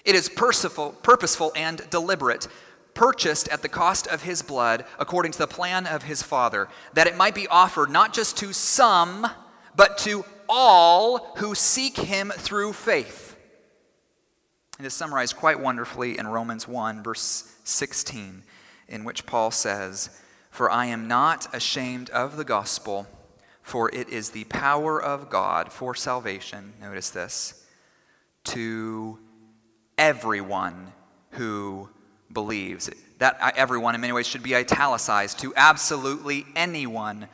It 0.06 0.16
is 0.16 0.30
purposeful 0.30 1.52
and 1.56 1.90
deliberate, 1.90 2.48
purchased 2.94 3.48
at 3.50 3.62
the 3.62 3.70
cost 3.70 4.08
of 4.08 4.24
his 4.24 4.42
blood 4.42 4.86
according 4.98 5.34
to 5.34 5.40
the 5.40 5.48
plan 5.48 5.86
of 5.86 6.04
his 6.04 6.24
Father, 6.24 6.68
that 6.94 7.08
it 7.08 7.18
might 7.18 7.36
be 7.36 7.48
offered 7.48 7.90
not 7.90 8.14
just 8.14 8.38
to 8.38 8.54
some, 8.54 9.28
but 9.76 9.98
to 10.00 10.24
all 10.50 11.36
who 11.38 11.54
seek 11.54 11.98
him 11.98 12.32
through 12.36 12.74
faith. 12.74 13.27
It 14.80 14.86
is 14.86 14.94
summarized 14.94 15.38
quite 15.38 15.60
wonderfully 15.60 16.20
in 16.20 16.28
Romans 16.28 16.68
1, 16.68 17.02
verse 17.02 17.52
16, 17.64 18.44
in 18.88 19.04
which 19.04 19.26
Paul 19.26 19.50
says, 19.50 20.12
For 20.52 20.70
I 20.70 20.86
am 20.86 21.08
not 21.08 21.54
ashamed 21.54 22.12
of 22.12 22.38
the 22.38 22.44
gospel, 22.44 23.08
for 23.64 23.90
it 23.90 24.08
is 24.10 24.30
the 24.30 24.44
power 24.44 25.02
of 25.02 25.32
God 25.32 25.72
for 25.72 25.96
salvation, 25.96 26.74
notice 26.80 27.10
this, 27.10 27.66
to 28.46 29.18
everyone 29.98 30.94
who 31.32 31.90
believes. 32.32 32.88
That 33.18 33.38
uh, 33.42 33.52
everyone, 33.56 33.96
in 33.96 34.02
many 34.02 34.14
ways, 34.14 34.28
should 34.28 34.44
be 34.44 34.56
italicized 34.56 35.40
to 35.40 35.56
absolutely 35.56 36.46
anyone. 36.56 37.28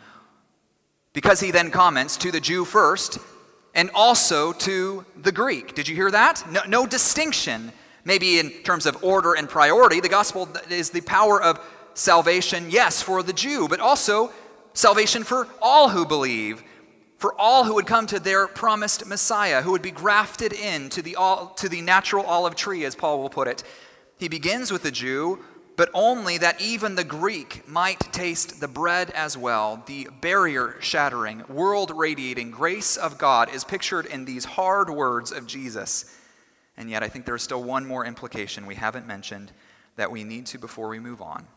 Because 1.12 1.42
he 1.42 1.52
then 1.52 1.72
comments 1.72 2.16
to 2.18 2.32
the 2.32 2.40
Jew 2.40 2.64
first 2.64 3.20
and 3.74 3.90
also 3.94 4.54
to 4.54 5.06
the 5.22 5.32
Greek. 5.32 5.76
Did 5.76 5.88
you 5.88 5.96
hear 5.96 6.12
that? 6.12 6.44
No, 6.52 6.62
no 6.68 6.86
distinction, 6.86 7.72
maybe 8.06 8.40
in 8.40 8.50
terms 8.64 8.86
of 8.86 9.04
order 9.04 9.34
and 9.34 9.50
priority. 9.50 10.00
The 10.00 10.10
gospel 10.10 10.48
is 10.70 10.90
the 10.90 11.02
power 11.02 11.42
of 11.42 11.60
salvation, 11.94 12.70
yes, 12.70 13.02
for 13.02 13.24
the 13.24 13.34
Jew, 13.34 13.68
but 13.68 13.80
also 13.80 14.32
salvation 14.74 15.24
for 15.24 15.48
all 15.62 15.90
who 15.90 16.06
believe 16.06 16.64
for 17.24 17.40
all 17.40 17.64
who 17.64 17.76
would 17.76 17.88
come 17.88 18.06
to 18.06 18.20
their 18.20 18.48
promised 18.48 19.06
Messiah, 19.06 19.62
who 19.62 19.72
would 19.72 19.82
be 19.82 19.92
grafted 19.92 20.52
in 20.52 20.90
to 20.90 21.02
the, 21.02 21.16
to 21.56 21.70
the 21.70 21.80
natural 21.80 22.26
olive 22.26 22.54
tree, 22.54 22.84
as 22.84 22.96
Paul 22.96 23.22
will 23.22 23.30
put 23.30 23.48
it. 23.48 23.64
He 24.18 24.28
begins 24.28 24.74
with 24.74 24.84
the 24.84 24.92
Jew, 24.92 25.40
but 25.76 25.90
only 25.94 26.38
that 26.38 26.62
even 26.62 26.96
the 26.96 27.04
Greek 27.04 27.68
might 27.68 28.00
taste 28.14 28.60
the 28.60 28.68
bread 28.68 29.10
as 29.12 29.38
well. 29.38 29.84
The 29.86 30.08
barrier 30.22 30.76
shattering, 30.80 31.44
world 31.50 31.92
radiating 31.96 32.52
grace 32.52 32.96
of 32.96 33.18
God 33.18 33.54
is 33.54 33.64
pictured 33.64 34.06
in 34.06 34.26
these 34.26 34.46
hard 34.46 34.90
words 34.90 35.32
of 35.32 35.48
Jesus. 35.48 36.18
And 36.78 36.90
yet, 36.90 37.04
I 37.04 37.10
think 37.10 37.26
there's 37.26 37.44
still 37.44 37.64
one 37.64 37.86
more 37.86 38.06
implication 38.06 38.66
we 38.66 38.76
haven't 38.76 39.08
mentioned 39.08 39.52
that 39.96 40.12
we 40.12 40.24
need 40.24 40.46
to 40.48 40.58
before 40.58 40.88
we 40.90 41.00
move 41.00 41.22
on, 41.22 41.48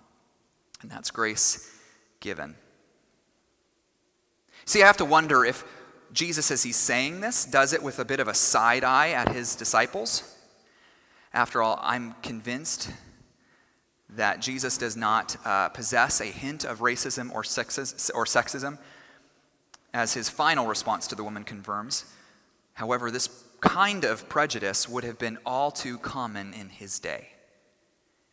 and 0.83 0.91
that's 0.91 1.11
grace 1.11 1.73
given. 2.21 2.55
See, 4.65 4.83
I 4.83 4.87
have 4.87 4.99
to 4.99 5.05
wonder 5.05 5.45
if 5.45 5.65
Jesus, 6.13 6.51
as 6.51 6.63
he's 6.63 6.77
saying 6.77 7.21
this, 7.21 7.45
does 7.45 7.73
it 7.73 7.83
with 7.83 7.99
a 7.99 8.05
bit 8.05 8.21
of 8.21 8.29
a 8.29 8.35
side 8.35 8.85
eye 8.85 9.11
at 9.11 9.33
his 9.33 9.57
disciples. 9.57 10.35
After 11.33 11.63
all, 11.63 11.79
I'm 11.83 12.15
convinced 12.23 12.91
that 14.17 14.41
Jesus 14.41 14.77
does 14.77 14.97
not 14.97 15.37
uh, 15.45 15.69
possess 15.69 16.21
a 16.21 16.27
hint 16.27 16.65
of 16.65 16.81
racism 16.81 17.31
or, 17.31 17.41
or 17.41 18.25
sexism, 18.25 18.79
as 19.95 20.15
his 20.15 20.29
final 20.29 20.67
response 20.67 21.07
to 21.07 21.15
the 21.15 21.25
woman 21.25 21.45
confirms. 21.45 22.05
However, 22.75 23.11
this 23.11 23.29
kind 23.61 24.05
of 24.05 24.29
prejudice 24.29 24.89
would 24.89 25.05
have 25.05 25.19
been 25.19 25.39
all 25.47 25.71
too 25.71 25.99
common 25.99 26.53
in 26.53 26.69
his 26.69 26.99
day. 26.99 27.29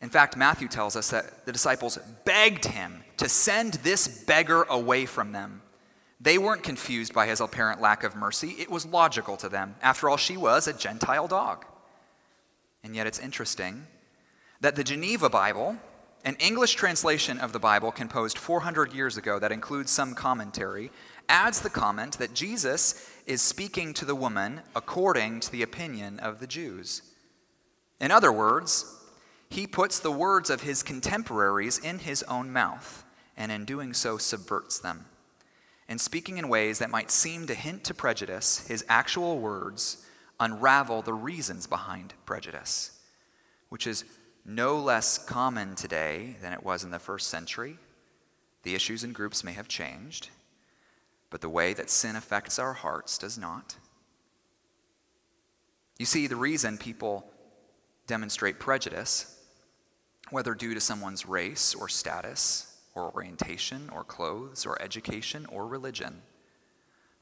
In 0.02 0.10
fact, 0.10 0.36
Matthew 0.36 0.68
tells 0.68 0.96
us 0.96 1.10
that 1.10 1.46
the 1.46 1.52
disciples 1.52 1.98
begged 2.24 2.66
him 2.66 3.04
to 3.16 3.28
send 3.28 3.74
this 3.74 4.24
beggar 4.24 4.64
away 4.64 5.06
from 5.06 5.32
them. 5.32 5.62
They 6.20 6.36
weren't 6.36 6.62
confused 6.62 7.14
by 7.14 7.26
his 7.26 7.40
apparent 7.40 7.80
lack 7.80 8.04
of 8.04 8.14
mercy. 8.14 8.50
It 8.58 8.70
was 8.70 8.84
logical 8.84 9.36
to 9.38 9.48
them. 9.48 9.76
After 9.80 10.10
all, 10.10 10.16
she 10.16 10.36
was 10.36 10.68
a 10.68 10.72
Gentile 10.72 11.26
dog. 11.26 11.64
And 12.82 12.94
yet, 12.94 13.06
it's 13.06 13.18
interesting 13.18 13.86
that 14.60 14.76
the 14.76 14.84
Geneva 14.84 15.28
Bible, 15.28 15.76
an 16.24 16.36
English 16.38 16.74
translation 16.74 17.38
of 17.38 17.52
the 17.52 17.58
Bible 17.58 17.92
composed 17.92 18.38
400 18.38 18.92
years 18.92 19.16
ago 19.16 19.38
that 19.38 19.52
includes 19.52 19.90
some 19.90 20.14
commentary, 20.14 20.90
adds 21.28 21.60
the 21.60 21.70
comment 21.70 22.18
that 22.18 22.34
Jesus 22.34 23.10
is 23.26 23.42
speaking 23.42 23.94
to 23.94 24.04
the 24.04 24.14
woman 24.14 24.62
according 24.74 25.40
to 25.40 25.52
the 25.52 25.62
opinion 25.62 26.18
of 26.20 26.40
the 26.40 26.46
Jews. 26.46 27.02
In 28.00 28.10
other 28.10 28.32
words, 28.32 29.00
he 29.48 29.66
puts 29.66 29.98
the 29.98 30.10
words 30.10 30.50
of 30.50 30.62
his 30.62 30.82
contemporaries 30.82 31.78
in 31.78 32.00
his 32.00 32.22
own 32.24 32.52
mouth, 32.52 33.04
and 33.36 33.52
in 33.52 33.64
doing 33.64 33.94
so 33.94 34.18
subverts 34.18 34.78
them. 34.78 35.06
And 35.88 36.00
speaking 36.00 36.38
in 36.38 36.48
ways 36.48 36.78
that 36.78 36.90
might 36.90 37.10
seem 37.10 37.46
to 37.46 37.54
hint 37.54 37.84
to 37.84 37.94
prejudice, 37.94 38.66
his 38.66 38.84
actual 38.88 39.38
words 39.38 40.04
unravel 40.40 41.02
the 41.02 41.12
reasons 41.12 41.66
behind 41.66 42.14
prejudice, 42.26 42.98
which 43.68 43.86
is 43.86 44.04
no 44.44 44.76
less 44.78 45.18
common 45.18 45.74
today 45.74 46.36
than 46.42 46.52
it 46.52 46.62
was 46.62 46.84
in 46.84 46.90
the 46.90 46.98
first 46.98 47.28
century. 47.28 47.78
The 48.62 48.74
issues 48.74 49.04
and 49.04 49.14
groups 49.14 49.44
may 49.44 49.52
have 49.52 49.68
changed, 49.68 50.30
but 51.30 51.40
the 51.40 51.48
way 51.48 51.72
that 51.74 51.90
sin 51.90 52.16
affects 52.16 52.58
our 52.58 52.72
hearts 52.72 53.18
does 53.18 53.38
not. 53.38 53.76
You 55.98 56.06
see, 56.06 56.26
the 56.26 56.36
reason 56.36 56.76
people 56.78 57.30
demonstrate 58.06 58.58
prejudice, 58.58 59.38
whether 60.30 60.54
due 60.54 60.74
to 60.74 60.80
someone's 60.80 61.26
race 61.26 61.74
or 61.74 61.88
status, 61.88 62.70
or 62.94 63.12
orientation, 63.14 63.90
or 63.92 64.04
clothes, 64.04 64.66
or 64.66 64.80
education, 64.80 65.46
or 65.46 65.66
religion, 65.66 66.22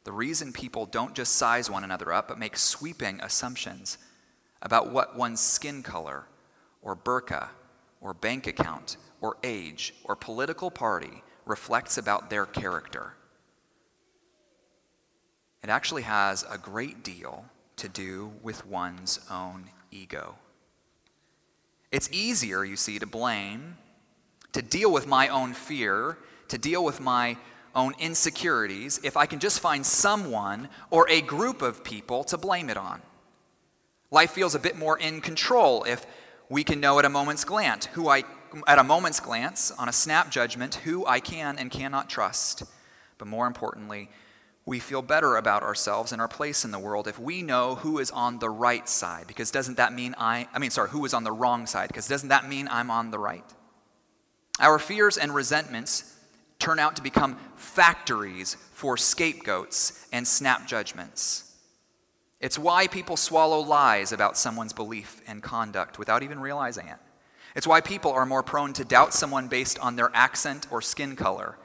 the 0.04 0.12
reason 0.12 0.52
people 0.52 0.86
don't 0.86 1.14
just 1.14 1.34
size 1.34 1.70
one 1.70 1.84
another 1.84 2.12
up, 2.12 2.28
but 2.28 2.38
make 2.38 2.56
sweeping 2.56 3.20
assumptions 3.20 3.98
about 4.60 4.90
what 4.90 5.16
one's 5.16 5.40
skin 5.40 5.82
color, 5.82 6.26
or 6.82 6.96
burqa, 6.96 7.48
or 8.00 8.12
bank 8.12 8.46
account, 8.46 8.96
or 9.20 9.36
age, 9.42 9.94
or 10.04 10.16
political 10.16 10.70
party 10.70 11.22
reflects 11.46 11.96
about 11.96 12.28
their 12.28 12.44
character 12.44 13.14
it 15.62 15.70
actually 15.70 16.02
has 16.02 16.44
a 16.50 16.58
great 16.58 17.04
deal 17.04 17.44
to 17.76 17.88
do 17.88 18.32
with 18.42 18.66
one's 18.66 19.20
own 19.30 19.70
ego. 19.90 20.36
It's 21.90 22.08
easier, 22.10 22.64
you 22.64 22.76
see, 22.76 22.98
to 22.98 23.06
blame, 23.06 23.76
to 24.52 24.62
deal 24.62 24.92
with 24.92 25.06
my 25.06 25.28
own 25.28 25.52
fear, 25.52 26.18
to 26.48 26.58
deal 26.58 26.84
with 26.84 27.00
my 27.00 27.36
own 27.74 27.94
insecurities, 27.98 29.00
if 29.02 29.16
I 29.16 29.26
can 29.26 29.38
just 29.38 29.60
find 29.60 29.86
someone 29.86 30.68
or 30.90 31.08
a 31.08 31.20
group 31.20 31.62
of 31.62 31.84
people 31.84 32.24
to 32.24 32.36
blame 32.36 32.68
it 32.68 32.76
on. 32.76 33.00
Life 34.10 34.32
feels 34.32 34.54
a 34.54 34.58
bit 34.58 34.76
more 34.76 34.98
in 34.98 35.20
control 35.20 35.84
if 35.84 36.04
we 36.52 36.62
can 36.62 36.80
know 36.80 36.98
at 36.98 37.06
a 37.06 37.08
moment's 37.08 37.44
glance 37.44 37.86
who 37.86 38.10
I 38.10 38.24
at 38.66 38.78
a 38.78 38.84
moment's 38.84 39.20
glance 39.20 39.70
on 39.70 39.88
a 39.88 39.92
snap 39.92 40.30
judgment 40.30 40.74
who 40.74 41.06
I 41.06 41.18
can 41.18 41.58
and 41.58 41.70
cannot 41.70 42.10
trust. 42.10 42.64
But 43.16 43.26
more 43.26 43.46
importantly, 43.46 44.10
we 44.66 44.78
feel 44.78 45.00
better 45.00 45.36
about 45.36 45.62
ourselves 45.62 46.12
and 46.12 46.20
our 46.20 46.28
place 46.28 46.62
in 46.62 46.70
the 46.70 46.78
world 46.78 47.08
if 47.08 47.18
we 47.18 47.40
know 47.40 47.76
who 47.76 47.98
is 47.98 48.10
on 48.10 48.38
the 48.38 48.50
right 48.50 48.86
side 48.86 49.26
because 49.26 49.50
doesn't 49.50 49.78
that 49.78 49.94
mean 49.94 50.14
I 50.18 50.46
I 50.52 50.58
mean 50.58 50.70
sorry 50.70 50.90
who 50.90 51.02
is 51.06 51.14
on 51.14 51.24
the 51.24 51.32
wrong 51.32 51.66
side 51.66 51.88
because 51.88 52.06
doesn't 52.06 52.28
that 52.28 52.46
mean 52.46 52.68
I'm 52.70 52.90
on 52.90 53.10
the 53.10 53.18
right 53.18 53.44
our 54.60 54.78
fears 54.78 55.16
and 55.16 55.34
resentments 55.34 56.16
turn 56.58 56.78
out 56.78 56.96
to 56.96 57.02
become 57.02 57.38
factories 57.56 58.56
for 58.74 58.98
scapegoats 58.98 60.06
and 60.12 60.28
snap 60.28 60.68
judgments 60.68 61.51
it's 62.42 62.58
why 62.58 62.86
people 62.86 63.16
swallow 63.16 63.60
lies 63.60 64.12
about 64.12 64.36
someone's 64.36 64.74
belief 64.74 65.22
and 65.26 65.42
conduct 65.42 65.98
without 65.98 66.22
even 66.22 66.38
realizing 66.38 66.86
it 66.88 66.98
it's 67.56 67.66
why 67.66 67.80
people 67.80 68.12
are 68.12 68.26
more 68.26 68.42
prone 68.42 68.74
to 68.74 68.84
doubt 68.84 69.14
someone 69.14 69.48
based 69.48 69.78
on 69.78 69.96
their 69.96 70.10
accent 70.12 70.66
or 70.70 70.82
skin 70.82 71.16
color 71.16 71.56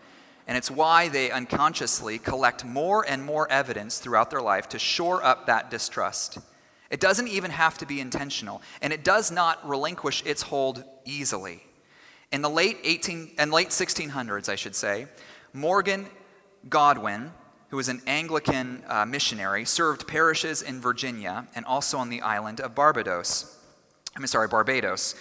and 0.47 0.57
it's 0.57 0.71
why 0.71 1.09
they 1.09 1.30
unconsciously 1.30 2.17
collect 2.17 2.63
more 2.63 3.05
and 3.07 3.23
more 3.23 3.51
evidence 3.51 3.99
throughout 3.99 4.30
their 4.30 4.41
life 4.41 4.69
to 4.69 4.80
shore 4.80 5.23
up 5.23 5.45
that 5.45 5.69
distrust. 5.69 6.38
It 6.89 7.01
doesn't 7.01 7.28
even 7.28 7.51
have 7.51 7.78
to 7.80 7.86
be 7.86 7.99
intentional, 7.99 8.61
and 8.82 8.93
it 8.93 9.03
does 9.03 9.30
not 9.30 9.67
relinquish 9.67 10.23
its 10.25 10.41
hold 10.41 10.86
easily. 11.03 11.63
In 12.32 12.41
the 12.41 12.49
late 12.49 12.78
18 12.84 13.32
and 13.38 13.51
late 13.51 13.69
1600s, 13.69 14.47
I 14.47 14.55
should 14.55 14.75
say, 14.75 15.07
Morgan 15.51 16.07
Godwin, 16.69 17.32
who 17.70 17.78
was 17.78 17.89
an 17.89 18.01
Anglican 18.07 18.84
uh, 18.88 19.05
missionary, 19.05 19.65
served 19.65 20.07
parishes 20.07 20.61
in 20.61 20.80
Virginia 20.80 21.47
and 21.55 21.65
also 21.65 21.97
on 21.97 22.09
the 22.09 22.22
island 22.22 22.61
of 22.61 22.74
Barbados. 22.74 23.57
I'm 24.15 24.26
sorry, 24.28 24.47
Barbados, 24.47 25.15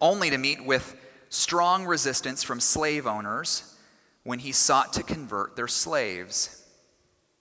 only 0.00 0.30
to 0.30 0.38
meet 0.38 0.64
with 0.64 0.96
strong 1.28 1.84
resistance 1.84 2.42
from 2.42 2.58
slave 2.58 3.06
owners 3.06 3.76
when 4.24 4.38
he 4.38 4.52
sought 4.52 4.92
to 4.94 5.02
convert 5.02 5.56
their 5.56 5.68
slaves. 5.68 6.64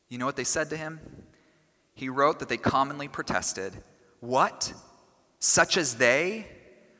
You 0.10 0.18
know 0.18 0.26
what 0.26 0.36
they 0.36 0.44
said 0.44 0.70
to 0.70 0.78
him? 0.78 1.00
He 1.94 2.10
wrote 2.10 2.40
that 2.40 2.50
they 2.50 2.58
commonly 2.58 3.08
protested, 3.08 3.74
What? 4.20 4.74
Such 5.40 5.78
as 5.78 5.96
they? 5.96 6.48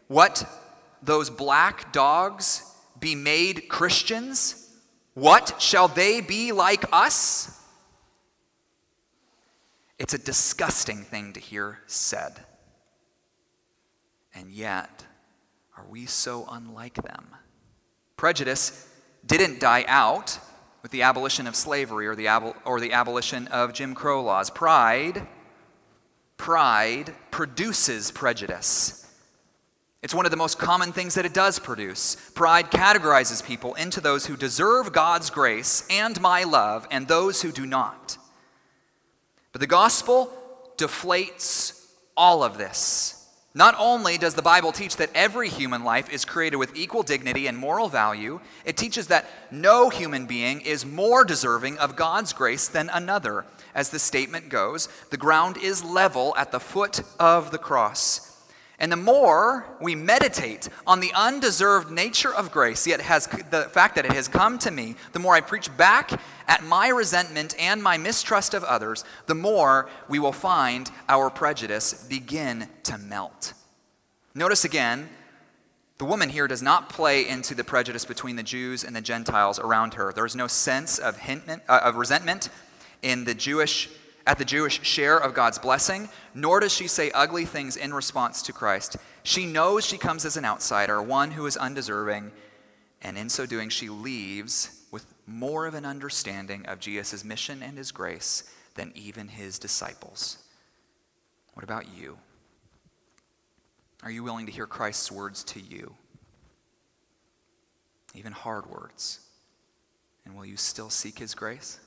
What? 0.08 0.46
Those 1.02 1.30
black 1.30 1.94
dogs 1.94 2.64
be 3.00 3.16
made 3.16 3.70
Christians? 3.70 4.59
What? 5.20 5.62
Shall 5.62 5.90
they 5.90 6.22
be 6.22 6.54
like 6.54 6.86
us? 6.94 7.62
It's 9.98 10.14
a 10.14 10.18
disgusting 10.18 11.04
thing 11.04 11.34
to 11.34 11.42
hear 11.42 11.80
said. 11.88 12.40
And 14.34 14.50
yet, 14.50 15.06
are 15.78 15.86
we 15.90 16.06
so 16.06 16.48
unlike 16.50 16.94
them? 16.94 17.36
Prejudice 18.16 18.88
didn't 19.26 19.60
die 19.60 19.84
out 19.90 20.40
with 20.82 20.92
the 20.92 21.02
abolition 21.02 21.48
of 21.48 21.56
slavery 21.56 22.08
or 22.08 22.16
the, 22.16 22.28
abol- 22.28 22.56
or 22.64 22.80
the 22.80 22.94
abolition 22.94 23.48
of 23.48 23.74
Jim 23.74 23.94
Crow 23.96 24.24
laws. 24.24 24.50
Pride, 24.50 25.28
pride 26.38 27.14
produces 27.30 28.10
prejudice. 28.12 29.09
It's 30.02 30.14
one 30.14 30.26
of 30.26 30.32
the 30.32 30.38
most 30.38 30.58
common 30.58 30.94
things 30.94 31.16
that 31.16 31.26
it 31.26 31.34
does 31.34 31.60
produce. 31.60 32.16
Pride 32.34 32.72
categorizes 32.72 33.44
people 33.44 33.74
into 33.76 34.00
those 34.00 34.26
who 34.26 34.38
deserve 34.38 34.94
God's 34.94 35.30
grace 35.30 35.86
and 35.90 36.20
my 36.22 36.46
love 36.46 36.88
and 36.90 37.08
those 37.08 37.42
who 37.42 37.52
do 37.52 37.66
not. 37.66 38.18
But 39.52 39.60
the 39.60 39.68
gospel 39.68 40.32
deflates 40.78 41.86
all 42.16 42.44
of 42.44 42.58
this. 42.58 43.16
Not 43.54 43.76
only 43.78 44.18
does 44.18 44.36
the 44.36 44.42
Bible 44.42 44.72
teach 44.72 44.96
that 44.98 45.10
every 45.16 45.50
human 45.50 45.84
life 45.84 46.10
is 46.10 46.24
created 46.24 46.58
with 46.58 46.78
equal 46.78 47.04
dignity 47.04 47.48
and 47.48 47.58
moral 47.58 47.90
value, 47.90 48.40
it 48.64 48.78
teaches 48.78 49.08
that 49.08 49.26
no 49.52 49.90
human 49.90 50.28
being 50.28 50.62
is 50.62 50.86
more 50.86 51.26
deserving 51.26 51.78
of 51.80 51.96
God's 51.96 52.32
grace 52.32 52.68
than 52.68 52.90
another. 52.94 53.46
As 53.76 53.90
the 53.90 54.00
statement 54.00 54.50
goes, 54.50 54.88
the 55.10 55.18
ground 55.18 55.58
is 55.58 55.84
level 55.84 56.34
at 56.38 56.52
the 56.52 56.60
foot 56.60 57.02
of 57.20 57.52
the 57.52 57.58
cross. 57.58 58.29
And 58.80 58.92
the 58.92 58.98
more 58.98 59.66
we 59.82 59.94
meditate 59.94 60.70
on 60.88 61.02
the 61.02 61.12
undeserved 61.14 61.92
nature 61.92 62.34
of 62.34 62.52
grace, 62.52 62.88
yet 62.88 63.02
has 63.02 63.28
the 63.28 63.70
fact 63.72 63.96
that 63.96 64.06
it 64.06 64.14
has 64.14 64.30
come 64.30 64.58
to 64.60 64.72
me, 64.72 64.96
the 65.12 65.20
more 65.20 65.36
I 65.36 65.42
preach 65.42 65.76
back 65.76 66.20
at 66.48 66.64
my 66.64 66.88
resentment 66.88 67.56
and 67.60 67.84
my 67.84 67.98
mistrust 67.98 68.54
of 68.54 68.64
others, 68.64 69.04
the 69.26 69.36
more 69.36 69.90
we 70.08 70.18
will 70.18 70.32
find 70.32 70.90
our 71.10 71.30
prejudice 71.30 72.06
begin 72.06 72.70
to 72.84 72.98
melt. 72.98 73.54
Notice 74.34 74.64
again, 74.64 75.10
the 75.98 76.06
woman 76.06 76.30
here 76.30 76.48
does 76.48 76.62
not 76.62 76.88
play 76.88 77.28
into 77.28 77.54
the 77.54 77.66
prejudice 77.66 78.06
between 78.06 78.38
the 78.38 78.44
Jews 78.44 78.86
and 78.86 78.96
the 78.96 79.02
Gentiles 79.02 79.60
around 79.60 79.96
her. 79.96 80.14
There 80.14 80.26
is 80.26 80.38
no 80.38 80.48
sense 80.48 80.98
of, 80.98 81.20
uh, 81.28 81.58
of 81.68 81.98
resentment 81.98 82.50
in 83.02 83.26
the 83.26 83.34
Jewish 83.34 83.90
at 84.30 84.38
the 84.38 84.46
Jewish 84.46 84.86
share 84.86 85.18
of 85.18 85.34
God's 85.34 85.58
blessing, 85.58 86.08
nor 86.36 86.60
does 86.60 86.72
she 86.72 86.88
say 86.88 87.10
ugly 87.16 87.46
things 87.46 87.76
in 87.76 87.92
response 87.92 88.44
to 88.44 88.54
Christ. 88.54 88.96
She 89.24 89.48
knows 89.48 89.84
she 89.84 89.98
comes 89.98 90.24
as 90.24 90.38
an 90.38 90.46
outsider, 90.46 91.02
one 91.02 91.32
who 91.32 91.48
is 91.48 91.58
undeserving, 91.58 92.32
and 93.02 93.18
in 93.18 93.28
so 93.28 93.48
doing, 93.48 93.70
she 93.70 93.90
leaves 93.90 94.86
with 94.92 95.12
more 95.26 95.66
of 95.66 95.74
an 95.74 95.84
understanding 95.84 96.64
of 96.68 96.80
Jesus' 96.80 97.24
mission 97.24 97.64
and 97.64 97.76
his 97.76 97.92
grace 97.92 98.44
than 98.76 98.92
even 98.94 99.30
his 99.30 99.58
disciples. 99.58 100.38
What 101.56 101.64
about 101.64 101.86
you? 101.98 102.20
Are 104.04 104.12
you 104.12 104.24
willing 104.24 104.46
to 104.46 104.52
hear 104.52 104.68
Christ's 104.68 105.12
words 105.12 105.44
to 105.46 105.60
you? 105.60 105.96
Even 108.14 108.32
hard 108.32 108.68
words. 108.68 109.22
And 110.24 110.36
will 110.36 110.46
you 110.46 110.56
still 110.56 110.92
seek 110.92 111.18
his 111.18 111.34
grace? 111.34 111.80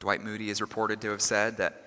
Dwight 0.00 0.22
Moody 0.22 0.50
is 0.50 0.60
reported 0.60 1.00
to 1.00 1.10
have 1.10 1.20
said 1.20 1.56
that 1.56 1.84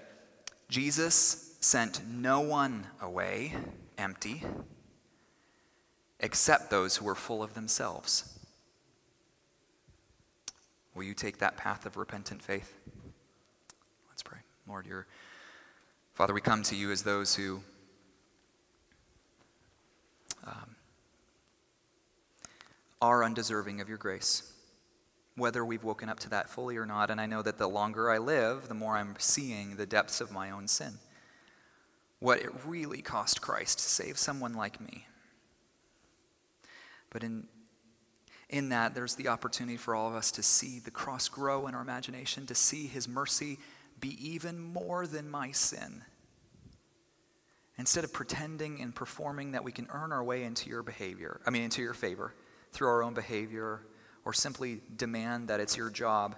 Jesus 0.70 1.56
sent 1.60 2.06
no 2.08 2.40
one 2.40 2.88
away 3.02 3.54
empty 3.98 4.44
except 6.20 6.70
those 6.70 6.98
who 6.98 7.06
were 7.06 7.16
full 7.16 7.42
of 7.42 7.54
themselves. 7.54 8.38
Will 10.94 11.04
you 11.04 11.14
take 11.14 11.38
that 11.40 11.58
path 11.58 11.86
of 11.86 11.98
repentant 11.98 12.42
faith? 12.42 12.76
Let's 14.10 14.24
pray. 14.24 14.40
Lord, 14.68 14.86
your 14.86 15.08
Father, 16.14 16.34
we 16.34 16.42
come 16.42 16.62
to 16.64 16.76
you 16.76 16.92
as 16.92 17.04
those 17.04 17.36
who 17.36 17.62
um, 20.46 20.76
are 23.02 23.24
undeserving 23.24 23.82
of 23.82 23.88
your 23.88 23.98
grace, 23.98 24.54
whether 25.42 25.66
we've 25.66 25.84
woken 25.84 26.08
up 26.08 26.20
to 26.20 26.30
that 26.30 26.50
fully 26.50 26.78
or 26.78 26.86
not. 26.86 27.10
And 27.10 27.20
I 27.20 27.26
know 27.26 27.42
that 27.42 27.58
the 27.58 27.68
longer 27.68 28.12
I 28.12 28.20
live, 28.20 28.68
the 28.68 28.76
more 28.76 28.96
I'm 28.96 29.16
seeing 29.18 29.76
the 29.76 29.88
depths 29.88 30.22
of 30.22 30.32
my 30.32 30.52
own 30.52 30.68
sin. 30.68 31.00
What 32.20 32.40
it 32.40 32.52
really 32.66 33.02
cost 33.02 33.42
Christ 33.42 33.80
to 33.80 33.86
save 33.86 34.20
someone 34.20 34.54
like 34.54 34.80
me. 34.80 35.08
But 37.10 37.24
in 37.24 37.48
in 38.52 38.70
that, 38.70 38.94
there's 38.94 39.16
the 39.16 39.30
opportunity 39.30 39.78
for 39.78 39.96
all 39.96 40.10
of 40.10 40.14
us 40.14 40.30
to 40.32 40.44
see 40.44 40.80
the 40.80 40.92
cross 40.92 41.30
grow 41.30 41.68
in 41.68 41.74
our 41.74 41.82
imagination, 41.82 42.46
to 42.48 42.56
see 42.56 42.86
His 42.86 43.08
mercy 43.08 43.58
be 44.02 44.10
even 44.20 44.60
more 44.60 45.08
than 45.08 45.32
my 45.32 45.52
sin. 45.52 46.04
Instead 47.78 48.04
of 48.04 48.12
pretending 48.12 48.82
and 48.82 48.94
performing 48.94 49.54
that 49.54 49.64
we 49.64 49.72
can 49.72 49.88
earn 49.90 50.12
our 50.12 50.24
way 50.24 50.44
into 50.44 50.70
your 50.70 50.84
behavior, 50.84 51.40
I 51.48 51.50
mean, 51.50 51.64
into 51.64 51.82
your 51.82 51.94
favor, 51.94 52.36
through 52.74 52.90
our 52.90 53.02
own 53.02 53.14
behavior, 53.14 53.84
or 54.26 54.34
simply 54.34 54.82
demand 54.96 55.48
that 55.48 55.60
it's 55.60 55.78
your 55.78 55.90
job, 55.90 56.36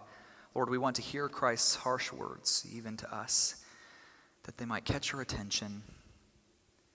Lord, 0.56 0.70
we 0.70 0.78
want 0.78 0.96
to 0.98 1.02
hear 1.02 1.28
Christ's 1.28 1.76
harsh 1.76 2.12
words, 2.12 2.66
even 2.72 2.96
to 2.98 3.14
us, 3.14 3.64
that 4.44 4.58
they 4.58 4.66
might 4.66 4.86
catch 4.86 5.14
our 5.14 5.22
attention, 5.22 5.82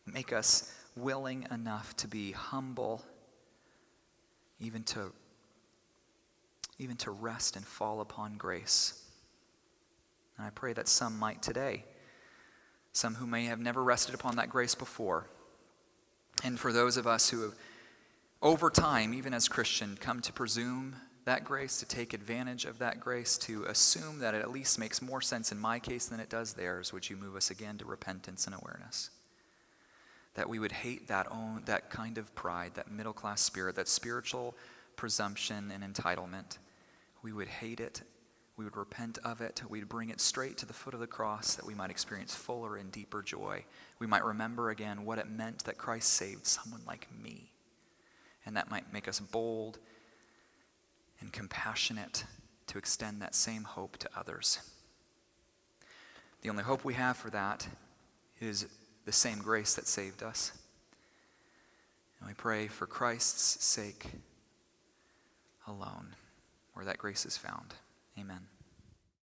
make 0.07 0.33
us 0.33 0.73
willing 0.97 1.47
enough 1.51 1.97
to 1.97 2.09
be 2.09 2.33
humble 2.33 3.05
even 4.61 4.83
to, 4.83 5.13
even 6.79 6.97
to 6.97 7.11
rest 7.11 7.57
and 7.57 7.65
fall 7.65 8.01
upon 8.01 8.37
grace. 8.37 9.03
And 10.37 10.47
I 10.47 10.51
pray 10.51 10.73
that 10.73 10.89
some 10.89 11.19
might 11.19 11.43
today, 11.43 11.85
some 12.93 13.17
who 13.17 13.27
may 13.27 13.45
have 13.47 13.61
never 13.61 13.83
rested 13.83 14.15
upon 14.15 14.37
that 14.37 14.51
grace 14.51 14.75
before, 14.75 15.27
and 16.45 16.59
for 16.59 16.73
those 16.73 16.97
of 16.97 17.07
us 17.07 17.31
who 17.31 17.43
have, 17.43 17.55
over 18.43 18.71
time, 18.71 19.15
even 19.15 19.35
as 19.35 19.49
Christian, 19.49 19.97
come 20.01 20.21
to 20.21 20.33
presume 20.33 20.97
that 21.25 21.45
grace, 21.45 21.79
to 21.81 21.87
take 21.87 22.15
advantage 22.15 22.65
of 22.65 22.79
that 22.79 23.01
grace, 23.01 23.37
to 23.39 23.65
assume 23.65 24.21
that 24.21 24.35
it 24.35 24.41
at 24.41 24.51
least 24.51 24.79
makes 24.79 25.03
more 25.03 25.21
sense 25.21 25.53
in 25.53 25.59
my 25.59 25.79
case 25.79 26.07
than 26.07 26.21
it 26.21 26.31
does 26.31 26.55
theirs, 26.55 26.93
would 26.93 27.11
you 27.11 27.17
move 27.17 27.37
us 27.37 27.51
again 27.51 27.77
to 27.79 27.85
repentance 27.85 28.47
and 28.47 28.55
awareness? 28.55 29.11
that 30.39 30.49
we 30.49 30.61
would 30.61 30.71
hate 30.71 31.09
that 31.09 31.27
own 31.33 31.63
that 31.65 31.91
kind 31.91 32.17
of 32.17 32.33
pride, 32.37 32.71
that 32.75 32.89
middle 32.89 33.13
class 33.13 33.41
spirit, 33.41 33.75
that 33.75 33.89
spiritual 33.89 34.55
presumption 34.95 35.73
and 35.73 35.83
entitlement. 35.83 36.59
We 37.23 37.33
would 37.33 37.49
hate 37.49 37.81
it. 37.81 38.03
We 38.57 38.65
would 38.65 38.77
repent 38.77 39.19
of 39.25 39.41
it. 39.41 39.63
We'd 39.69 39.89
bring 39.89 40.11
it 40.11 40.21
straight 40.21 40.57
to 40.59 40.67
the 40.67 40.73
foot 40.73 40.95
of 40.95 41.01
the 41.01 41.09
cross 41.09 41.57
that 41.57 41.67
we 41.67 41.75
might 41.75 41.91
experience 41.91 42.37
fuller 42.37 42.77
and 42.77 42.93
deeper 42.93 43.21
joy. 43.21 43.65
We 43.99 44.07
might 44.07 44.25
remember 44.25 44.71
again 44.71 45.05
what 45.05 45.19
it 45.19 45.29
meant 45.29 45.65
that 45.65 45.77
Christ 45.77 46.11
saved 46.11 46.47
someone 46.47 46.83
like 46.87 47.09
me. 47.21 47.51
And 48.49 48.57
that 48.57 48.71
might 48.71 48.91
make 48.95 49.09
us 49.09 49.21
bold 49.21 49.79
and 51.21 51.31
compassionate 51.31 52.25
to 52.69 52.79
extend 52.79 53.21
that 53.21 53.35
same 53.35 53.63
hope 53.63 53.99
to 53.99 54.09
others. 54.17 54.61
The 56.41 56.49
only 56.49 56.65
hope 56.65 56.83
we 56.83 56.95
have 56.95 57.19
for 57.19 57.29
that 57.29 57.69
is 58.41 58.67
the 59.05 59.13
same 59.13 59.41
grace 59.41 59.75
that 59.75 59.87
saved 59.87 60.23
us. 60.23 60.53
And 62.21 62.27
we 62.27 62.33
pray 62.33 62.69
for 62.69 62.87
Christ's 62.87 63.63
sake 63.63 64.13
alone, 65.67 66.17
where 66.73 66.87
that 66.87 66.97
grace 66.97 67.27
is 67.27 67.37
found. 67.37 67.75
Amen. 68.19 68.47